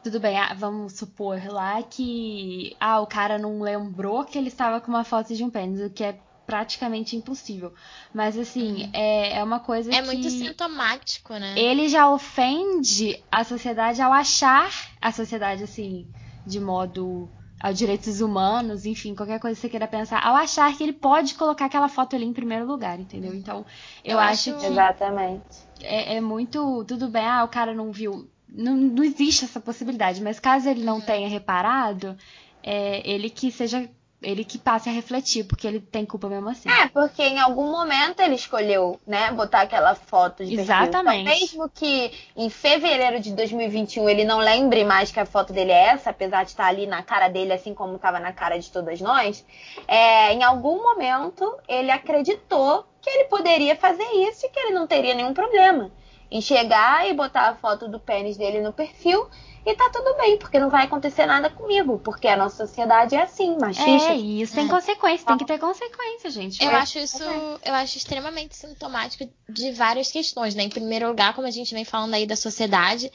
Tudo 0.03 0.21
bem, 0.21 0.39
ah, 0.39 0.55
vamos 0.55 0.95
supor 0.95 1.45
lá 1.49 1.83
que 1.83 2.75
ah, 2.81 3.01
o 3.01 3.07
cara 3.07 3.37
não 3.37 3.61
lembrou 3.61 4.25
que 4.25 4.39
ele 4.39 4.49
estava 4.49 4.81
com 4.81 4.89
uma 4.89 5.05
foto 5.05 5.35
de 5.35 5.45
um 5.45 5.51
pênis, 5.51 5.81
o 5.81 5.91
que 5.91 6.05
é 6.05 6.19
praticamente 6.49 7.15
impossível. 7.15 7.75
Mas 8.13 8.39
assim, 8.39 8.85
uhum. 8.85 8.91
é, 8.95 9.37
é 9.37 9.45
uma 9.45 9.61
coisa 9.61 9.91
é 9.91 9.93
que. 9.93 9.99
É 9.99 10.03
muito 10.03 10.31
sintomático, 10.31 11.35
né? 11.35 11.53
Ele 11.59 11.91
já 11.91 12.11
ofende 12.11 13.23
a 13.31 13.45
sociedade 13.45 14.01
ao 14.01 14.11
achar 14.11 14.73
a 14.99 15.13
sociedade, 15.13 15.63
assim, 15.63 16.07
de 16.47 16.59
modo 16.59 17.29
a 17.61 17.71
direitos 17.71 18.23
humanos, 18.23 18.87
enfim, 18.87 19.15
qualquer 19.15 19.39
coisa 19.39 19.57
que 19.57 19.61
você 19.61 19.69
queira 19.69 19.87
pensar, 19.87 20.25
ao 20.25 20.37
achar 20.37 20.75
que 20.75 20.83
ele 20.83 20.95
pode 20.95 21.35
colocar 21.35 21.67
aquela 21.67 21.89
foto 21.89 22.17
ali 22.17 22.25
em 22.25 22.33
primeiro 22.33 22.67
lugar, 22.67 22.99
entendeu? 22.99 23.35
Então, 23.35 23.67
eu, 24.03 24.13
eu 24.13 24.19
acho, 24.19 24.51
acho 24.51 24.61
que. 24.61 24.67
Exatamente. 24.67 25.43
É, 25.83 26.15
é, 26.15 26.21
muito. 26.21 26.83
Tudo 26.87 27.09
bem, 27.09 27.27
ah, 27.27 27.45
o 27.45 27.49
cara 27.49 27.75
não 27.75 27.93
viu. 27.93 28.27
Não, 28.49 28.75
não 28.75 29.05
existe 29.05 29.45
essa 29.45 29.61
possibilidade, 29.61 30.23
mas 30.23 30.41
caso 30.41 30.67
ele 30.67 30.83
não 30.83 30.95
uhum. 30.95 31.01
tenha 31.03 31.29
reparado, 31.29 32.17
é, 32.63 33.07
ele 33.07 33.29
que 33.29 33.53
seja 33.53 33.91
ele 34.21 34.45
que 34.45 34.59
passe 34.59 34.89
a 34.89 34.93
refletir, 34.93 35.45
porque 35.45 35.67
ele 35.67 35.81
tem 35.81 36.05
culpa 36.05 36.29
mesmo 36.29 36.49
assim. 36.49 36.69
É, 36.69 36.89
porque 36.89 37.23
em 37.23 37.39
algum 37.39 37.71
momento 37.71 38.21
ele 38.21 38.35
escolheu, 38.35 39.01
né, 39.07 39.31
botar 39.31 39.61
aquela 39.61 39.95
foto 39.95 40.45
de 40.45 40.59
Exatamente. 40.59 41.21
Então, 41.21 41.41
mesmo 41.41 41.69
que 41.69 42.11
em 42.37 42.51
fevereiro 42.51 43.21
de 43.21 43.33
2021 43.33 44.09
ele 44.09 44.25
não 44.25 44.39
lembre 44.39 44.85
mais 44.85 45.13
que 45.13 45.21
a 45.21 45.27
foto 45.27 45.53
dele 45.53 45.71
é 45.71 45.91
essa, 45.91 46.11
apesar 46.11 46.43
de 46.43 46.51
estar 46.51 46.67
ali 46.67 46.87
na 46.87 47.03
cara 47.03 47.29
dele, 47.29 47.53
assim 47.53 47.73
como 47.73 47.95
estava 47.95 48.19
na 48.19 48.33
cara 48.33 48.59
de 48.59 48.71
todas 48.71 49.01
nós, 49.01 49.45
é, 49.87 50.33
em 50.33 50.43
algum 50.43 50.83
momento 50.83 51.57
ele 51.69 51.91
acreditou 51.91 52.85
que 53.01 53.09
ele 53.09 53.25
poderia 53.25 53.77
fazer 53.77 54.09
isso 54.29 54.47
e 54.47 54.49
que 54.49 54.59
ele 54.59 54.75
não 54.75 54.87
teria 54.87 55.15
nenhum 55.15 55.33
problema 55.33 55.93
em 56.31 56.41
chegar 56.41 57.09
e 57.09 57.15
botar 57.15 57.49
a 57.49 57.55
foto 57.55 57.89
do 57.89 57.99
pênis 57.99 58.37
dele 58.37 58.61
no 58.61 58.73
perfil 58.73 59.29
e 59.69 59.75
tá 59.75 59.91
tudo 59.93 60.17
bem, 60.17 60.39
porque 60.39 60.59
não 60.59 60.71
vai 60.71 60.87
acontecer 60.87 61.27
nada 61.27 61.51
comigo, 61.51 61.99
porque 61.99 62.27
a 62.27 62.39
nossa 62.39 62.67
sociedade 62.67 63.15
é 63.15 63.23
assim, 63.23 63.55
machista. 63.59 64.13
É, 64.13 64.17
e 64.17 64.41
isso 64.41 64.55
tem 64.55 64.65
é. 64.65 64.69
consequência, 64.69 65.27
tem 65.27 65.37
que 65.37 65.45
ter 65.45 65.59
consequência, 65.59 66.31
gente. 66.31 66.65
Eu 66.65 66.71
é. 66.71 66.77
acho 66.77 66.99
isso, 66.99 67.23
eu 67.23 67.75
acho 67.75 67.99
extremamente 67.99 68.57
sintomático 68.57 69.31
de 69.47 69.73
várias 69.73 70.11
questões, 70.11 70.55
né? 70.55 70.63
Em 70.63 70.71
primeiro 70.71 71.09
lugar, 71.09 71.35
como 71.35 71.47
a 71.47 71.51
gente 71.51 71.75
vem 71.75 71.85
falando 71.85 72.15
aí 72.15 72.27
da 72.27 72.35
sociedade, 72.35 73.13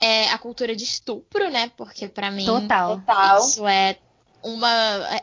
é 0.00 0.28
a 0.30 0.38
cultura 0.38 0.76
de 0.76 0.84
estupro, 0.84 1.50
né? 1.50 1.72
Porque 1.76 2.06
para 2.06 2.30
mim 2.30 2.46
Total. 2.46 3.02
isso 3.40 3.66
é 3.66 3.98
uma 4.44 4.70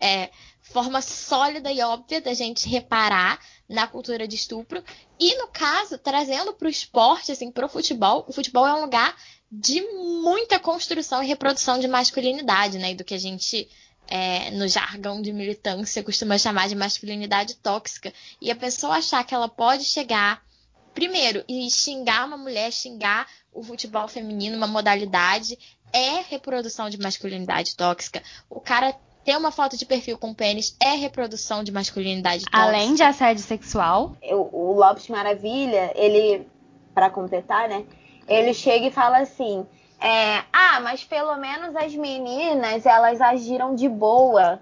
é, 0.01 0.31
forma 0.63 1.01
sólida 1.01 1.71
e 1.71 1.81
óbvia 1.81 2.19
da 2.19 2.33
gente 2.33 2.67
reparar 2.67 3.39
na 3.69 3.87
cultura 3.87 4.27
de 4.27 4.35
estupro. 4.35 4.83
E 5.17 5.37
no 5.37 5.47
caso, 5.47 5.97
trazendo 5.97 6.53
para 6.53 6.67
o 6.67 6.69
esporte, 6.69 7.31
assim, 7.31 7.51
para 7.51 7.65
o 7.65 7.69
futebol, 7.69 8.25
o 8.27 8.33
futebol 8.33 8.67
é 8.67 8.73
um 8.73 8.81
lugar 8.81 9.15
de 9.55 9.81
muita 10.23 10.59
construção 10.59 11.21
e 11.21 11.27
reprodução 11.27 11.77
de 11.77 11.87
masculinidade, 11.87 12.79
né? 12.79 12.91
E 12.91 12.95
do 12.95 13.03
que 13.03 13.13
a 13.13 13.19
gente, 13.19 13.69
é, 14.07 14.49
no 14.49 14.67
jargão 14.67 15.21
de 15.21 15.31
militância, 15.31 16.03
costuma 16.03 16.39
chamar 16.39 16.67
de 16.67 16.73
masculinidade 16.73 17.55
tóxica. 17.57 18.11
E 18.41 18.49
a 18.49 18.55
pessoa 18.55 18.95
achar 18.95 19.23
que 19.23 19.35
ela 19.35 19.47
pode 19.47 19.83
chegar, 19.83 20.41
primeiro, 20.95 21.43
e 21.47 21.69
xingar 21.69 22.25
uma 22.25 22.35
mulher, 22.35 22.71
xingar 22.71 23.27
o 23.53 23.61
futebol 23.61 24.07
feminino, 24.07 24.57
uma 24.57 24.65
modalidade, 24.65 25.59
é 25.93 26.21
reprodução 26.27 26.89
de 26.89 26.97
masculinidade 26.97 27.75
tóxica. 27.75 28.23
O 28.49 28.59
cara 28.59 28.95
ter 29.23 29.37
uma 29.37 29.51
foto 29.51 29.77
de 29.77 29.85
perfil 29.85 30.17
com 30.17 30.33
pênis 30.33 30.75
é 30.81 30.95
reprodução 30.95 31.63
de 31.63 31.71
masculinidade 31.71 32.45
tóxica. 32.45 32.59
Além 32.59 32.95
de 32.95 33.03
assédio 33.03 33.43
sexual. 33.43 34.17
O, 34.23 34.71
o 34.71 34.79
Lopes 34.79 35.07
Maravilha, 35.09 35.93
ele, 35.95 36.47
para 36.95 37.11
completar, 37.11 37.69
né? 37.69 37.85
Ele 38.27 38.53
chega 38.53 38.87
e 38.87 38.91
fala 38.91 39.19
assim: 39.19 39.65
é, 39.99 40.43
ah, 40.51 40.79
mas 40.81 41.03
pelo 41.03 41.35
menos 41.37 41.75
as 41.75 41.95
meninas 41.95 42.85
elas 42.85 43.21
agiram 43.21 43.73
de 43.73 43.87
boa, 43.87 44.59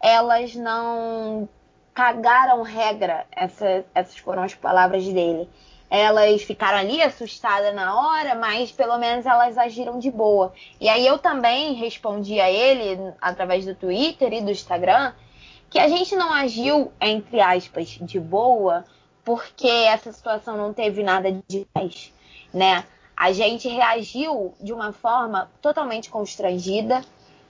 elas 0.00 0.54
não 0.54 1.48
cagaram 1.92 2.62
regra. 2.62 3.26
Essa, 3.30 3.84
essas 3.94 4.18
foram 4.18 4.42
as 4.42 4.54
palavras 4.54 5.04
dele. 5.04 5.48
Elas 5.90 6.42
ficaram 6.42 6.78
ali 6.78 7.00
assustadas 7.02 7.74
na 7.74 7.94
hora, 7.94 8.34
mas 8.34 8.72
pelo 8.72 8.98
menos 8.98 9.26
elas 9.26 9.56
agiram 9.56 9.98
de 9.98 10.10
boa. 10.10 10.52
E 10.80 10.88
aí 10.88 11.06
eu 11.06 11.18
também 11.18 11.74
respondi 11.74 12.40
a 12.40 12.50
ele, 12.50 13.12
através 13.20 13.64
do 13.64 13.74
Twitter 13.74 14.32
e 14.32 14.40
do 14.40 14.50
Instagram, 14.50 15.12
que 15.70 15.78
a 15.78 15.88
gente 15.88 16.16
não 16.16 16.32
agiu, 16.32 16.92
entre 17.00 17.40
aspas, 17.40 17.98
de 18.00 18.18
boa, 18.18 18.84
porque 19.24 19.68
essa 19.68 20.12
situação 20.12 20.56
não 20.56 20.72
teve 20.72 21.02
nada 21.02 21.32
de 21.46 21.66
mais, 21.74 22.12
né? 22.52 22.84
A 23.16 23.32
gente 23.32 23.68
reagiu 23.68 24.54
de 24.60 24.72
uma 24.72 24.92
forma 24.92 25.50
totalmente 25.62 26.10
constrangida, 26.10 27.02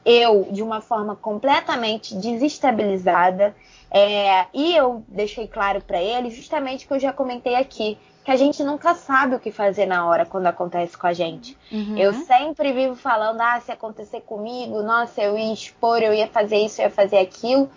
eu 0.04 0.48
de 0.50 0.62
uma 0.62 0.80
forma 0.80 1.16
completamente 1.16 2.14
desestabilizada. 2.14 3.54
É, 3.90 4.46
e 4.52 4.74
eu 4.74 5.04
deixei 5.08 5.46
claro 5.46 5.80
para 5.80 6.02
ele 6.02 6.30
justamente 6.30 6.84
o 6.84 6.88
que 6.88 6.94
eu 6.94 7.00
já 7.00 7.12
comentei 7.12 7.54
aqui, 7.54 7.96
que 8.24 8.30
a 8.30 8.36
gente 8.36 8.62
nunca 8.64 8.94
sabe 8.94 9.36
o 9.36 9.40
que 9.40 9.52
fazer 9.52 9.86
na 9.86 10.06
hora 10.06 10.26
quando 10.26 10.46
acontece 10.46 10.96
com 10.96 11.06
a 11.06 11.12
gente. 11.12 11.56
Uhum. 11.70 11.96
Eu 11.96 12.12
sempre 12.12 12.72
vivo 12.72 12.96
falando, 12.96 13.40
ah, 13.40 13.60
se 13.60 13.70
acontecer 13.70 14.22
comigo, 14.22 14.82
nossa, 14.82 15.22
eu 15.22 15.38
ia 15.38 15.52
expor, 15.52 16.02
eu 16.02 16.12
ia 16.12 16.26
fazer 16.26 16.56
isso, 16.56 16.80
eu 16.80 16.86
ia 16.86 16.90
fazer 16.90 17.18
aquilo. 17.18 17.70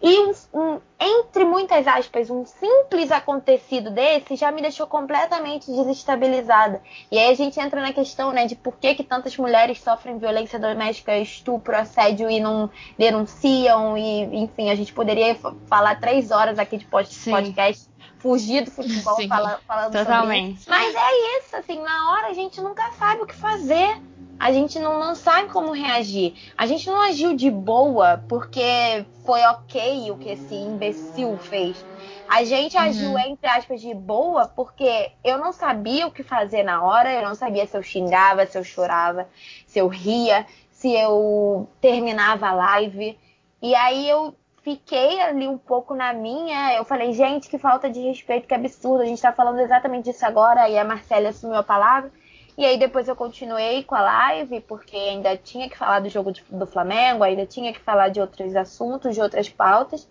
E 0.00 0.18
um, 0.20 0.32
um, 0.54 0.80
entre 1.00 1.44
muitas 1.44 1.86
aspas, 1.86 2.30
um 2.30 2.44
simples 2.46 3.10
acontecido 3.10 3.90
desse 3.90 4.36
já 4.36 4.52
me 4.52 4.62
deixou 4.62 4.86
completamente 4.86 5.70
desestabilizada. 5.70 6.80
E 7.10 7.18
aí 7.18 7.32
a 7.32 7.34
gente 7.34 7.58
entra 7.58 7.80
na 7.80 7.92
questão, 7.92 8.32
né, 8.32 8.46
de 8.46 8.54
por 8.54 8.76
que, 8.76 8.94
que 8.94 9.02
tantas 9.02 9.36
mulheres 9.36 9.80
sofrem 9.80 10.18
violência 10.18 10.58
doméstica, 10.58 11.16
estupro, 11.18 11.76
assédio 11.76 12.30
e 12.30 12.38
não 12.38 12.70
denunciam. 12.96 13.98
E, 13.98 14.22
enfim, 14.44 14.70
a 14.70 14.74
gente 14.76 14.92
poderia 14.92 15.36
falar 15.66 16.00
três 16.00 16.30
horas 16.30 16.58
aqui 16.58 16.76
de 16.76 16.84
podcast. 16.84 17.82
Sim. 17.82 17.88
Fugir 18.18 18.64
do 18.64 18.70
futebol 18.72 19.16
fala, 19.28 19.60
falando 19.64 19.92
totalmente. 19.92 20.60
sobre 20.60 20.60
isso. 20.60 20.70
Mas 20.70 20.94
é 20.94 21.38
isso, 21.38 21.56
assim, 21.56 21.80
na 21.80 22.10
hora 22.10 22.26
a 22.26 22.32
gente 22.32 22.60
nunca 22.60 22.90
sabe 22.98 23.22
o 23.22 23.26
que 23.26 23.34
fazer 23.34 23.96
a 24.38 24.52
gente 24.52 24.78
não, 24.78 25.00
não 25.00 25.14
sabe 25.14 25.48
como 25.48 25.72
reagir. 25.72 26.34
A 26.56 26.66
gente 26.66 26.86
não 26.86 27.00
agiu 27.00 27.34
de 27.34 27.50
boa 27.50 28.22
porque 28.28 29.04
foi 29.24 29.42
ok 29.42 30.10
o 30.10 30.16
que 30.16 30.30
esse 30.30 30.54
imbecil 30.54 31.36
fez. 31.38 31.84
A 32.28 32.44
gente 32.44 32.76
uhum. 32.76 32.82
agiu, 32.82 33.18
entre 33.18 33.48
aspas, 33.48 33.80
de 33.80 33.92
boa 33.94 34.46
porque 34.46 35.10
eu 35.24 35.38
não 35.38 35.52
sabia 35.52 36.06
o 36.06 36.12
que 36.12 36.22
fazer 36.22 36.62
na 36.62 36.82
hora, 36.82 37.12
eu 37.12 37.22
não 37.22 37.34
sabia 37.34 37.66
se 37.66 37.76
eu 37.76 37.82
xingava, 37.82 38.46
se 38.46 38.56
eu 38.56 38.62
chorava, 38.62 39.28
se 39.66 39.78
eu 39.78 39.88
ria, 39.88 40.46
se 40.70 40.92
eu 40.92 41.68
terminava 41.80 42.48
a 42.48 42.52
live. 42.52 43.18
E 43.60 43.74
aí 43.74 44.08
eu 44.08 44.36
fiquei 44.62 45.20
ali 45.20 45.48
um 45.48 45.58
pouco 45.58 45.94
na 45.94 46.12
minha. 46.12 46.74
Eu 46.74 46.84
falei, 46.84 47.12
gente, 47.12 47.48
que 47.48 47.58
falta 47.58 47.90
de 47.90 48.00
respeito, 48.00 48.46
que 48.46 48.54
absurdo. 48.54 49.02
A 49.02 49.06
gente 49.06 49.20
tá 49.20 49.32
falando 49.32 49.58
exatamente 49.60 50.04
disso 50.04 50.24
agora. 50.24 50.68
E 50.68 50.78
a 50.78 50.84
Marcela 50.84 51.30
assumiu 51.30 51.56
a 51.56 51.62
palavra. 51.62 52.12
E 52.58 52.64
aí 52.64 52.76
depois 52.76 53.06
eu 53.06 53.14
continuei 53.14 53.84
com 53.84 53.94
a 53.94 54.00
live, 54.00 54.60
porque 54.62 54.96
ainda 54.96 55.36
tinha 55.36 55.70
que 55.70 55.78
falar 55.78 56.00
do 56.00 56.08
jogo 56.08 56.32
de, 56.32 56.44
do 56.50 56.66
Flamengo, 56.66 57.22
ainda 57.22 57.46
tinha 57.46 57.72
que 57.72 57.78
falar 57.78 58.08
de 58.08 58.20
outros 58.20 58.56
assuntos, 58.56 59.14
de 59.14 59.20
outras 59.20 59.48
pautas. 59.48 60.08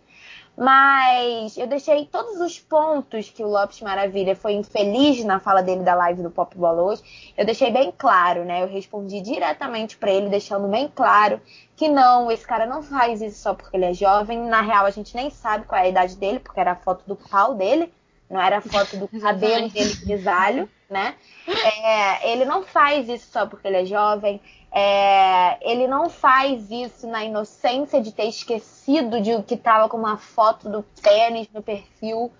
Mas 0.58 1.58
eu 1.58 1.68
deixei 1.68 2.06
todos 2.06 2.39
os 2.39 2.58
pontos 2.58 3.30
que 3.30 3.43
o 3.43 3.48
Lopes 3.48 3.82
Maravilha 3.82 4.34
foi 4.34 4.54
infeliz 4.54 5.26
na 5.26 5.41
fala 5.41 5.62
dele 5.62 5.84
da 5.84 5.93
live 5.93 6.24
do 6.24 6.32
Pop 6.32 6.58
Bola 6.58 6.84
hoje. 6.84 7.34
Eu 7.38 7.45
deixei 7.45 7.70
bem 7.70 7.93
claro, 7.95 8.45
né? 8.45 8.64
Eu 8.64 8.68
respondi 8.70 9.20
diretamente 9.20 9.98
para 9.98 10.10
ele, 10.10 10.30
deixando 10.30 10.70
bem 10.70 10.89
claro 10.95 11.41
que 11.76 11.89
não, 11.89 12.32
esse 12.32 12.48
cara 12.48 12.66
não 12.66 12.82
faz 12.82 13.22
isso 13.22 13.39
só 13.39 13.54
porque 13.54 13.76
ele 13.76 13.86
é 13.86 13.93
jovem. 13.93 14.39
Na 14.39 14.62
real, 14.62 14.86
a 14.86 14.89
gente 14.89 15.14
nem 15.14 15.30
sabe 15.30 15.66
qual 15.66 15.82
é 15.82 15.84
a 15.84 15.89
idade 15.89 16.16
dele, 16.16 16.39
porque 16.39 16.62
era 16.62 16.72
a 16.72 16.76
foto 16.76 17.04
do 17.06 17.18
pau 17.18 17.56
dele, 17.56 17.93
não 18.30 18.42
era 18.42 18.62
foto 18.62 18.98
do 18.98 19.08
cabelo 19.20 19.70
dele 19.70 19.96
grisalho 19.96 20.70
né? 20.90 21.16
É, 21.48 22.32
ele 22.32 22.46
não 22.46 22.64
faz 22.64 23.08
isso 23.10 23.28
só 23.32 23.46
porque 23.46 23.68
ele 23.68 23.78
é 23.78 23.86
jovem. 23.86 24.42
É, 24.72 25.58
ele 25.70 25.88
não 25.88 26.10
faz 26.10 26.70
isso 26.70 27.08
na 27.08 27.24
inocência 27.24 28.02
de 28.02 28.12
ter 28.12 28.26
esquecido 28.26 29.22
de 29.22 29.42
que 29.44 29.56
estava 29.56 29.90
com 29.90 29.98
uma 29.98 30.18
foto 30.18 30.70
do 30.70 30.84
pênis 31.02 31.48
no 31.54 31.62
perfil. 31.62 32.32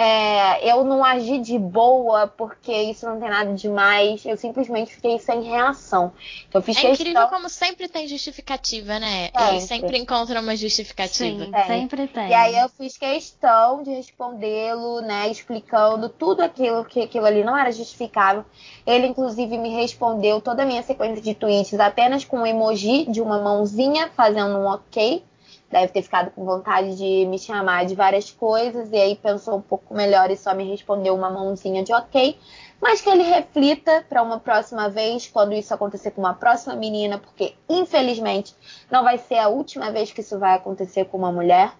É, 0.00 0.70
eu 0.72 0.84
não 0.84 1.04
agi 1.04 1.40
de 1.40 1.58
boa 1.58 2.28
porque 2.28 2.72
isso 2.72 3.04
não 3.04 3.18
tem 3.18 3.28
nada 3.28 3.52
demais. 3.52 4.24
Eu 4.24 4.36
simplesmente 4.36 4.94
fiquei 4.94 5.18
sem 5.18 5.42
reação. 5.42 6.12
Então, 6.48 6.62
fiz 6.62 6.76
é 6.76 6.82
questão... 6.82 6.94
incrível 6.94 7.26
como 7.26 7.48
sempre 7.48 7.88
tem 7.88 8.06
justificativa, 8.06 9.00
né? 9.00 9.24
Sempre. 9.24 9.48
Ele 9.48 9.60
sempre 9.60 9.98
encontra 9.98 10.40
uma 10.40 10.54
justificativa. 10.54 11.46
Sim, 11.46 11.50
sempre 11.66 12.06
tem. 12.06 12.28
E 12.28 12.32
aí 12.32 12.56
eu 12.56 12.68
fiz 12.68 12.96
questão 12.96 13.82
de 13.82 13.90
respondê-lo, 13.90 15.00
né? 15.00 15.28
Explicando 15.30 16.08
tudo 16.08 16.42
aquilo 16.42 16.84
que 16.84 17.00
aquilo 17.00 17.26
ali 17.26 17.42
não 17.42 17.58
era 17.58 17.72
justificável. 17.72 18.44
Ele, 18.86 19.08
inclusive, 19.08 19.58
me 19.58 19.70
respondeu 19.70 20.40
toda 20.40 20.62
a 20.62 20.66
minha 20.66 20.84
sequência 20.84 21.20
de 21.20 21.34
tweets 21.34 21.80
apenas 21.80 22.24
com 22.24 22.38
um 22.38 22.46
emoji 22.46 23.04
de 23.06 23.20
uma 23.20 23.40
mãozinha 23.40 24.08
fazendo 24.14 24.58
um 24.58 24.66
ok 24.66 25.24
deve 25.70 25.92
ter 25.92 26.02
ficado 26.02 26.30
com 26.30 26.44
vontade 26.44 26.96
de 26.96 27.26
me 27.26 27.38
chamar 27.38 27.84
de 27.84 27.94
várias 27.94 28.30
coisas 28.30 28.90
e 28.90 28.96
aí 28.96 29.16
pensou 29.16 29.56
um 29.56 29.60
pouco 29.60 29.94
melhor 29.94 30.30
e 30.30 30.36
só 30.36 30.54
me 30.54 30.64
respondeu 30.64 31.14
uma 31.14 31.30
mãozinha 31.30 31.82
de 31.82 31.92
ok. 31.92 32.38
Mas 32.80 33.00
que 33.00 33.10
ele 33.10 33.24
reflita 33.24 34.04
para 34.08 34.22
uma 34.22 34.38
próxima 34.38 34.88
vez, 34.88 35.26
quando 35.26 35.52
isso 35.52 35.74
acontecer 35.74 36.12
com 36.12 36.20
uma 36.20 36.34
próxima 36.34 36.76
menina, 36.76 37.18
porque 37.18 37.54
infelizmente 37.68 38.54
não 38.90 39.02
vai 39.02 39.18
ser 39.18 39.38
a 39.38 39.48
última 39.48 39.90
vez 39.90 40.12
que 40.12 40.20
isso 40.20 40.38
vai 40.38 40.54
acontecer 40.54 41.04
com 41.06 41.18
uma 41.18 41.32
mulher. 41.32 41.72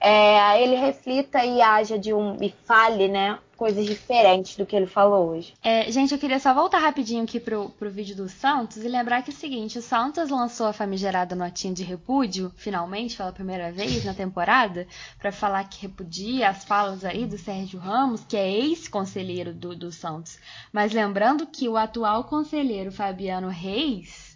É, 0.00 0.62
ele 0.62 0.76
reflita 0.76 1.44
e 1.44 1.60
haja 1.60 1.98
de 1.98 2.12
um 2.12 2.36
e 2.40 2.54
fale, 2.64 3.08
né, 3.08 3.38
coisas 3.56 3.84
diferentes 3.84 4.56
do 4.56 4.64
que 4.64 4.76
ele 4.76 4.86
falou 4.86 5.30
hoje. 5.30 5.52
É, 5.62 5.90
gente, 5.90 6.12
eu 6.12 6.18
queria 6.18 6.38
só 6.38 6.54
voltar 6.54 6.78
rapidinho 6.78 7.24
aqui 7.24 7.40
pro, 7.40 7.70
pro 7.70 7.90
vídeo 7.90 8.14
do 8.14 8.28
Santos 8.28 8.76
e 8.78 8.88
lembrar 8.88 9.22
que 9.22 9.32
é 9.32 9.34
o 9.34 9.36
seguinte, 9.36 9.78
o 9.78 9.82
Santos 9.82 10.30
lançou 10.30 10.68
a 10.68 10.72
famigerada 10.72 11.34
notinha 11.34 11.74
de 11.74 11.82
repúdio, 11.82 12.52
finalmente, 12.56 13.16
pela 13.16 13.32
primeira 13.32 13.72
vez 13.72 14.04
na 14.04 14.14
temporada, 14.14 14.86
para 15.18 15.32
falar 15.32 15.64
que 15.64 15.82
repudia 15.82 16.48
as 16.48 16.64
falas 16.64 17.04
aí 17.04 17.26
do 17.26 17.36
Sérgio 17.36 17.80
Ramos, 17.80 18.24
que 18.24 18.36
é 18.36 18.48
ex-conselheiro 18.48 19.52
do, 19.52 19.74
do 19.74 19.90
Santos. 19.90 20.38
Mas 20.72 20.92
lembrando 20.92 21.46
que 21.46 21.68
o 21.68 21.76
atual 21.76 22.24
conselheiro 22.24 22.92
Fabiano 22.92 23.48
Reis 23.48 24.27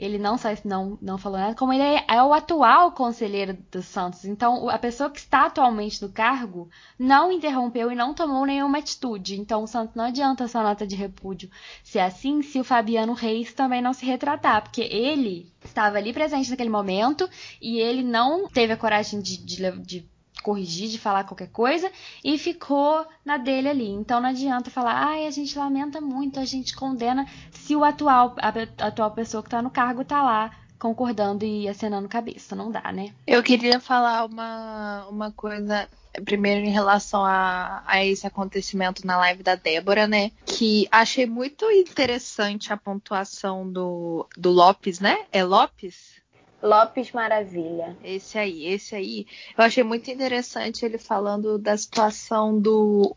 ele 0.00 0.16
não 0.16 0.38
só 0.38 0.48
não, 0.64 0.98
não 1.02 1.18
falou 1.18 1.38
nada, 1.38 1.54
como 1.54 1.74
ele 1.74 1.82
é, 1.82 2.04
é, 2.08 2.22
o 2.22 2.32
atual 2.32 2.92
conselheiro 2.92 3.56
do 3.70 3.82
Santos. 3.82 4.24
Então, 4.24 4.68
a 4.70 4.78
pessoa 4.78 5.10
que 5.10 5.18
está 5.18 5.44
atualmente 5.44 6.00
no 6.00 6.08
cargo 6.08 6.70
não 6.98 7.30
interrompeu 7.30 7.92
e 7.92 7.94
não 7.94 8.14
tomou 8.14 8.46
nenhuma 8.46 8.78
atitude. 8.78 9.38
Então, 9.38 9.62
o 9.62 9.66
Santos 9.66 9.94
não 9.94 10.04
adianta 10.04 10.44
essa 10.44 10.62
nota 10.62 10.86
de 10.86 10.96
repúdio 10.96 11.50
ser 11.84 11.98
assim 11.98 12.40
se 12.40 12.58
o 12.58 12.64
Fabiano 12.64 13.12
Reis 13.12 13.52
também 13.52 13.82
não 13.82 13.92
se 13.92 14.06
retratar, 14.06 14.62
porque 14.62 14.80
ele 14.80 15.52
estava 15.62 15.98
ali 15.98 16.14
presente 16.14 16.48
naquele 16.48 16.70
momento 16.70 17.28
e 17.60 17.78
ele 17.78 18.02
não 18.02 18.48
teve 18.48 18.72
a 18.72 18.78
coragem 18.78 19.20
de, 19.20 19.36
de, 19.36 19.70
de 19.82 20.08
corrigir, 20.42 20.88
de 20.88 20.98
falar 20.98 21.24
qualquer 21.24 21.48
coisa, 21.48 21.90
e 22.24 22.38
ficou 22.38 23.06
na 23.24 23.36
dele 23.36 23.68
ali. 23.68 23.88
Então 23.88 24.20
não 24.20 24.28
adianta 24.28 24.70
falar, 24.70 24.94
ai, 24.94 25.26
a 25.26 25.30
gente 25.30 25.58
lamenta 25.58 26.00
muito, 26.00 26.40
a 26.40 26.44
gente 26.44 26.74
condena 26.74 27.26
se 27.50 27.74
o 27.76 27.84
atual, 27.84 28.34
a, 28.38 28.86
atual 28.86 29.10
pessoa 29.12 29.42
que 29.42 29.48
está 29.48 29.62
no 29.62 29.70
cargo 29.70 30.02
está 30.02 30.22
lá 30.22 30.50
concordando 30.80 31.44
e 31.44 31.68
acenando 31.68 32.08
cabeça. 32.08 32.56
Não 32.56 32.70
dá, 32.70 32.90
né? 32.90 33.12
Eu 33.26 33.42
queria 33.42 33.78
falar 33.78 34.24
uma, 34.24 35.06
uma 35.08 35.30
coisa. 35.30 35.88
Primeiro, 36.24 36.66
em 36.66 36.70
relação 36.70 37.24
a, 37.24 37.84
a 37.86 38.04
esse 38.04 38.26
acontecimento 38.26 39.06
na 39.06 39.16
live 39.18 39.44
da 39.44 39.54
Débora, 39.54 40.08
né? 40.08 40.32
Que 40.44 40.88
achei 40.90 41.26
muito 41.26 41.70
interessante 41.70 42.72
a 42.72 42.76
pontuação 42.76 43.70
do, 43.70 44.26
do 44.36 44.50
Lopes, 44.50 44.98
né? 44.98 45.26
É 45.30 45.44
Lopes? 45.44 46.19
Lopes 46.62 47.12
Maravilha. 47.12 47.96
Esse 48.04 48.38
aí, 48.38 48.66
esse 48.66 48.94
aí. 48.94 49.26
Eu 49.56 49.64
achei 49.64 49.82
muito 49.82 50.10
interessante 50.10 50.84
ele 50.84 50.98
falando 50.98 51.58
da 51.58 51.76
situação 51.76 52.58
do 52.58 53.16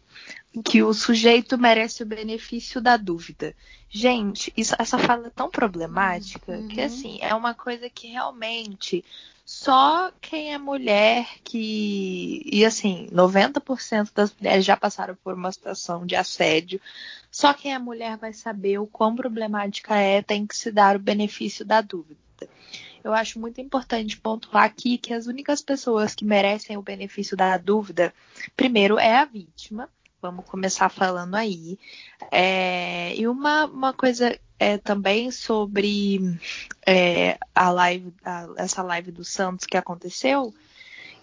que 0.63 0.83
o 0.83 0.93
sujeito 0.93 1.57
merece 1.57 2.03
o 2.03 2.05
benefício 2.05 2.79
da 2.79 2.95
dúvida. 2.95 3.55
Gente, 3.89 4.53
isso, 4.55 4.75
essa 4.79 4.97
fala 4.97 5.27
é 5.27 5.29
tão 5.29 5.49
problemática 5.49 6.53
uhum. 6.53 6.67
que 6.67 6.81
assim, 6.81 7.17
é 7.21 7.33
uma 7.35 7.53
coisa 7.53 7.89
que 7.89 8.07
realmente 8.07 9.03
só 9.45 10.11
quem 10.21 10.53
é 10.53 10.57
mulher 10.57 11.27
que 11.43 12.41
e 12.45 12.63
assim, 12.63 13.07
90% 13.11 14.11
das 14.15 14.33
mulheres 14.33 14.63
já 14.63 14.77
passaram 14.77 15.15
por 15.21 15.33
uma 15.33 15.51
situação 15.51 16.05
de 16.05 16.15
assédio. 16.15 16.79
Só 17.29 17.53
quem 17.53 17.73
é 17.73 17.79
mulher 17.79 18.17
vai 18.17 18.31
saber 18.31 18.77
o 18.77 18.87
quão 18.87 19.15
problemática 19.15 19.95
é, 19.95 20.21
tem 20.21 20.47
que 20.47 20.55
se 20.55 20.71
dar 20.71 20.95
o 20.95 20.99
benefício 20.99 21.65
da 21.65 21.81
dúvida 21.81 22.23
eu 23.03 23.13
acho 23.13 23.39
muito 23.39 23.59
importante 23.59 24.19
pontuar 24.19 24.63
aqui 24.63 24.97
que 24.97 25.13
as 25.13 25.27
únicas 25.27 25.61
pessoas 25.61 26.15
que 26.15 26.23
merecem 26.23 26.77
o 26.77 26.81
benefício 26.81 27.35
da 27.35 27.57
dúvida, 27.57 28.13
primeiro 28.55 28.97
é 28.97 29.17
a 29.17 29.25
vítima. 29.25 29.89
Vamos 30.21 30.45
começar 30.45 30.87
falando 30.87 31.35
aí. 31.35 31.77
É, 32.31 33.13
e 33.15 33.27
uma, 33.27 33.65
uma 33.65 33.93
coisa 33.93 34.39
é, 34.57 34.77
também 34.77 35.29
sobre 35.31 36.39
é, 36.87 37.37
a 37.53 37.69
live, 37.69 38.13
a, 38.23 38.47
essa 38.55 38.81
live 38.81 39.11
do 39.11 39.25
Santos 39.25 39.65
que 39.65 39.75
aconteceu, 39.75 40.53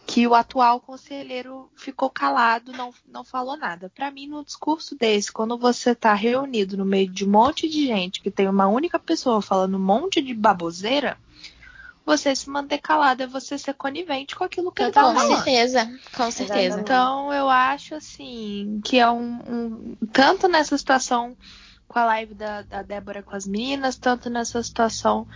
que 0.07 0.27
o 0.27 0.35
atual 0.35 0.81
conselheiro 0.81 1.71
ficou 1.75 2.11
calado, 2.11 2.73
não, 2.73 2.93
não 3.09 3.25
falou 3.25 3.57
nada. 3.57 3.91
Para 3.95 4.11
mim, 4.11 4.27
no 4.27 4.45
discurso 4.45 4.95
desse, 4.95 5.33
quando 5.33 5.57
você 5.57 5.93
está 5.93 6.13
reunido 6.13 6.77
no 6.77 6.85
meio 6.85 7.09
de 7.09 7.25
um 7.25 7.31
monte 7.31 7.69
de 7.69 7.87
gente 7.87 8.21
que 8.21 8.31
tem 8.31 8.49
uma 8.49 8.67
única 8.67 8.99
pessoa 8.99 9.41
falando 9.41 9.77
um 9.77 9.83
monte 9.83 10.21
de 10.21 10.35
baboseira, 10.35 11.17
você 12.05 12.35
se 12.35 12.49
manter 12.49 12.79
calado 12.79 13.23
é 13.23 13.27
você 13.27 13.57
ser 13.59 13.75
conivente 13.75 14.35
com 14.35 14.45
aquilo 14.45 14.73
que 14.73 14.83
ele 14.83 14.93
tá 14.93 15.03
falando. 15.03 15.29
Com 15.29 15.35
certeza, 15.37 15.99
com 16.17 16.31
certeza. 16.31 16.81
Então 16.81 17.33
eu 17.33 17.49
acho 17.49 17.95
assim 17.95 18.81
que 18.85 18.99
é 18.99 19.11
um, 19.11 19.39
um, 19.47 19.97
tanto 20.13 20.49
nessa 20.49 20.77
situação 20.77 21.37
com 21.87 21.99
a 21.99 22.05
live 22.05 22.35
da, 22.35 22.63
da 22.63 22.83
Débora 22.83 23.23
com 23.23 23.35
as 23.35 23.47
meninas, 23.47 23.97
tanto 23.97 24.31
nessa 24.31 24.63
situação 24.63 25.27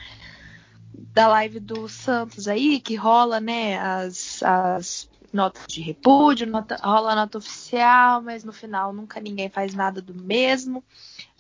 da 1.12 1.26
live 1.28 1.60
do 1.60 1.88
Santos 1.88 2.46
aí, 2.46 2.80
que 2.80 2.94
rola, 2.94 3.40
né, 3.40 3.78
as, 3.78 4.42
as 4.42 5.08
notas 5.32 5.64
de 5.66 5.80
repúdio, 5.80 6.46
nota, 6.46 6.76
rola 6.76 7.16
nota 7.16 7.38
oficial, 7.38 8.22
mas 8.22 8.44
no 8.44 8.52
final 8.52 8.92
nunca 8.92 9.20
ninguém 9.20 9.48
faz 9.48 9.74
nada 9.74 10.00
do 10.00 10.14
mesmo. 10.14 10.82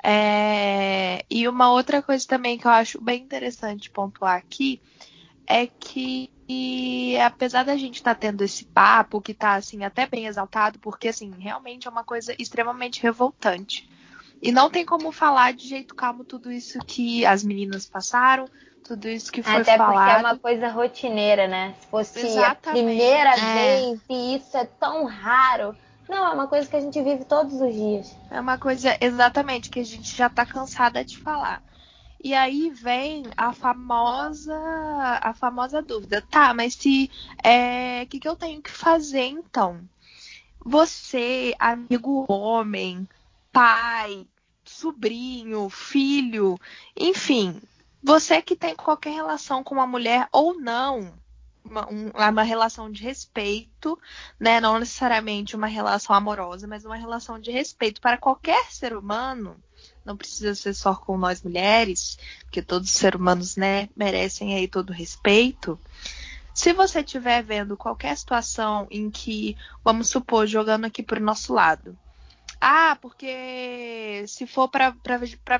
É, 0.02 1.24
e 1.30 1.48
uma 1.48 1.70
outra 1.70 2.02
coisa 2.02 2.26
também 2.26 2.58
que 2.58 2.66
eu 2.66 2.70
acho 2.70 3.00
bem 3.00 3.22
interessante 3.22 3.90
pontuar 3.90 4.36
aqui 4.36 4.82
é 5.46 5.66
que 5.66 6.30
e 6.48 7.18
apesar 7.20 7.64
da 7.64 7.76
gente 7.76 7.96
estar 7.96 8.14
tá 8.14 8.20
tendo 8.20 8.44
esse 8.44 8.64
papo 8.66 9.20
que 9.20 9.32
está 9.32 9.54
assim 9.54 9.82
até 9.82 10.06
bem 10.06 10.26
exaltado, 10.26 10.78
porque 10.78 11.08
assim, 11.08 11.32
realmente 11.38 11.88
é 11.88 11.90
uma 11.90 12.04
coisa 12.04 12.34
extremamente 12.38 13.02
revoltante. 13.02 13.88
E 14.42 14.52
não 14.52 14.68
tem 14.68 14.84
como 14.84 15.10
falar 15.10 15.54
de 15.54 15.66
jeito 15.66 15.94
calmo 15.94 16.22
tudo 16.22 16.52
isso 16.52 16.78
que 16.80 17.24
as 17.24 17.42
meninas 17.42 17.86
passaram, 17.86 18.46
tudo 18.86 19.08
isso 19.08 19.32
que 19.32 19.42
foi 19.42 19.62
até 19.62 19.78
falado. 19.78 19.96
Até 19.96 20.12
porque 20.12 20.26
é 20.26 20.30
uma 20.30 20.38
coisa 20.38 20.68
rotineira, 20.68 21.48
né? 21.48 21.74
Se 21.80 21.86
fosse 21.86 22.18
Exatamente. 22.18 22.68
a 22.68 22.72
primeira 22.72 23.30
é. 23.30 23.54
vez 23.54 24.00
e 24.10 24.36
isso 24.36 24.54
é 24.54 24.66
tão 24.66 25.06
raro, 25.06 25.74
não, 26.08 26.26
é 26.26 26.34
uma 26.34 26.46
coisa 26.46 26.68
que 26.68 26.76
a 26.76 26.80
gente 26.80 27.00
vive 27.02 27.24
todos 27.24 27.54
os 27.60 27.72
dias. 27.72 28.14
É 28.30 28.38
uma 28.38 28.58
coisa 28.58 28.96
exatamente 29.00 29.70
que 29.70 29.80
a 29.80 29.84
gente 29.84 30.14
já 30.14 30.26
está 30.26 30.44
cansada 30.44 31.02
de 31.02 31.18
falar. 31.18 31.62
E 32.24 32.32
aí 32.32 32.70
vem 32.70 33.24
a 33.36 33.52
famosa 33.52 34.58
a 35.20 35.34
famosa 35.34 35.82
dúvida. 35.82 36.22
Tá, 36.22 36.54
mas 36.54 36.72
se 36.74 37.10
é, 37.44 38.02
o 38.02 38.06
que, 38.06 38.18
que 38.18 38.26
eu 38.26 38.34
tenho 38.34 38.62
que 38.62 38.70
fazer 38.70 39.26
então? 39.26 39.86
Você, 40.64 41.54
amigo 41.58 42.24
homem, 42.26 43.06
pai, 43.52 44.26
sobrinho, 44.64 45.68
filho, 45.68 46.58
enfim, 46.96 47.60
você 48.02 48.40
que 48.40 48.56
tem 48.56 48.74
qualquer 48.74 49.12
relação 49.12 49.62
com 49.62 49.74
uma 49.74 49.86
mulher 49.86 50.26
ou 50.32 50.58
não, 50.58 51.12
uma, 51.62 51.86
uma, 52.30 52.42
relação 52.42 52.90
de 52.90 53.02
respeito, 53.02 53.98
né? 54.40 54.62
Não 54.62 54.78
necessariamente 54.78 55.54
uma 55.54 55.66
relação 55.66 56.16
amorosa, 56.16 56.66
mas 56.66 56.86
uma 56.86 56.96
relação 56.96 57.38
de 57.38 57.50
respeito 57.50 58.00
para 58.00 58.16
qualquer 58.16 58.72
ser 58.72 58.96
humano 58.96 59.62
não 60.04 60.16
precisa 60.16 60.54
ser 60.54 60.74
só 60.74 60.94
com 60.94 61.16
nós 61.16 61.42
mulheres, 61.42 62.18
porque 62.42 62.60
todos 62.60 62.88
os 62.90 62.94
seres 62.94 63.18
humanos, 63.18 63.56
né, 63.56 63.88
merecem 63.96 64.54
aí 64.54 64.68
todo 64.68 64.92
respeito. 64.92 65.78
Se 66.54 66.72
você 66.72 67.00
estiver 67.00 67.42
vendo 67.42 67.76
qualquer 67.76 68.16
situação 68.16 68.86
em 68.90 69.10
que, 69.10 69.56
vamos 69.82 70.08
supor, 70.08 70.46
jogando 70.46 70.84
aqui 70.84 71.02
para 71.02 71.18
o 71.18 71.24
nosso 71.24 71.52
lado, 71.52 71.98
ah, 72.60 72.96
porque 73.02 74.24
se 74.26 74.46
for 74.46 74.68
para 74.68 74.94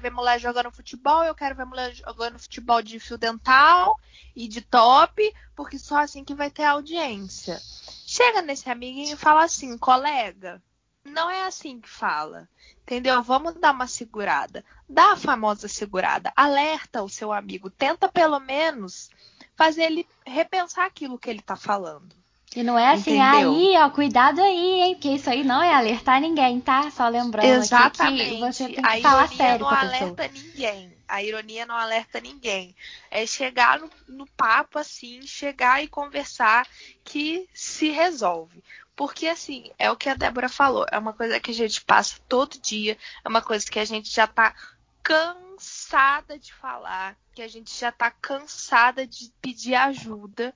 ver 0.01 0.11
mulher 0.11 0.41
jogando 0.41 0.71
futebol, 0.71 1.23
eu 1.25 1.35
quero 1.35 1.55
ver 1.55 1.67
mulher 1.67 1.95
jogando 1.95 2.39
futebol 2.39 2.81
de 2.81 2.99
fio 2.99 3.19
dental 3.19 3.99
e 4.35 4.49
de 4.49 4.63
top, 4.63 5.35
porque 5.55 5.79
só 5.79 5.99
assim 5.99 6.25
que 6.25 6.35
vai 6.35 6.51
ter 6.51 6.65
audiência. 6.65 7.61
Chega 8.07 8.41
nesse 8.41 8.71
amiguinho 8.71 9.15
e 9.15 9.19
fala 9.19 9.45
assim, 9.45 9.77
colega, 9.77 10.63
não 11.05 11.31
é 11.31 11.45
assim 11.45 11.81
que 11.81 11.89
fala. 11.89 12.49
Entendeu? 12.83 13.23
Vamos 13.23 13.55
dar 13.55 13.73
uma 13.73 13.87
segurada. 13.87 14.65
Dá 14.89 15.13
a 15.13 15.17
famosa 15.17 15.69
segurada. 15.69 16.33
Alerta 16.37 17.03
o 17.03 17.09
seu 17.09 17.33
amigo. 17.33 17.71
Tenta 17.71 18.09
pelo 18.09 18.39
menos 18.39 19.11
fazer 19.57 19.85
ele 19.85 20.07
repensar 20.27 20.87
aquilo 20.87 21.19
que 21.19 21.31
ele 21.31 21.41
tá 21.41 21.57
falando. 21.57 22.15
E 22.55 22.63
não 22.63 22.79
é 22.79 22.93
assim, 22.93 23.19
Entendeu? 23.19 23.53
aí, 23.53 23.77
ó, 23.79 23.91
cuidado 23.91 24.41
aí, 24.41 24.83
hein? 24.83 24.95
Porque 24.95 25.09
isso 25.09 25.29
aí 25.29 25.43
não 25.43 25.61
é 25.61 25.75
alertar 25.75 26.21
ninguém, 26.21 26.61
tá? 26.61 26.89
Só 26.91 27.09
lembrando 27.09 27.47
Exatamente. 27.47 28.31
que 28.31 28.39
você 28.39 28.67
tem 28.67 28.77
que 28.77 28.81
a 28.81 29.01
falar 29.01 29.29
sério 29.29 29.61
não 29.61 29.69
com 29.69 29.75
a 29.75 29.81
alerta 29.81 30.29
ninguém. 30.29 30.95
A 31.09 31.23
ironia 31.23 31.67
não 31.67 31.75
alerta 31.75 32.21
ninguém. 32.21 32.75
É 33.11 33.27
chegar 33.27 33.81
no, 33.81 33.91
no 34.07 34.27
papo 34.37 34.79
assim, 34.79 35.23
chegar 35.23 35.83
e 35.83 35.89
conversar 35.89 36.67
que 37.03 37.49
se 37.53 37.91
resolve. 37.91 38.63
Porque, 38.97 39.27
assim, 39.27 39.71
é 39.79 39.91
o 39.91 39.97
que 39.97 40.09
a 40.09 40.15
Débora 40.15 40.49
falou. 40.49 40.87
É 40.91 40.99
uma 40.99 41.13
coisa 41.13 41.41
que 41.41 41.51
a 41.51 41.55
gente 41.55 41.85
passa 41.85 42.17
todo 42.29 42.61
dia. 42.61 42.97
É 43.25 43.29
uma 43.29 43.43
coisa 43.43 43.67
que 43.67 43.79
a 43.79 43.85
gente 43.85 44.13
já 44.13 44.27
tá 44.27 44.55
cansada 45.03 46.39
de 46.39 46.53
falar. 46.55 47.17
Que 47.35 47.43
a 47.43 47.49
gente 47.49 47.77
já 47.79 47.91
tá 47.91 48.11
cansada 48.11 49.07
de 49.07 49.33
pedir 49.41 49.75
ajuda. 49.75 50.55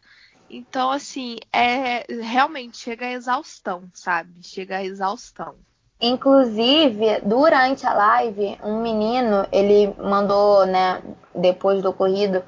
Então, 0.48 0.90
assim, 0.90 1.38
é 1.52 2.06
realmente 2.22 2.78
chega 2.78 3.06
a 3.06 3.12
exaustão, 3.12 3.84
sabe? 3.92 4.32
Chega 4.42 4.78
a 4.78 4.84
exaustão. 4.84 5.56
Inclusive, 6.00 7.20
durante 7.22 7.84
a 7.84 7.92
live, 7.92 8.56
um 8.62 8.80
menino, 8.80 9.46
ele 9.50 9.92
mandou, 10.00 10.64
né, 10.64 11.02
depois 11.34 11.82
do 11.82 11.90
ocorrido, 11.90 12.42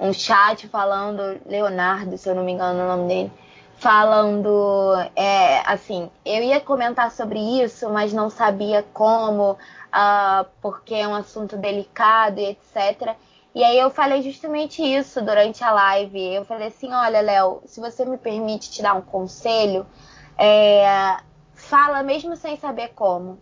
um 0.00 0.14
chat 0.14 0.66
falando, 0.68 1.40
Leonardo, 1.46 2.16
se 2.16 2.28
eu 2.28 2.34
não 2.34 2.42
me 2.42 2.52
engano 2.52 2.82
o 2.82 2.86
nome 2.86 3.08
dele, 3.08 3.32
falando 3.78 4.94
é, 5.14 5.60
assim, 5.70 6.10
eu 6.24 6.42
ia 6.42 6.60
comentar 6.60 7.10
sobre 7.10 7.38
isso, 7.62 7.88
mas 7.90 8.12
não 8.12 8.30
sabia 8.30 8.84
como, 8.92 9.52
uh, 9.52 10.46
porque 10.60 10.94
é 10.94 11.06
um 11.06 11.14
assunto 11.14 11.56
delicado 11.56 12.40
e 12.40 12.46
etc. 12.46 13.14
E 13.54 13.62
aí 13.64 13.78
eu 13.78 13.90
falei 13.90 14.22
justamente 14.22 14.82
isso 14.82 15.22
durante 15.22 15.64
a 15.64 15.70
live. 15.70 16.34
Eu 16.34 16.44
falei 16.44 16.68
assim, 16.68 16.92
olha, 16.92 17.20
Léo, 17.20 17.62
se 17.66 17.80
você 17.80 18.04
me 18.04 18.18
permite 18.18 18.70
te 18.70 18.82
dar 18.82 18.94
um 18.94 19.02
conselho, 19.02 19.86
é, 20.38 21.16
fala 21.54 22.02
mesmo 22.02 22.36
sem 22.36 22.56
saber 22.56 22.88
como 22.88 23.38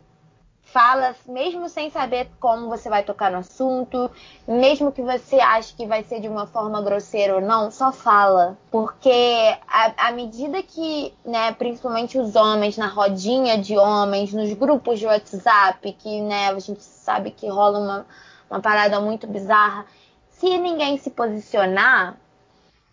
fala, 0.75 1.15
mesmo 1.29 1.69
sem 1.69 1.89
saber 1.89 2.29
como 2.41 2.69
você 2.69 2.91
vai 2.91 3.05
tocar 3.05 3.31
no 3.31 3.39
assunto, 3.39 4.11
mesmo 4.47 4.91
que 4.91 5.01
você 5.01 5.37
ache 5.37 5.73
que 5.73 5.87
vai 5.87 6.03
ser 6.03 6.19
de 6.19 6.27
uma 6.27 6.49
forma 6.49 6.83
grosseira 6.83 7.37
ou 7.37 7.41
não, 7.41 7.71
só 7.71 7.93
fala. 7.93 8.59
Porque 8.73 9.57
à 9.69 10.11
medida 10.11 10.61
que, 10.65 11.15
né, 11.25 11.53
principalmente 11.53 12.19
os 12.19 12.35
homens 12.35 12.77
na 12.77 12.89
rodinha 12.89 13.57
de 13.57 13.79
homens, 13.79 14.33
nos 14.33 14.53
grupos 14.53 14.99
de 14.99 15.07
WhatsApp, 15.07 15.93
que, 15.93 16.21
né, 16.21 16.49
a 16.49 16.59
gente 16.59 16.83
sabe 16.83 17.31
que 17.31 17.49
rola 17.49 17.79
uma, 17.79 18.07
uma 18.51 18.61
parada 18.61 19.01
muito 19.01 19.29
bizarra, 19.29 19.87
se 20.29 20.59
ninguém 20.59 20.99
se 20.99 21.11
posicionar, 21.11 22.17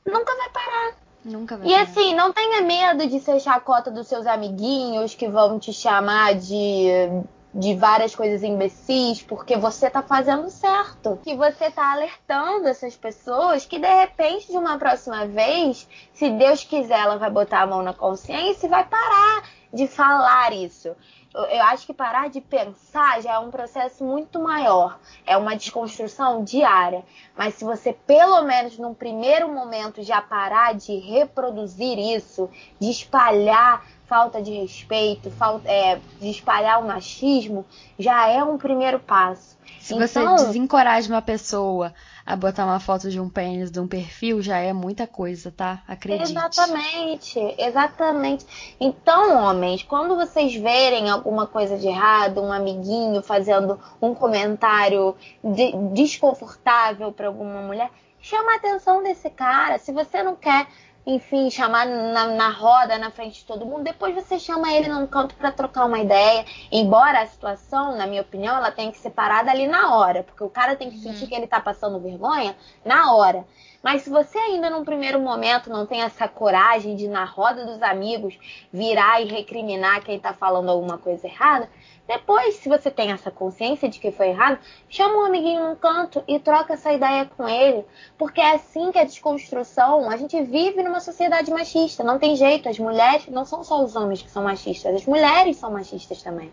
nunca 0.05 0.35
vai 0.37 0.49
parar. 0.51 0.93
Nunca 1.25 1.57
vai 1.57 1.67
e 1.67 1.71
parar. 1.71 1.81
assim, 1.81 2.13
não 2.13 2.31
tenha 2.31 2.61
medo 2.61 3.07
de 3.07 3.19
ser 3.19 3.39
chacota 3.39 3.89
dos 3.89 4.05
seus 4.05 4.27
amiguinhos 4.27 5.15
que 5.15 5.27
vão 5.27 5.57
te 5.57 5.73
chamar 5.73 6.35
de 6.35 7.23
de 7.53 7.75
várias 7.75 8.15
coisas 8.15 8.43
imbecis, 8.43 9.21
porque 9.21 9.57
você 9.57 9.89
tá 9.89 10.01
fazendo 10.01 10.49
certo. 10.49 11.19
Que 11.23 11.35
você 11.35 11.69
tá 11.69 11.91
alertando 11.91 12.67
essas 12.67 12.95
pessoas 12.95 13.65
que 13.65 13.77
de 13.77 13.93
repente, 13.93 14.47
de 14.47 14.57
uma 14.57 14.77
próxima 14.77 15.25
vez, 15.25 15.87
se 16.13 16.29
Deus 16.29 16.63
quiser, 16.63 16.99
ela 16.99 17.17
vai 17.17 17.29
botar 17.29 17.61
a 17.61 17.67
mão 17.67 17.81
na 17.81 17.93
consciência 17.93 18.67
e 18.67 18.69
vai 18.69 18.85
parar 18.85 19.43
de 19.73 19.87
falar 19.87 20.53
isso. 20.53 20.95
Eu 21.33 21.63
acho 21.63 21.85
que 21.85 21.93
parar 21.93 22.29
de 22.29 22.41
pensar 22.41 23.21
já 23.21 23.33
é 23.33 23.39
um 23.39 23.49
processo 23.49 24.03
muito 24.03 24.37
maior. 24.37 24.99
É 25.25 25.37
uma 25.37 25.55
desconstrução 25.55 26.43
diária. 26.43 27.05
Mas 27.37 27.53
se 27.53 27.63
você, 27.63 27.93
pelo 27.93 28.43
menos 28.43 28.77
num 28.77 28.93
primeiro 28.93 29.47
momento, 29.47 30.03
já 30.03 30.21
parar 30.21 30.73
de 30.73 30.93
reproduzir 30.97 31.97
isso, 31.97 32.49
de 32.77 32.89
espalhar 32.89 33.85
falta 34.11 34.41
de 34.41 34.51
respeito, 34.51 35.31
falta, 35.31 35.71
é, 35.71 35.97
de 36.19 36.29
espalhar 36.29 36.81
o 36.81 36.85
machismo, 36.85 37.65
já 37.97 38.27
é 38.27 38.43
um 38.43 38.57
primeiro 38.57 38.99
passo. 38.99 39.57
Se 39.79 39.93
então, 39.93 40.35
você 40.35 40.45
desencoraja 40.47 41.07
uma 41.07 41.21
pessoa 41.21 41.93
a 42.25 42.35
botar 42.35 42.65
uma 42.65 42.81
foto 42.81 43.09
de 43.09 43.21
um 43.21 43.29
pênis 43.29 43.71
de 43.71 43.79
um 43.79 43.87
perfil, 43.87 44.41
já 44.41 44.57
é 44.57 44.73
muita 44.73 45.07
coisa, 45.07 45.49
tá? 45.49 45.81
Acredite. 45.87 46.29
Exatamente, 46.29 47.55
exatamente. 47.57 48.75
Então, 48.81 49.45
homens, 49.45 49.81
quando 49.81 50.17
vocês 50.17 50.53
verem 50.55 51.09
alguma 51.09 51.47
coisa 51.47 51.77
de 51.77 51.87
errado, 51.87 52.41
um 52.41 52.51
amiguinho 52.51 53.21
fazendo 53.21 53.79
um 54.01 54.13
comentário 54.13 55.15
de 55.41 55.71
desconfortável 55.93 57.13
para 57.13 57.27
alguma 57.27 57.61
mulher, 57.61 57.89
chama 58.19 58.51
a 58.51 58.55
atenção 58.57 59.01
desse 59.01 59.29
cara. 59.29 59.79
Se 59.79 59.93
você 59.93 60.21
não 60.21 60.35
quer 60.35 60.67
enfim, 61.05 61.49
chamar 61.49 61.85
na, 61.85 62.27
na, 62.27 62.49
roda, 62.49 62.97
na 62.97 63.09
frente 63.09 63.39
de 63.39 63.45
todo 63.45 63.65
mundo. 63.65 63.83
Depois 63.83 64.13
você 64.13 64.37
chama 64.37 64.71
ele 64.71 64.87
num 64.87 65.07
canto 65.07 65.35
para 65.35 65.51
trocar 65.51 65.85
uma 65.85 65.99
ideia. 65.99 66.45
Embora 66.71 67.21
a 67.21 67.27
situação, 67.27 67.97
na 67.97 68.05
minha 68.05 68.21
opinião, 68.21 68.55
ela 68.55 68.71
tenha 68.71 68.91
que 68.91 68.97
ser 68.97 69.09
parada 69.09 69.49
ali 69.49 69.67
na 69.67 69.95
hora, 69.95 70.23
porque 70.23 70.43
o 70.43 70.49
cara 70.49 70.75
tem 70.75 70.89
que 70.89 70.97
uhum. 70.97 71.01
sentir 71.01 71.27
que 71.27 71.35
ele 71.35 71.47
tá 71.47 71.59
passando 71.59 71.99
vergonha 71.99 72.55
na 72.85 73.13
hora. 73.13 73.45
Mas 73.81 74.03
se 74.03 74.11
você 74.11 74.37
ainda 74.37 74.69
num 74.69 74.85
primeiro 74.85 75.19
momento 75.19 75.69
não 75.69 75.87
tem 75.87 76.03
essa 76.03 76.27
coragem 76.27 76.95
de 76.95 77.07
na 77.07 77.25
roda 77.25 77.65
dos 77.65 77.81
amigos 77.81 78.37
virar 78.71 79.21
e 79.21 79.25
recriminar 79.25 80.03
quem 80.03 80.19
tá 80.19 80.33
falando 80.33 80.69
alguma 80.69 80.99
coisa 80.99 81.25
errada, 81.25 81.67
depois, 82.11 82.55
se 82.55 82.67
você 82.67 82.91
tem 82.91 83.09
essa 83.09 83.31
consciência 83.31 83.87
de 83.87 83.97
que 83.97 84.11
foi 84.11 84.27
errado, 84.27 84.59
chama 84.89 85.15
um 85.15 85.25
amiguinho 85.25 85.69
num 85.69 85.75
canto 85.77 86.21
e 86.27 86.37
troca 86.39 86.73
essa 86.73 86.91
ideia 86.91 87.25
com 87.37 87.47
ele. 87.47 87.85
Porque 88.17 88.41
é 88.41 88.55
assim 88.55 88.91
que 88.91 88.99
a 88.99 89.05
desconstrução. 89.05 90.09
A 90.09 90.17
gente 90.17 90.41
vive 90.43 90.83
numa 90.83 90.99
sociedade 90.99 91.49
machista, 91.49 92.03
não 92.03 92.19
tem 92.19 92.35
jeito. 92.35 92.67
As 92.67 92.77
mulheres, 92.77 93.27
não 93.27 93.45
são 93.45 93.63
só 93.63 93.81
os 93.81 93.95
homens 93.95 94.21
que 94.21 94.29
são 94.29 94.43
machistas, 94.43 94.93
as 94.93 95.05
mulheres 95.05 95.55
são 95.55 95.71
machistas 95.71 96.21
também. 96.21 96.51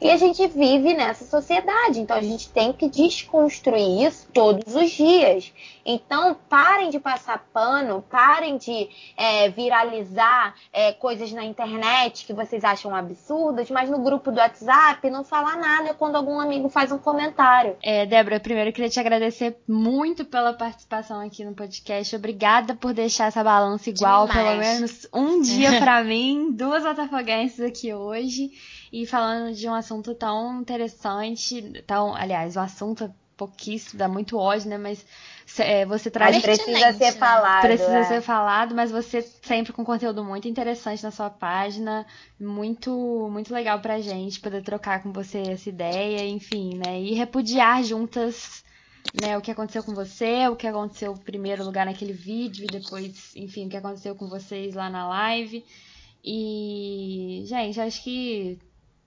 E 0.00 0.08
a 0.08 0.16
gente 0.16 0.46
vive 0.46 0.94
nessa 0.94 1.24
sociedade, 1.24 1.98
então 1.98 2.16
a 2.16 2.22
gente 2.22 2.48
tem 2.48 2.72
que 2.72 2.88
desconstruir 2.88 4.06
isso 4.06 4.28
todos 4.32 4.76
os 4.76 4.92
dias. 4.92 5.52
Então, 5.90 6.36
parem 6.48 6.88
de 6.88 7.00
passar 7.00 7.46
pano, 7.52 8.04
parem 8.08 8.56
de 8.56 8.88
é, 9.16 9.48
viralizar 9.48 10.54
é, 10.72 10.92
coisas 10.92 11.32
na 11.32 11.44
internet 11.44 12.24
que 12.24 12.32
vocês 12.32 12.62
acham 12.62 12.94
absurdas, 12.94 13.70
mas 13.70 13.90
no 13.90 13.98
grupo 13.98 14.30
do 14.30 14.38
WhatsApp 14.38 15.10
não 15.10 15.24
falar 15.24 15.56
nada 15.56 15.92
quando 15.94 16.14
algum 16.14 16.38
amigo 16.38 16.68
faz 16.68 16.92
um 16.92 16.98
comentário. 16.98 17.76
É, 17.82 18.06
Débora, 18.06 18.38
primeiro 18.38 18.70
eu 18.70 18.72
queria 18.72 18.88
te 18.88 19.00
agradecer 19.00 19.56
muito 19.66 20.24
pela 20.24 20.52
participação 20.52 21.20
aqui 21.20 21.44
no 21.44 21.54
podcast. 21.54 22.14
Obrigada 22.14 22.74
por 22.74 22.92
deixar 22.92 23.26
essa 23.26 23.42
balança 23.42 23.90
igual, 23.90 24.28
Demais. 24.28 24.46
pelo 24.46 24.58
menos 24.60 25.08
um 25.12 25.40
dia 25.40 25.78
para 25.80 26.04
mim, 26.04 26.52
duas 26.52 26.86
atafoguenses 26.86 27.60
aqui 27.60 27.92
hoje. 27.92 28.50
E 28.92 29.06
falando 29.06 29.54
de 29.54 29.68
um 29.68 29.74
assunto 29.74 30.14
tão 30.14 30.60
interessante, 30.60 31.82
tão, 31.86 32.14
aliás, 32.14 32.56
o 32.56 32.60
assunto 32.60 33.04
é 33.04 33.10
pouquíssimo, 33.40 33.98
dá 33.98 34.06
muito 34.06 34.36
ódio, 34.36 34.68
né? 34.68 34.76
Mas 34.76 35.06
é, 35.58 35.86
você 35.86 36.10
traz. 36.10 36.36
Mas 36.36 36.42
precisa 36.44 36.92
ser 36.92 37.04
né? 37.06 37.12
falado. 37.12 37.62
Precisa 37.62 37.98
é. 37.98 38.04
ser 38.04 38.20
falado, 38.20 38.74
mas 38.74 38.90
você 38.90 39.22
sempre 39.22 39.72
com 39.72 39.82
conteúdo 39.82 40.22
muito 40.22 40.46
interessante 40.46 41.02
na 41.02 41.10
sua 41.10 41.30
página. 41.30 42.06
Muito, 42.38 42.90
muito 43.32 43.54
legal 43.54 43.80
pra 43.80 43.98
gente 43.98 44.40
poder 44.40 44.62
trocar 44.62 45.02
com 45.02 45.10
você 45.10 45.38
essa 45.38 45.70
ideia, 45.70 46.26
enfim, 46.28 46.78
né? 46.84 47.00
E 47.00 47.14
repudiar 47.14 47.82
juntas. 47.82 48.62
Né, 49.18 49.36
o 49.36 49.40
que 49.40 49.50
aconteceu 49.50 49.82
com 49.82 49.94
você, 49.94 50.46
o 50.46 50.54
que 50.54 50.66
aconteceu 50.66 51.14
em 51.14 51.16
primeiro 51.16 51.64
lugar 51.64 51.86
naquele 51.86 52.12
vídeo, 52.12 52.64
e 52.64 52.66
depois, 52.66 53.34
enfim, 53.34 53.66
o 53.66 53.70
que 53.70 53.76
aconteceu 53.76 54.14
com 54.14 54.28
vocês 54.28 54.74
lá 54.74 54.90
na 54.90 55.08
live. 55.08 55.64
E, 56.22 57.42
gente, 57.46 57.80
acho 57.80 58.04
que 58.04 58.58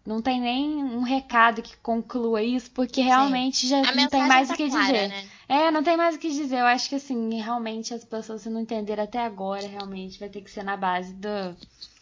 não 0.05 0.21
tem 0.21 0.41
nem 0.41 0.83
um 0.83 1.01
recado 1.01 1.61
que 1.61 1.77
conclua 1.77 2.43
isso, 2.43 2.69
porque 2.71 3.01
realmente 3.01 3.61
Sim. 3.61 3.67
já 3.69 3.77
a 3.79 3.95
não 3.95 4.07
tem 4.07 4.27
mais 4.27 4.47
tá 4.49 4.53
o 4.53 4.57
que 4.57 4.69
clara, 4.69 4.85
dizer. 4.85 5.07
Né? 5.07 5.25
É, 5.47 5.71
não 5.71 5.83
tem 5.83 5.95
mais 5.95 6.15
o 6.15 6.19
que 6.19 6.29
dizer. 6.29 6.57
Eu 6.57 6.65
acho 6.65 6.89
que 6.89 6.95
assim, 6.95 7.41
realmente 7.41 7.93
as 7.93 8.03
pessoas, 8.03 8.41
se 8.41 8.49
não 8.49 8.61
entenderam 8.61 9.03
até 9.03 9.19
agora, 9.19 9.65
realmente 9.65 10.19
vai 10.19 10.27
ter 10.27 10.41
que 10.41 10.51
ser 10.51 10.63
na 10.63 10.75
base 10.75 11.13
do, 11.13 11.55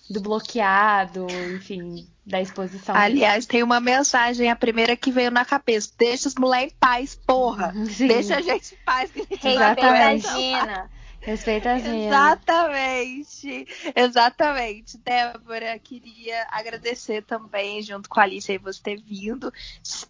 do 0.10 0.20
bloqueado, 0.20 1.28
enfim, 1.56 2.08
da 2.26 2.42
exposição. 2.42 2.96
Aliás, 2.96 3.46
tem 3.46 3.62
uma 3.62 3.80
mensagem, 3.80 4.50
a 4.50 4.56
primeira 4.56 4.96
que 4.96 5.12
veio 5.12 5.30
na 5.30 5.46
cabeça. 5.46 5.92
Deixa 5.96 6.28
os 6.28 6.36
moleques 6.36 6.74
em 6.74 6.80
paz, 6.80 7.16
porra. 7.16 7.72
Sim. 7.86 8.08
Deixa 8.08 8.38
a 8.38 8.42
gente 8.42 8.74
em 8.74 8.78
paz. 8.84 9.12
Que 9.12 9.22
a 9.22 9.24
gente 9.24 9.48
Exatamente. 9.48 10.28
Respeita 11.22 11.74
as 11.74 11.84
minhas. 11.84 12.08
Exatamente. 12.08 13.68
Exatamente. 13.96 14.98
Débora, 14.98 15.78
queria 15.78 16.48
agradecer 16.50 17.22
também, 17.24 17.82
junto 17.84 18.10
com 18.10 18.20
a 18.20 18.24
Alice, 18.24 18.52
aí 18.52 18.58
você 18.58 18.82
ter 18.82 19.00
vindo. 19.00 19.54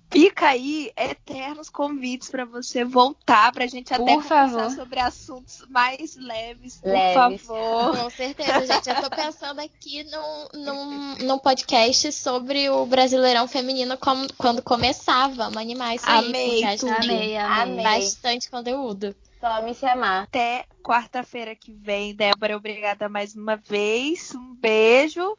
Fica 0.09 0.47
aí 0.47 0.91
eternos 0.95 1.69
convites 1.69 2.29
para 2.29 2.45
você 2.45 2.85
voltar, 2.85 3.51
pra 3.51 3.67
gente 3.67 3.93
até 3.93 4.03
por 4.03 4.23
conversar 4.23 4.49
favor. 4.49 4.71
sobre 4.71 4.99
assuntos 5.01 5.65
mais 5.69 6.15
leves, 6.15 6.77
por 6.77 6.91
leves. 6.91 7.41
favor. 7.41 7.97
Com 7.97 8.09
certeza, 8.09 8.65
gente. 8.65 8.89
Eu 8.89 9.01
tô 9.01 9.09
pensando 9.09 9.59
aqui 9.59 10.05
num, 10.05 10.63
num, 10.63 11.15
num 11.25 11.39
podcast 11.39 12.09
sobre 12.13 12.69
o 12.69 12.85
Brasileirão 12.85 13.49
Feminino 13.49 13.97
como, 13.97 14.31
quando 14.37 14.61
começava. 14.61 15.45
Animar 15.59 15.95
isso 15.95 16.09
aí. 16.09 16.25
Amei, 16.25 16.63
amei, 16.63 17.37
amei. 17.37 17.83
Bastante 17.83 18.49
conteúdo. 18.49 19.13
Só 19.41 19.59
me 19.63 19.73
chamar. 19.73 20.25
Até 20.25 20.65
quarta-feira 20.83 21.55
que 21.55 21.73
vem, 21.73 22.13
Débora. 22.13 22.55
Obrigada 22.55 23.09
mais 23.09 23.35
uma 23.35 23.55
vez. 23.55 24.35
Um 24.35 24.53
beijo. 24.53 25.35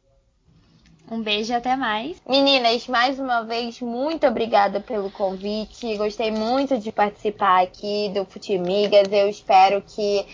Um 1.09 1.21
beijo 1.21 1.53
e 1.53 1.55
até 1.55 1.77
mais. 1.77 2.21
Meninas, 2.27 2.85
mais 2.89 3.17
uma 3.17 3.43
vez, 3.43 3.79
muito 3.79 4.27
obrigada 4.27 4.81
pelo 4.81 5.09
convite. 5.09 5.95
Gostei 5.95 6.31
muito 6.31 6.77
de 6.77 6.91
participar 6.91 7.63
aqui 7.63 8.11
do 8.13 8.25
Futimigas. 8.25 9.07
Eu 9.09 9.29
espero 9.29 9.81
que 9.81 10.25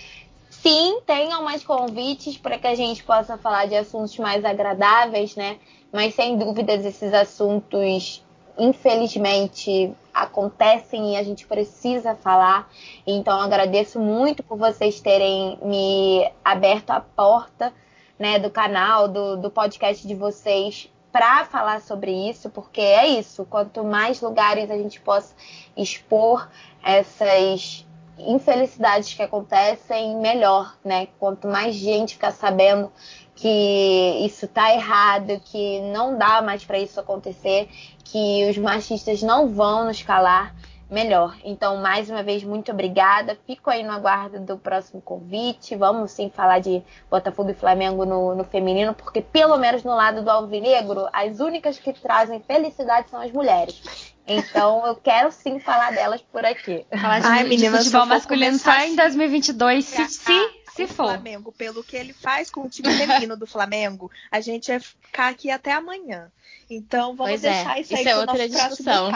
sim 0.49 0.99
tenham 1.05 1.43
mais 1.43 1.63
convites 1.63 2.39
para 2.39 2.57
que 2.57 2.65
a 2.65 2.73
gente 2.73 3.03
possa 3.03 3.37
falar 3.37 3.67
de 3.67 3.75
assuntos 3.75 4.17
mais 4.17 4.43
agradáveis, 4.43 5.35
né? 5.35 5.59
Mas 5.93 6.15
sem 6.15 6.37
dúvidas, 6.37 6.83
esses 6.83 7.13
assuntos 7.13 8.23
infelizmente 8.57 9.93
acontecem 10.23 11.13
e 11.13 11.17
a 11.17 11.23
gente 11.23 11.45
precisa 11.47 12.15
falar. 12.15 12.69
Então 13.05 13.39
agradeço 13.39 13.99
muito 13.99 14.43
por 14.43 14.57
vocês 14.57 14.99
terem 14.99 15.57
me 15.61 16.29
aberto 16.43 16.91
a 16.91 16.99
porta 16.99 17.73
né, 18.17 18.37
do 18.37 18.49
canal, 18.49 19.07
do, 19.07 19.37
do 19.37 19.49
podcast 19.49 20.05
de 20.05 20.13
vocês 20.13 20.91
para 21.11 21.45
falar 21.45 21.81
sobre 21.81 22.11
isso, 22.29 22.49
porque 22.49 22.81
é 22.81 23.07
isso. 23.07 23.45
Quanto 23.45 23.83
mais 23.83 24.21
lugares 24.21 24.69
a 24.69 24.77
gente 24.77 24.99
possa 24.99 25.33
expor 25.75 26.47
essas 26.83 27.85
infelicidades 28.17 29.13
que 29.13 29.21
acontecem, 29.21 30.17
melhor, 30.17 30.77
né? 30.83 31.07
Quanto 31.17 31.47
mais 31.47 31.73
gente 31.75 32.15
ficar 32.15 32.31
sabendo 32.31 32.91
que 33.39 34.25
isso 34.25 34.47
tá 34.47 34.73
errado, 34.73 35.39
que 35.45 35.79
não 35.93 36.17
dá 36.17 36.41
mais 36.41 36.65
para 36.65 36.77
isso 36.77 36.99
acontecer, 36.99 37.69
que 38.03 38.49
os 38.49 38.57
machistas 38.57 39.21
não 39.21 39.47
vão 39.47 39.85
nos 39.85 40.01
calar, 40.01 40.53
melhor. 40.89 41.37
Então, 41.43 41.77
mais 41.77 42.09
uma 42.09 42.23
vez, 42.23 42.43
muito 42.43 42.71
obrigada. 42.71 43.37
Fico 43.45 43.69
aí 43.69 43.83
no 43.83 43.91
aguardo 43.91 44.39
do 44.39 44.57
próximo 44.57 45.01
convite. 45.01 45.75
Vamos 45.75 46.11
sim 46.11 46.29
falar 46.29 46.59
de 46.59 46.81
Botafogo 47.09 47.51
e 47.51 47.53
Flamengo 47.53 48.05
no, 48.05 48.35
no 48.35 48.43
feminino, 48.43 48.93
porque 48.93 49.21
pelo 49.21 49.57
menos 49.57 49.83
no 49.83 49.95
lado 49.95 50.23
do 50.23 50.29
Alvinegro, 50.29 51.07
as 51.13 51.39
únicas 51.39 51.77
que 51.77 51.93
trazem 51.93 52.41
felicidade 52.41 53.09
são 53.09 53.21
as 53.21 53.31
mulheres. 53.31 54.13
Então, 54.27 54.85
eu 54.85 54.95
quero 54.95 55.31
sim 55.31 55.59
falar 55.59 55.91
delas 55.91 56.21
por 56.21 56.45
aqui. 56.45 56.85
Falar 57.01 57.19
de, 57.19 57.27
Ai, 57.27 57.49
de 57.49 57.69
futebol 57.69 58.05
masculino 58.05 58.59
só 58.59 58.77
em 58.81 58.95
2022, 58.95 59.85
se, 59.85 60.07
se, 60.07 60.49
se 60.87 60.93
for. 60.93 61.07
Flamengo, 61.07 61.51
pelo 61.51 61.83
que 61.83 61.95
ele 61.95 62.13
faz 62.13 62.49
com 62.49 62.61
o 62.61 62.69
time 62.69 62.93
feminino 62.93 63.35
do 63.37 63.47
Flamengo, 63.47 64.11
a 64.31 64.41
gente 64.41 64.69
vai 64.69 64.79
ficar 64.79 65.27
aqui 65.29 65.49
até 65.49 65.73
amanhã. 65.73 66.31
Então, 66.69 67.15
vamos 67.15 67.31
pois 67.31 67.43
é, 67.43 67.53
deixar 67.53 67.77
é. 67.77 67.81
isso 67.81 67.95
aí 67.95 68.01
isso 68.01 68.09
é 68.09 68.17
outra 68.17 68.49
discussão. 68.49 69.11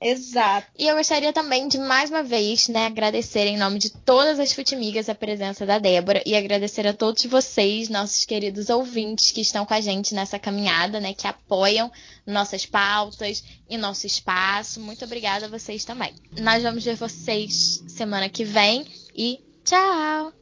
Exato. 0.00 0.68
E 0.78 0.86
eu 0.86 0.96
gostaria 0.96 1.32
também 1.32 1.66
de 1.66 1.76
mais 1.76 2.08
uma 2.08 2.22
vez, 2.22 2.68
né, 2.68 2.86
agradecer 2.86 3.46
em 3.46 3.56
nome 3.56 3.80
de 3.80 3.90
todas 3.90 4.38
as 4.38 4.52
Futimigas 4.52 5.08
a 5.08 5.14
presença 5.14 5.66
da 5.66 5.80
Débora 5.80 6.22
e 6.24 6.36
agradecer 6.36 6.86
a 6.86 6.94
todos 6.94 7.24
vocês, 7.24 7.88
nossos 7.88 8.24
queridos 8.24 8.70
ouvintes 8.70 9.32
que 9.32 9.40
estão 9.40 9.66
com 9.66 9.74
a 9.74 9.80
gente 9.80 10.14
nessa 10.14 10.38
caminhada, 10.38 11.00
né, 11.00 11.14
que 11.14 11.26
apoiam 11.26 11.90
nossas 12.24 12.64
pautas 12.64 13.42
e 13.68 13.76
nosso 13.76 14.06
espaço. 14.06 14.80
Muito 14.80 15.04
obrigada 15.04 15.46
a 15.46 15.48
vocês 15.48 15.84
também. 15.84 16.14
Nós 16.38 16.62
vamos 16.62 16.84
ver 16.84 16.94
vocês 16.94 17.82
semana 17.88 18.28
que 18.28 18.44
vem 18.44 18.86
e 19.16 19.40
笑。 19.68 20.32